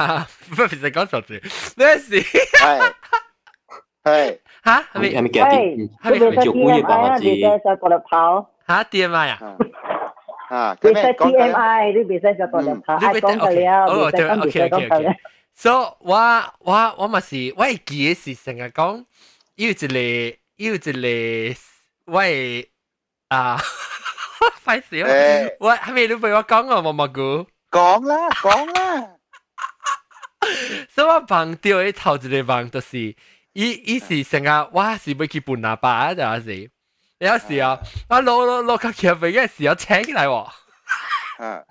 [0.54, 1.36] ไม่เป็นสิ่งก่อนสุดสิ
[1.76, 2.20] เนี่ยสิ
[2.62, 2.66] 系
[4.04, 4.08] 系
[4.66, 5.54] 吓系咪系咪嘅啲
[6.02, 7.24] 系咪系咪做古嘢讲我知？
[7.64, 8.10] 在嗰度跑。
[8.68, 9.36] 吓 DMI 啊？
[10.50, 13.66] 啊，别使 TMI，你别使就嗰度跑，爱讲嘅了，
[14.10, 15.14] 别使讲别使讲嘅。
[15.54, 15.74] 所以
[16.10, 16.14] 我
[16.58, 19.04] 我我咪是我系记嘅是成日讲，
[19.56, 19.86] 要一个
[20.56, 20.90] 要一个
[22.06, 22.66] 我系
[23.28, 23.58] 啊，
[24.64, 25.08] 快死我！
[25.68, 27.46] 我系咪你俾我讲啊，毛毛菇？
[27.70, 29.08] 讲啦，讲啦。
[30.94, 32.98] 所以我碰到嘅头一个碰就是，
[33.54, 36.70] 伊伊是成日我是要去半喇叭就系是。
[37.18, 37.78] 有时啊，
[38.10, 40.48] 我攞攞攞个桥俾嘅时候请起嚟喎。
[41.36, 41.62] 啊，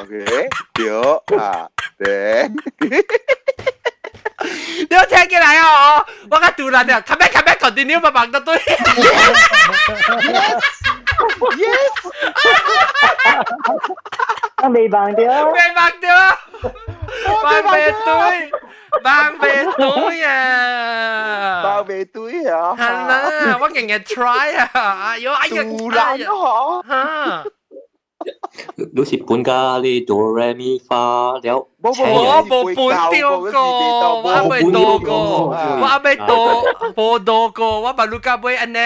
[0.00, 1.68] OK，屌啊，
[1.98, 2.48] 对。
[4.88, 5.96] 你要请起嚟啊！
[5.96, 8.60] 我我个杜兰啊，come back come back continue 咪bằng得对。
[11.57, 11.93] Yes!
[14.61, 15.51] Ang may bang tiyo?
[15.51, 16.21] May bang tiyo!
[17.43, 18.35] Bang về túi,
[19.03, 21.61] Bang về túi à!
[21.63, 22.73] Bang về túi hả?
[22.77, 25.17] Hành á, quá ngày ngày try à!
[25.21, 25.49] Vô anh
[25.79, 26.25] Tù lắm hả?
[26.87, 27.43] Hả?
[28.93, 30.95] 有時本家呢哆來咪發
[31.39, 32.75] 了，冇冇冇本
[33.11, 35.47] 丟過，我未到過，
[35.79, 36.27] 我未到，
[36.93, 38.77] 冇到過，我把路家杯安尼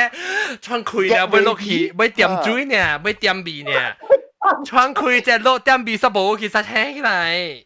[0.62, 3.72] 穿開了，要落去，要點水呢，要點味呢，
[4.66, 7.64] 穿開只落點味煞無去煞聽起來。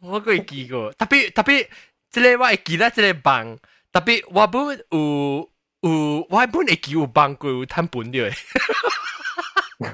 [0.00, 1.66] 我個會記過，特別特別，
[2.10, 3.58] 即個我會記得即個房，
[3.92, 5.50] 特別我本有。
[5.81, 8.31] 有我本会记有帮过有摊本的。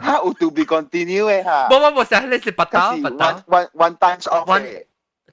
[0.01, 1.67] 哈，有 to be continue 嘅哈。
[1.69, 3.39] 冇冇冇，成你是八刀八刀。
[3.47, 4.85] one one times off。one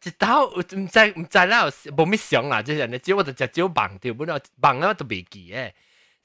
[0.05, 1.65] 一刀唔知唔知啦，
[1.97, 5.73] 冇咩想啦，即系你只我就只少忘掉，本来忘咗都未记嘅。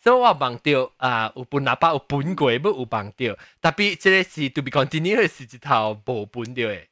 [0.01, 3.35] 所以我忘掉啊，有本喇叭有本过，不有忘掉。
[3.61, 6.85] 特别即系是 to be continue 嘅是一头冇本掉嘅。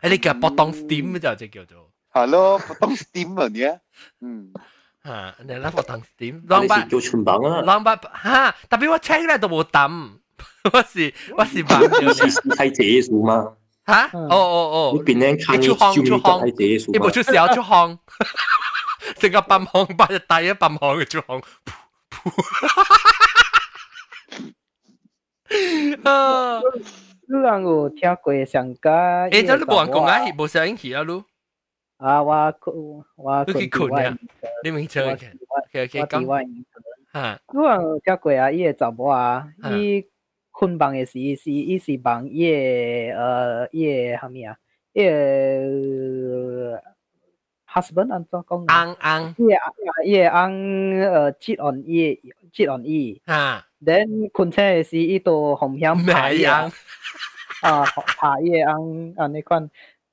[0.00, 1.90] 喺你叫波当 steam 就即叫做。
[2.10, 3.78] Hello，波当 steam 啊你啊，
[4.20, 4.52] 嗯。
[5.07, 6.43] 嚇，你諗我抌點？
[6.49, 7.61] 浪八叫全抌啊！
[7.63, 10.09] 浪八嚇，但係我青咧都冇抌，
[10.73, 12.13] 我是我是白嘅。
[12.55, 13.53] 係這數嘛？
[13.87, 14.09] 嚇！
[14.13, 14.33] 哦哦
[14.73, 14.91] 哦！
[14.97, 17.47] 你變靚看你就康，你冇出事啊？
[17.55, 17.97] 出康，
[19.17, 21.41] 成個笨康八隻大一笨康嘅出康，
[26.03, 26.59] 啊！
[27.29, 28.79] 你讓我聽過上街。
[28.89, 31.23] 誒，真係冇人講啊，冇聲氣啊，擼。
[31.97, 34.17] 啊，我我我去困啊，
[34.63, 35.27] 你明车去，
[35.71, 36.23] 去去讲。
[37.11, 40.05] 啊，我讲遮贵啊，伊个查某啊，伊
[40.51, 42.57] 困房诶时是伊是房伊个
[43.17, 44.55] 呃伊个虾米啊，
[44.93, 46.83] 伊个
[47.67, 48.65] husband 安怎讲？
[48.67, 49.55] 安安，伊个
[50.05, 50.51] 伊个安
[50.99, 52.21] 呃接 on 伊
[52.53, 56.71] 接 on 伊啊，等困车诶时伊都红香拍伊啊，
[57.63, 59.67] 啊拍伊个安安尼款。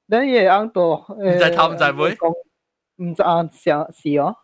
[0.08, 2.16] 咱也按多，唔使头唔使尾，
[2.96, 4.36] 唔使按想是哦。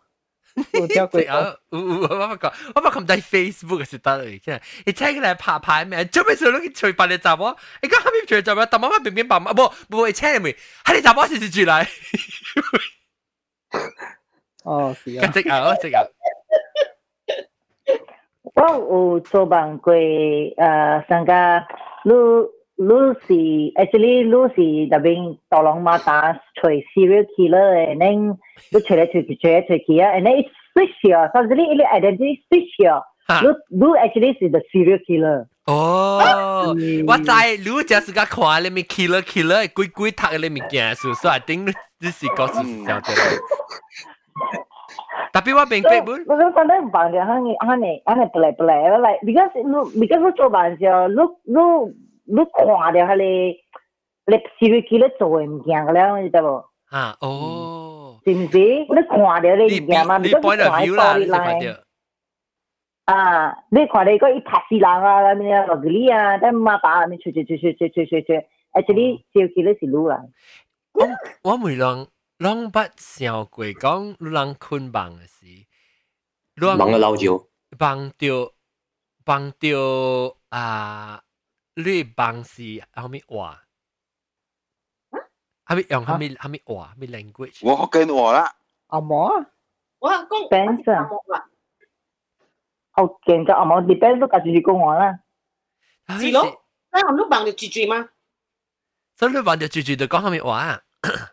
[0.73, 1.55] 有听过啊？
[1.69, 4.61] 有有，我冇讲，我冇看在 Facebook 是得嚟嘅。
[4.85, 6.03] 你睇佢嚟拍牌咩？
[6.05, 7.55] 做咩做到佢吹白你雜喎？
[7.83, 8.67] 你講下面吹雜喎？
[8.69, 9.53] 但媽媽偏偏白啊！
[9.53, 10.53] 不不，你聽未？
[10.83, 11.87] 係你雜喎，是是住嚟。
[14.65, 15.27] 哦，是啊。
[15.27, 16.03] 即啊，即啊。
[18.53, 18.61] 我
[19.13, 21.65] 有做辦過，誒，參加
[22.03, 22.11] 你。
[22.81, 24.99] Lucy actually Lucy đã
[25.63, 26.33] lòng mà ta,
[26.63, 28.33] chơi serial killer eh, eh, and then
[28.71, 32.41] lu chơi lại chơi chơi chơi kia and then it switch here suddenly it identity
[32.49, 33.01] switch here
[33.41, 36.73] Lu Lu actually is the serial killer Oh, ah!
[37.05, 38.63] what I Lu just got caught.
[38.63, 39.67] Let me killer killer.
[39.67, 40.99] Gui gui tag let me guess.
[41.21, 43.05] So I think this is got to sound.
[45.31, 46.27] Tapi wa beng pek bun.
[46.27, 50.75] Because sometimes bang dia hang hang hang pelat pelat like because no because lu coba
[50.75, 51.93] aja lu lu
[52.24, 56.64] 你看到迄个你 serial killer 做嘅物件了，你知无？
[56.90, 58.58] 啊哦，是唔是？
[58.58, 60.18] 你看到你物件嘛？
[60.18, 61.82] 你 point of view 啦，你看到。
[63.06, 63.56] 啊！
[63.70, 70.24] 你看到个一拍死人啊，咁样落嗰啲啊，但妈爸咪吹吹吹吹吹吹吹吹，actually serial killer 是路啦。
[70.92, 71.06] 我
[71.52, 72.08] 我每人
[72.38, 75.66] 人捌想过讲，人困梦嘅时，
[76.56, 77.46] 梦嘅老鸟，
[77.78, 78.52] 梦到
[79.24, 81.22] 梦到啊！
[81.75, 82.61] 你帮是
[82.93, 83.63] 后面话，
[85.65, 87.59] 后面用后面后面话，后面 language。
[87.63, 88.53] 我学跟我啦。
[88.87, 89.45] 阿嬷，
[89.99, 91.07] 我讲 Benson。
[92.97, 95.19] 我见咗阿嬷，你 Benson 隔住住講我啦。
[96.07, 98.09] 係咯，你含都幫住住住嘛？
[99.15, 100.81] 所以你幫住住住就講後面話啊。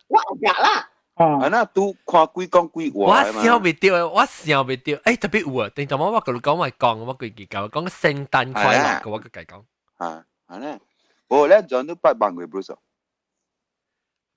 [0.07, 0.89] 我唔識啦。
[1.15, 4.97] 啊，那都看鬼講鬼話我笑未掉，我笑未掉。
[4.99, 9.65] 誒，特別有啊，定就我我佢講咪講，我佢佢講講聖誕快樂，我佢佢講。
[9.99, 10.81] 啊，安尼，
[11.29, 12.77] 无咧全都八万嘅 Bruce，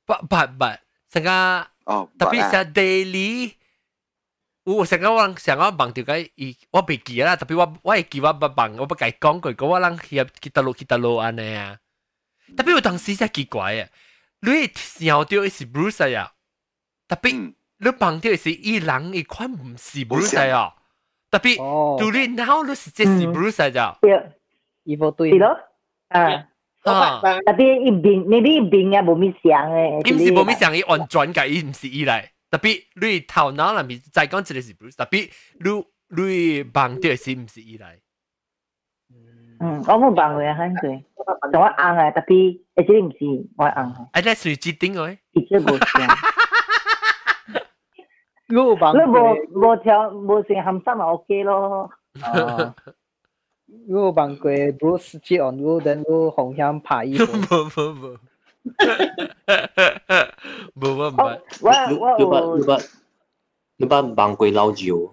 [0.06, 0.78] 八八八，
[1.10, 1.30] 成個，
[1.86, 3.54] 哦，特別係 daily，
[4.64, 11.80] 我成個我成個忘掉嘅，伊我未記啦，特別我我係記我八萬，我不計講句，我諗佢佢得路佢得路安尼啊，
[12.58, 13.90] 特別我當時真係奇怪啊，
[14.42, 16.34] 你笑掉是 Bruce 啊，
[17.08, 20.76] 特別你忘掉是伊人伊款唔是 Bruce 啊，
[21.30, 23.98] 特別到你 now 你是即是 Bruce 啊，
[24.86, 25.34] Evil Twin.
[25.34, 25.58] Sino?
[26.10, 26.30] Ah.
[26.30, 26.42] Yeah.
[26.84, 27.22] Oh.
[27.46, 30.02] Tapi ibing, maybe ibing ya, bumi siang eh.
[30.02, 32.32] Im si bumi siang, 伊完全个伊唔是伊来。
[32.50, 35.30] 特别你头脑那边再讲这个是 Bruce，特别
[35.60, 35.70] 你
[36.10, 38.00] 你帮掉是唔是伊来？
[39.60, 41.06] 嗯，我冇帮佢很对，
[41.52, 42.36] 但我硬啊，特别
[42.74, 43.18] 诶，这个唔是
[43.56, 44.10] 我硬啊。
[44.14, 45.08] 哎，那属于指定个。
[45.08, 46.02] 直接冇想。
[48.48, 51.92] 你冇你冇冇条冇成含三咪 OK 咯。
[53.88, 57.26] 有帮过 Bruce 去 on road，然后互相拍衣服。
[57.34, 58.20] 无无无，
[60.76, 61.40] 无我唔係。
[61.60, 61.70] 我
[62.28, 62.88] 我你捌
[63.78, 65.12] 你捌幫過老趙？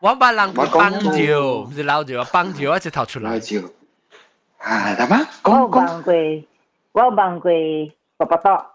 [0.00, 0.66] 我捌人幫
[1.12, 3.38] 趙，唔是老趙，幫趙我一頭出來。
[3.40, 3.62] 趙
[4.58, 6.12] 啊，大媽，我幫過，
[6.92, 7.50] 我幫過
[8.18, 8.74] 爸爸刀，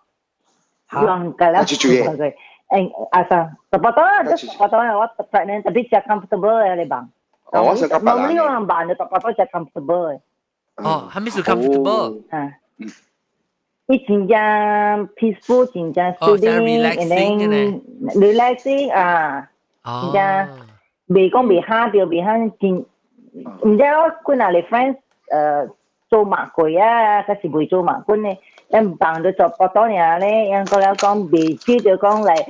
[0.90, 1.64] 幫過啦，
[2.06, 2.34] 幫過。
[2.68, 7.08] 誒，阿生，爸爸刀，just 爸爸刀，我 pregnant，tapi saya comfortable 嚟幫。
[7.54, 8.34] Oh, oh sa kapalangan.
[8.34, 10.18] Normally, orang banda tak patut saya comfortable.
[10.76, 12.26] Ờ, oh, hamis tu comfortable.
[12.34, 12.44] Ha.
[13.86, 16.66] Ni cincang peaceful, cincang ờ, soothing.
[16.66, 17.82] Relaxing then,
[18.18, 19.46] Relaxing, ah.
[19.86, 20.10] Oh.
[20.10, 20.50] Cincang,
[21.08, 22.84] bề con bề ha, điều bề ha, cincang.
[23.62, 24.98] Cincang, kun ale friends,
[25.30, 25.70] uh,
[26.12, 28.34] so mak koi ya, kasi bui so mak kun ni.
[28.70, 32.50] Em bằng được cho bao nhiêu này, em có lẽ con bị được con lại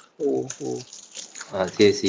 [0.20, 1.58] 哦哦。
[1.58, 2.06] 啊，这是。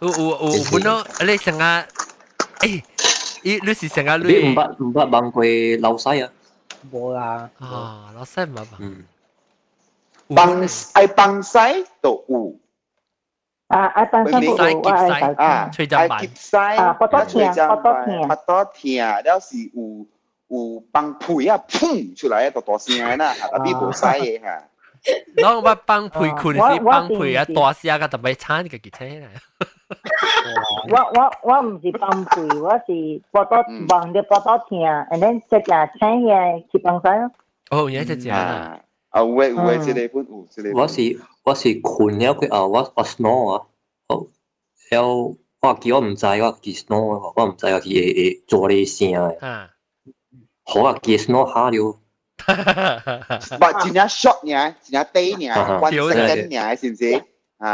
[0.00, 2.82] 有有有，本来你成日，诶，
[3.42, 4.32] 你你是成日你。
[4.32, 5.42] 你唔捌唔捌帮过
[5.80, 6.32] 老细啊？
[6.92, 7.50] 冇啦。
[7.58, 8.66] 啊，老细唔捌。
[8.78, 9.04] 嗯。
[10.34, 12.54] 帮爱帮细都有。
[13.68, 16.76] 啊，爱帮细都有，啊，啊，吹针板。
[16.78, 20.06] 啊，不多听，不多听，不多听，了是有。
[20.52, 24.40] 有放屁啊，砰出来一个大声啦，特别无使嘅
[25.04, 25.48] 吓。
[25.50, 29.26] 我我放屁困是放屁啊，大声个特别惨嘅吉车嚟。
[30.90, 34.80] 我我我唔是放屁，我是播多放啲播多听，
[35.10, 37.30] and then 即系听嘢去放晒。
[37.70, 38.80] 哦，而家只啊。
[39.10, 40.72] 啊，喂喂，这里本有，这里。
[40.76, 43.66] 我是我是困了佢啊，我我 snore 啊，
[44.08, 44.26] 哦，
[44.92, 49.44] 有我记我唔知我记 snore，我唔知我记会会做呢声嘅。
[49.44, 49.70] 啊。
[50.64, 51.98] 好啊，guess no 下了。
[52.46, 57.24] 唔，真系 short 呢，真系低呢，one second 呢，是唔是？
[57.58, 57.70] 啊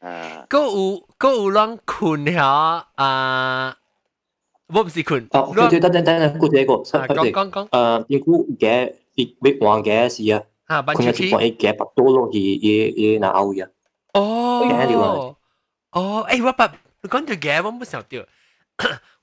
[0.00, 0.46] 啊。
[0.48, 3.76] 嗰有嗰有人困下啊，
[4.72, 5.26] 我唔是困。
[5.32, 7.68] 哦，对对，等等等等，嗰只个，讲讲讲。
[7.68, 10.42] 诶，应该嘅，亦未换嘅事啊。
[10.66, 12.66] 啊，困下情况，一嘅百多咯，而而
[12.96, 13.66] 而拿out 呀。
[14.14, 15.36] 哦。
[15.92, 16.72] 哦，诶，我把
[17.02, 18.18] 你讲到嘅，我冇想到。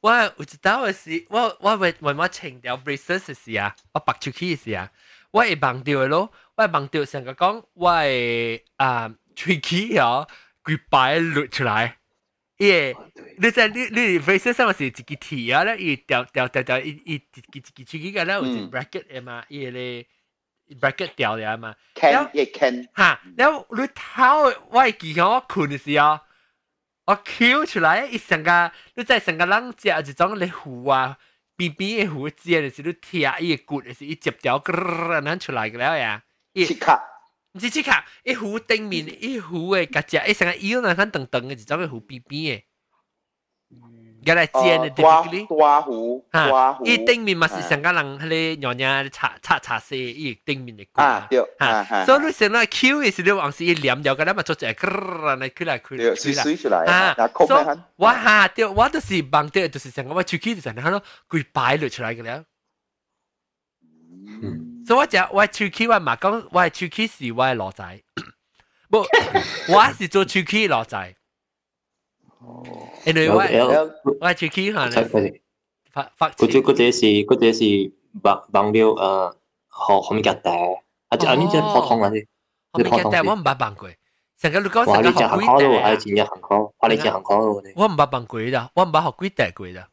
[0.02, 4.90] 我有知道嘅是，我我為為我清掉 braces 嘅事啊，我拔出去嘅事啊，
[5.30, 10.26] 我會忘掉嘅咯，我會忘掉成個講，我會啊吹氣啊，
[10.64, 11.98] 佢擺落出來，
[12.58, 12.96] 耶！
[13.38, 20.04] 你在你你 braces 上面是自己貼啊，咧一掉掉掉掉一一自己自己吹氣嘅咧，有隻 bracket 嘅嘛，耶咧
[20.80, 26.18] bracket 掉咗嘛，，can 也 can 嚇，然後你頭我係記響我困嘅時候。
[27.05, 31.17] 我翘出来，一成个你在成个人食一种你糊啊，
[31.55, 36.23] 边边嘅糊煎嘅时，你贴伊个骨嘅时，伊接条嗰样出来嘅了呀。
[36.53, 37.01] 切卡，
[37.53, 42.63] 唔是切卡，伊糊顶面，伊糊嘅夹只，伊成个腰那肯长长嘅一种嘅糊边边
[44.21, 44.21] 嘅。
[44.27, 46.85] 原来煎嘅特别啲，大糊，大糊。
[46.85, 51.01] 伊顶面嘛是成个人迄个nhỏ nhỏ擦擦擦色，伊顶面嘅骨。
[51.01, 57.15] 啊，对，啊，所以你成个 Q 嘅时，你往时伊黏咗个，你咪做只嗰嚟开来开来，水水出来啊。
[57.47, 62.43] 所以我吓对，我都是望到，就是成个我手机就成日喺度佢摆落出来嘅了。
[64.85, 68.01] 所以我就我手机我嘛讲，我手机是我嘅罗仔，
[68.89, 69.05] 不，
[69.73, 71.15] 我是做手机罗仔。
[73.05, 73.37] 因为我
[74.21, 75.41] 我出去下咧，
[75.91, 77.91] 发发嗰只嗰只是嗰只是
[78.21, 79.31] 帮帮了诶
[79.69, 80.51] 学学面夹带，
[81.09, 82.15] 啊即系呢只普通啊啲，
[82.77, 83.89] 学面夹带我唔捌帮过，
[84.39, 89.87] 成个你讲成个学几带，系前日行考，话你前行考咯我唔捌帮过啦，我唔捌学几带过啦。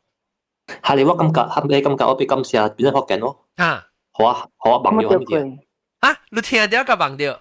[0.82, 3.44] 系你我感觉，系你感觉我俾感谢变咗学紧咯。
[3.56, 5.58] 吓，好啊好啊，帮了咁啲。
[6.00, 7.40] 啊，你听到个帮了？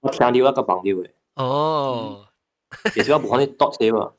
[0.00, 1.10] 我听到一个帮了嘅。
[1.36, 2.26] 哦，
[2.94, 4.12] 其实我冇可能多写喎。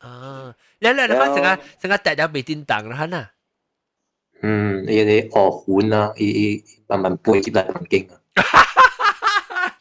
[0.00, 3.30] 啊，你你你翻成个成个大有未电档啦，吓
[4.42, 8.14] 嗯，你你学款啦，伊伊慢慢背接嚟唔经啊。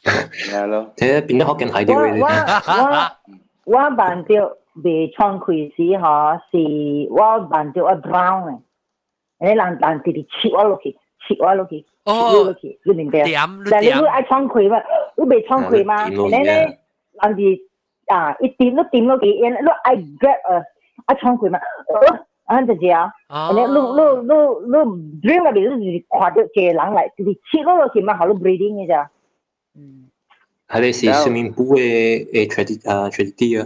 [0.06, 2.20] 系咯，即系变得学紧系啲嘅。
[3.66, 4.50] 我我我办掉
[4.84, 8.60] 未创开始嗬，是我办掉一 brown 嘅，
[9.42, 10.92] 你人人哋哋切我落去，
[11.28, 13.20] 切我落去，切我落去，你明白？
[13.70, 14.82] 但系你都爱创开嘛，
[15.18, 16.08] 你未创开嘛？
[16.08, 16.80] 你咧
[17.22, 17.60] 人哋。
[18.13, 20.63] à ít tím nó tím nó kì yên nó I grab a
[21.07, 22.01] a chong quỷ mà ơ
[22.45, 23.11] anh chị à
[23.57, 27.59] nên lu lu lu lu dream là gì khóa được chế lắng lại thì chỉ
[27.67, 29.05] lu lu mà họ lu breathing nghe chưa
[30.73, 32.47] Adesso swimming pool e, e
[33.13, 33.65] traditia.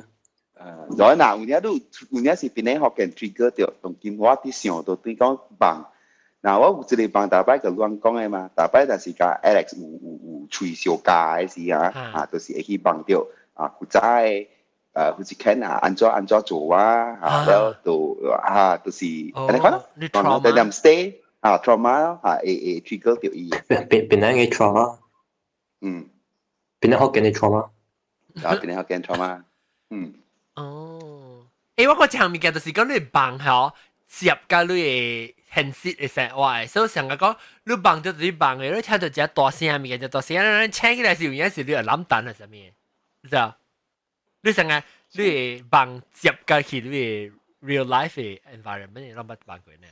[0.88, 1.74] Rồi nào, nhà đủ,
[2.10, 5.14] nhà sĩ bên này họ cần trigger được, đồng kim hóa thì xiong tôi tuy
[5.14, 5.82] con bằng.
[6.42, 9.12] Nào, tôi chỉ là bằng đại bái cái loan con em mà, đại là sĩ
[9.18, 12.76] cả Alex u u u chui xiao cả cái gì à, à, tôi sẽ khi
[12.76, 13.24] bằng được.
[13.56, 14.46] 啊，古仔誒，
[14.94, 19.04] 好似 can 啊，安怎安怎做啊，嚇，然後都嚇都是，
[19.34, 23.50] 安尼講咯，講到 them stay 啊，trauma 咯，嚇，會會 trigger 到伊。
[23.50, 24.98] 邊邊邊樣嘅 trauma？
[25.80, 26.08] 嗯，
[26.80, 27.62] 邊樣學緊嘅 trauma？
[28.44, 29.42] 啊，邊樣學緊 trauma？
[29.90, 30.14] 嗯。
[30.54, 31.46] 哦，
[31.76, 33.72] 誒，我嗰隻項物件就是講你放嚇，
[34.06, 42.72] 接甲你嘅現實嘅生活，所以成日講你放就自己放嘅，你聽到只大聲物件就大聲，請起來是有影是你係諗等係啥物？
[43.29, 43.57] 是啊，
[44.41, 44.83] 你成日
[45.13, 47.31] 你嘅棒接甲去你嘅
[47.61, 49.87] real life 嘅 environment，你谂乜棒佢呢？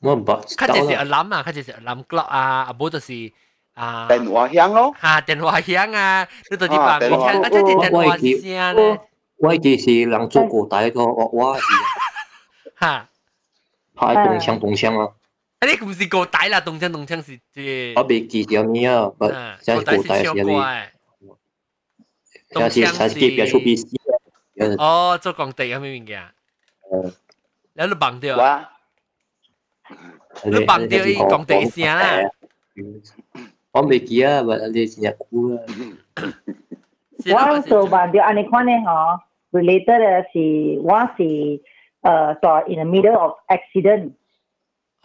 [0.00, 3.32] 我唔白，佢就是 alarm 啊，佢就是 alarm clock 啊，啊，冇就是。
[3.74, 9.00] 啊，电话响咯，吓电话响啊，你到啲棒，你听啊，即系电话声咧。
[9.38, 11.64] 我哋是人做过大个，我我是
[12.74, 13.08] 哈，
[13.94, 15.14] 拍动枪动枪啊！
[15.60, 19.26] 啊，你唔是过大啦，动枪动枪是即我未记咗咩啊，不，
[19.62, 20.52] 真系过大是你，
[22.50, 23.86] 动枪是系别出必死
[24.78, 26.20] 哦，做工地咁样嘅，
[27.74, 28.70] 你都绑掉啊？
[30.44, 32.30] 你绑掉啲工地声啦？
[33.72, 35.62] 我未记啊，我你成日估啊。
[37.54, 39.20] 我做办掉安尼款咧，嗬。
[39.52, 41.62] related 嘅是我是
[42.00, 44.12] 呃在 in the middle of accident，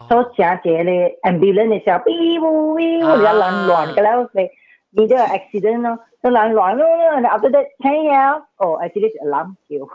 [0.08, 4.48] 所以正嘅咧 ambulance 嘅时候，哔哔哔，我哋乱乱嘅啦，佢
[4.94, 9.88] middle accident 咯，就乱乱咯，你 after that 听呀，哦，actually 系 alarm 叫。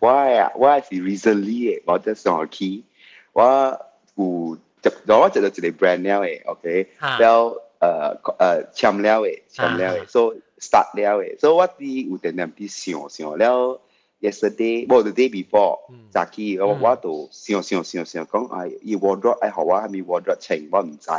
[0.00, 2.84] 我啊，我系 recently 嘅，我在上去，
[3.32, 3.78] 我
[4.16, 10.42] 有就我就系一个 brand 了嘅，OK，然后诶诶签了嘅，签了嘅，所以。
[10.62, 13.80] start 了诶，所以我啲有点点啲想想了，
[14.20, 15.80] yesterday，冇 the day before，
[16.12, 21.10] 早起我我都想想想想讲，哎，伊 wardrobe 哎好啊，系咪 wardrobe 清我唔知，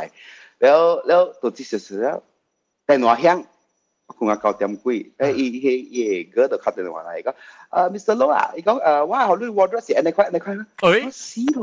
[0.62, 2.18] แล้วแล้วตัวที่สุดแล้ว
[2.86, 3.38] แต่หนัวแห้ง
[4.18, 5.78] คุณอาเก่าเต็มกุยเอ้ยเฮ้ย
[6.30, 7.32] เกิดตัวขัดตัวอะไรก็
[7.72, 11.60] เอ่อมิสเตอร์โลอ่ะอีกก็เอ่อว่าเขาลุยวอร์ดรอปสิอันไหนค่อยอันไหนค่อยเอ้ยสิโล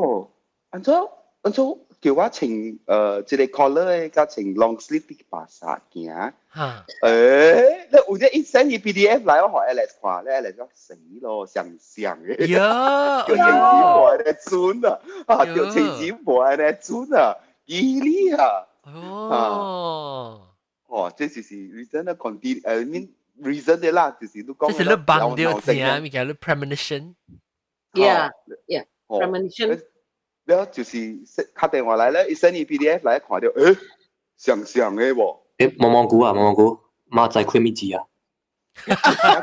[0.72, 0.98] อันเจ้า
[1.44, 1.68] อันเจ้า
[2.04, 2.50] 叫我穿
[2.88, 6.10] 呃一个 collar 甲穿 long sleeve 啲白衫行。
[6.56, 6.86] 吓！
[7.04, 12.48] 诶，你有只一 send 伊 PDF 来，我学 Alex 看，咧 Alex 讲死咯，上上嘅。
[12.58, 13.24] 呀！
[13.28, 15.00] 叫程子博咧准啊！
[15.28, 17.38] 啊，叫程子博咧准啊！
[17.68, 18.66] 伊利啊！
[18.86, 20.48] 哦。
[20.88, 23.10] 哦，这就是 reason 嘅 content，诶，mean
[23.42, 24.72] reason 嘅啦，就是都讲。
[24.72, 28.32] 这是你绑掉字咪叫你 premonition。Yeah,
[28.68, 29.82] yeah, premonition。
[30.46, 30.98] แล้ว就是
[31.54, 33.78] 打电话来咧，一 send 伊 PDF 来看到，诶，
[34.38, 35.38] 上上嘅喎。
[35.58, 36.80] 诶，毛毛菇啊，毛毛菇，
[37.10, 38.04] 马仔开咪字啊。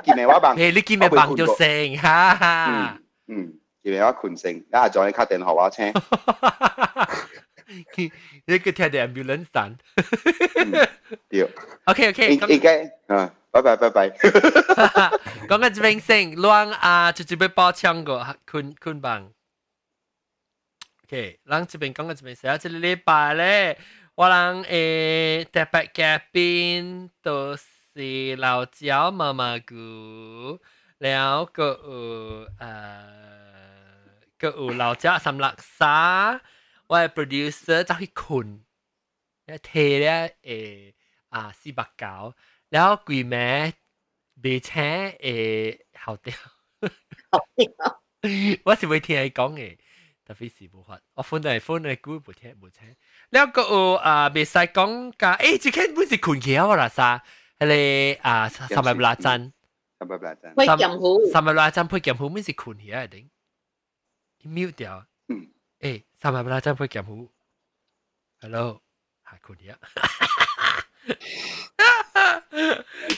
[0.04, 0.56] 见咩我帮？
[0.56, 2.98] 诶，你见咩帮就成哈。
[3.28, 3.54] 嗯，
[3.84, 5.92] 见咩我困醒，啊，再打电话我请。
[8.46, 9.76] 你个听到 ambulance 单。
[11.28, 11.48] 对。
[11.84, 12.34] OK OK。
[12.36, 14.08] 应该啊，拜拜拜拜。
[15.48, 19.30] 讲紧明星乱啊，直接被爆枪个困困帮。
[21.04, 23.78] OK，咱这边讲嘅这边写，这个礼拜咧，
[24.14, 30.58] 我人诶特别嘉宾都是老椒妈妈姑，
[30.98, 32.60] แล้วก็有诶
[34.38, 36.40] ก็有老椒สำหรับซา
[36.87, 38.63] 我的 producer 走去困，
[39.47, 40.93] 摕了诶
[41.29, 42.35] 啊四百九，
[42.69, 43.73] 然後鬼妹
[44.43, 46.33] 未請誒好掉，
[47.31, 47.71] 好掉，
[48.65, 49.77] 我是會聽你講嘅，
[50.25, 52.95] 特別是冇法，我本來本來估冇聽冇請，
[53.29, 57.23] 然後個啊未使講噶，誒最近本是困起啊啦啥，
[57.57, 59.51] 係你啊三百八針，
[59.99, 63.29] 三百八針，配劍虎，三百八針配劍虎本是困起啊定
[64.43, 65.49] ，mute 掉，嗯，
[65.79, 66.03] 誒。
[66.23, 67.29] 三百八 trăm phải kiểm hữu
[68.41, 68.79] hello
[69.23, 69.73] hạ khổ đĩa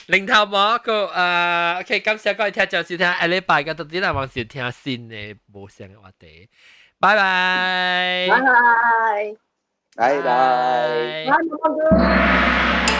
[0.06, 6.50] 零頭冇個誒，OK，感謝各位聽眾收聽，下禮拜嘅到底係還是聽新嘅無聲嘅話題，
[6.98, 9.36] 拜拜，拜拜，
[9.96, 11.38] 拜拜，拜
[11.96, 12.95] 拜。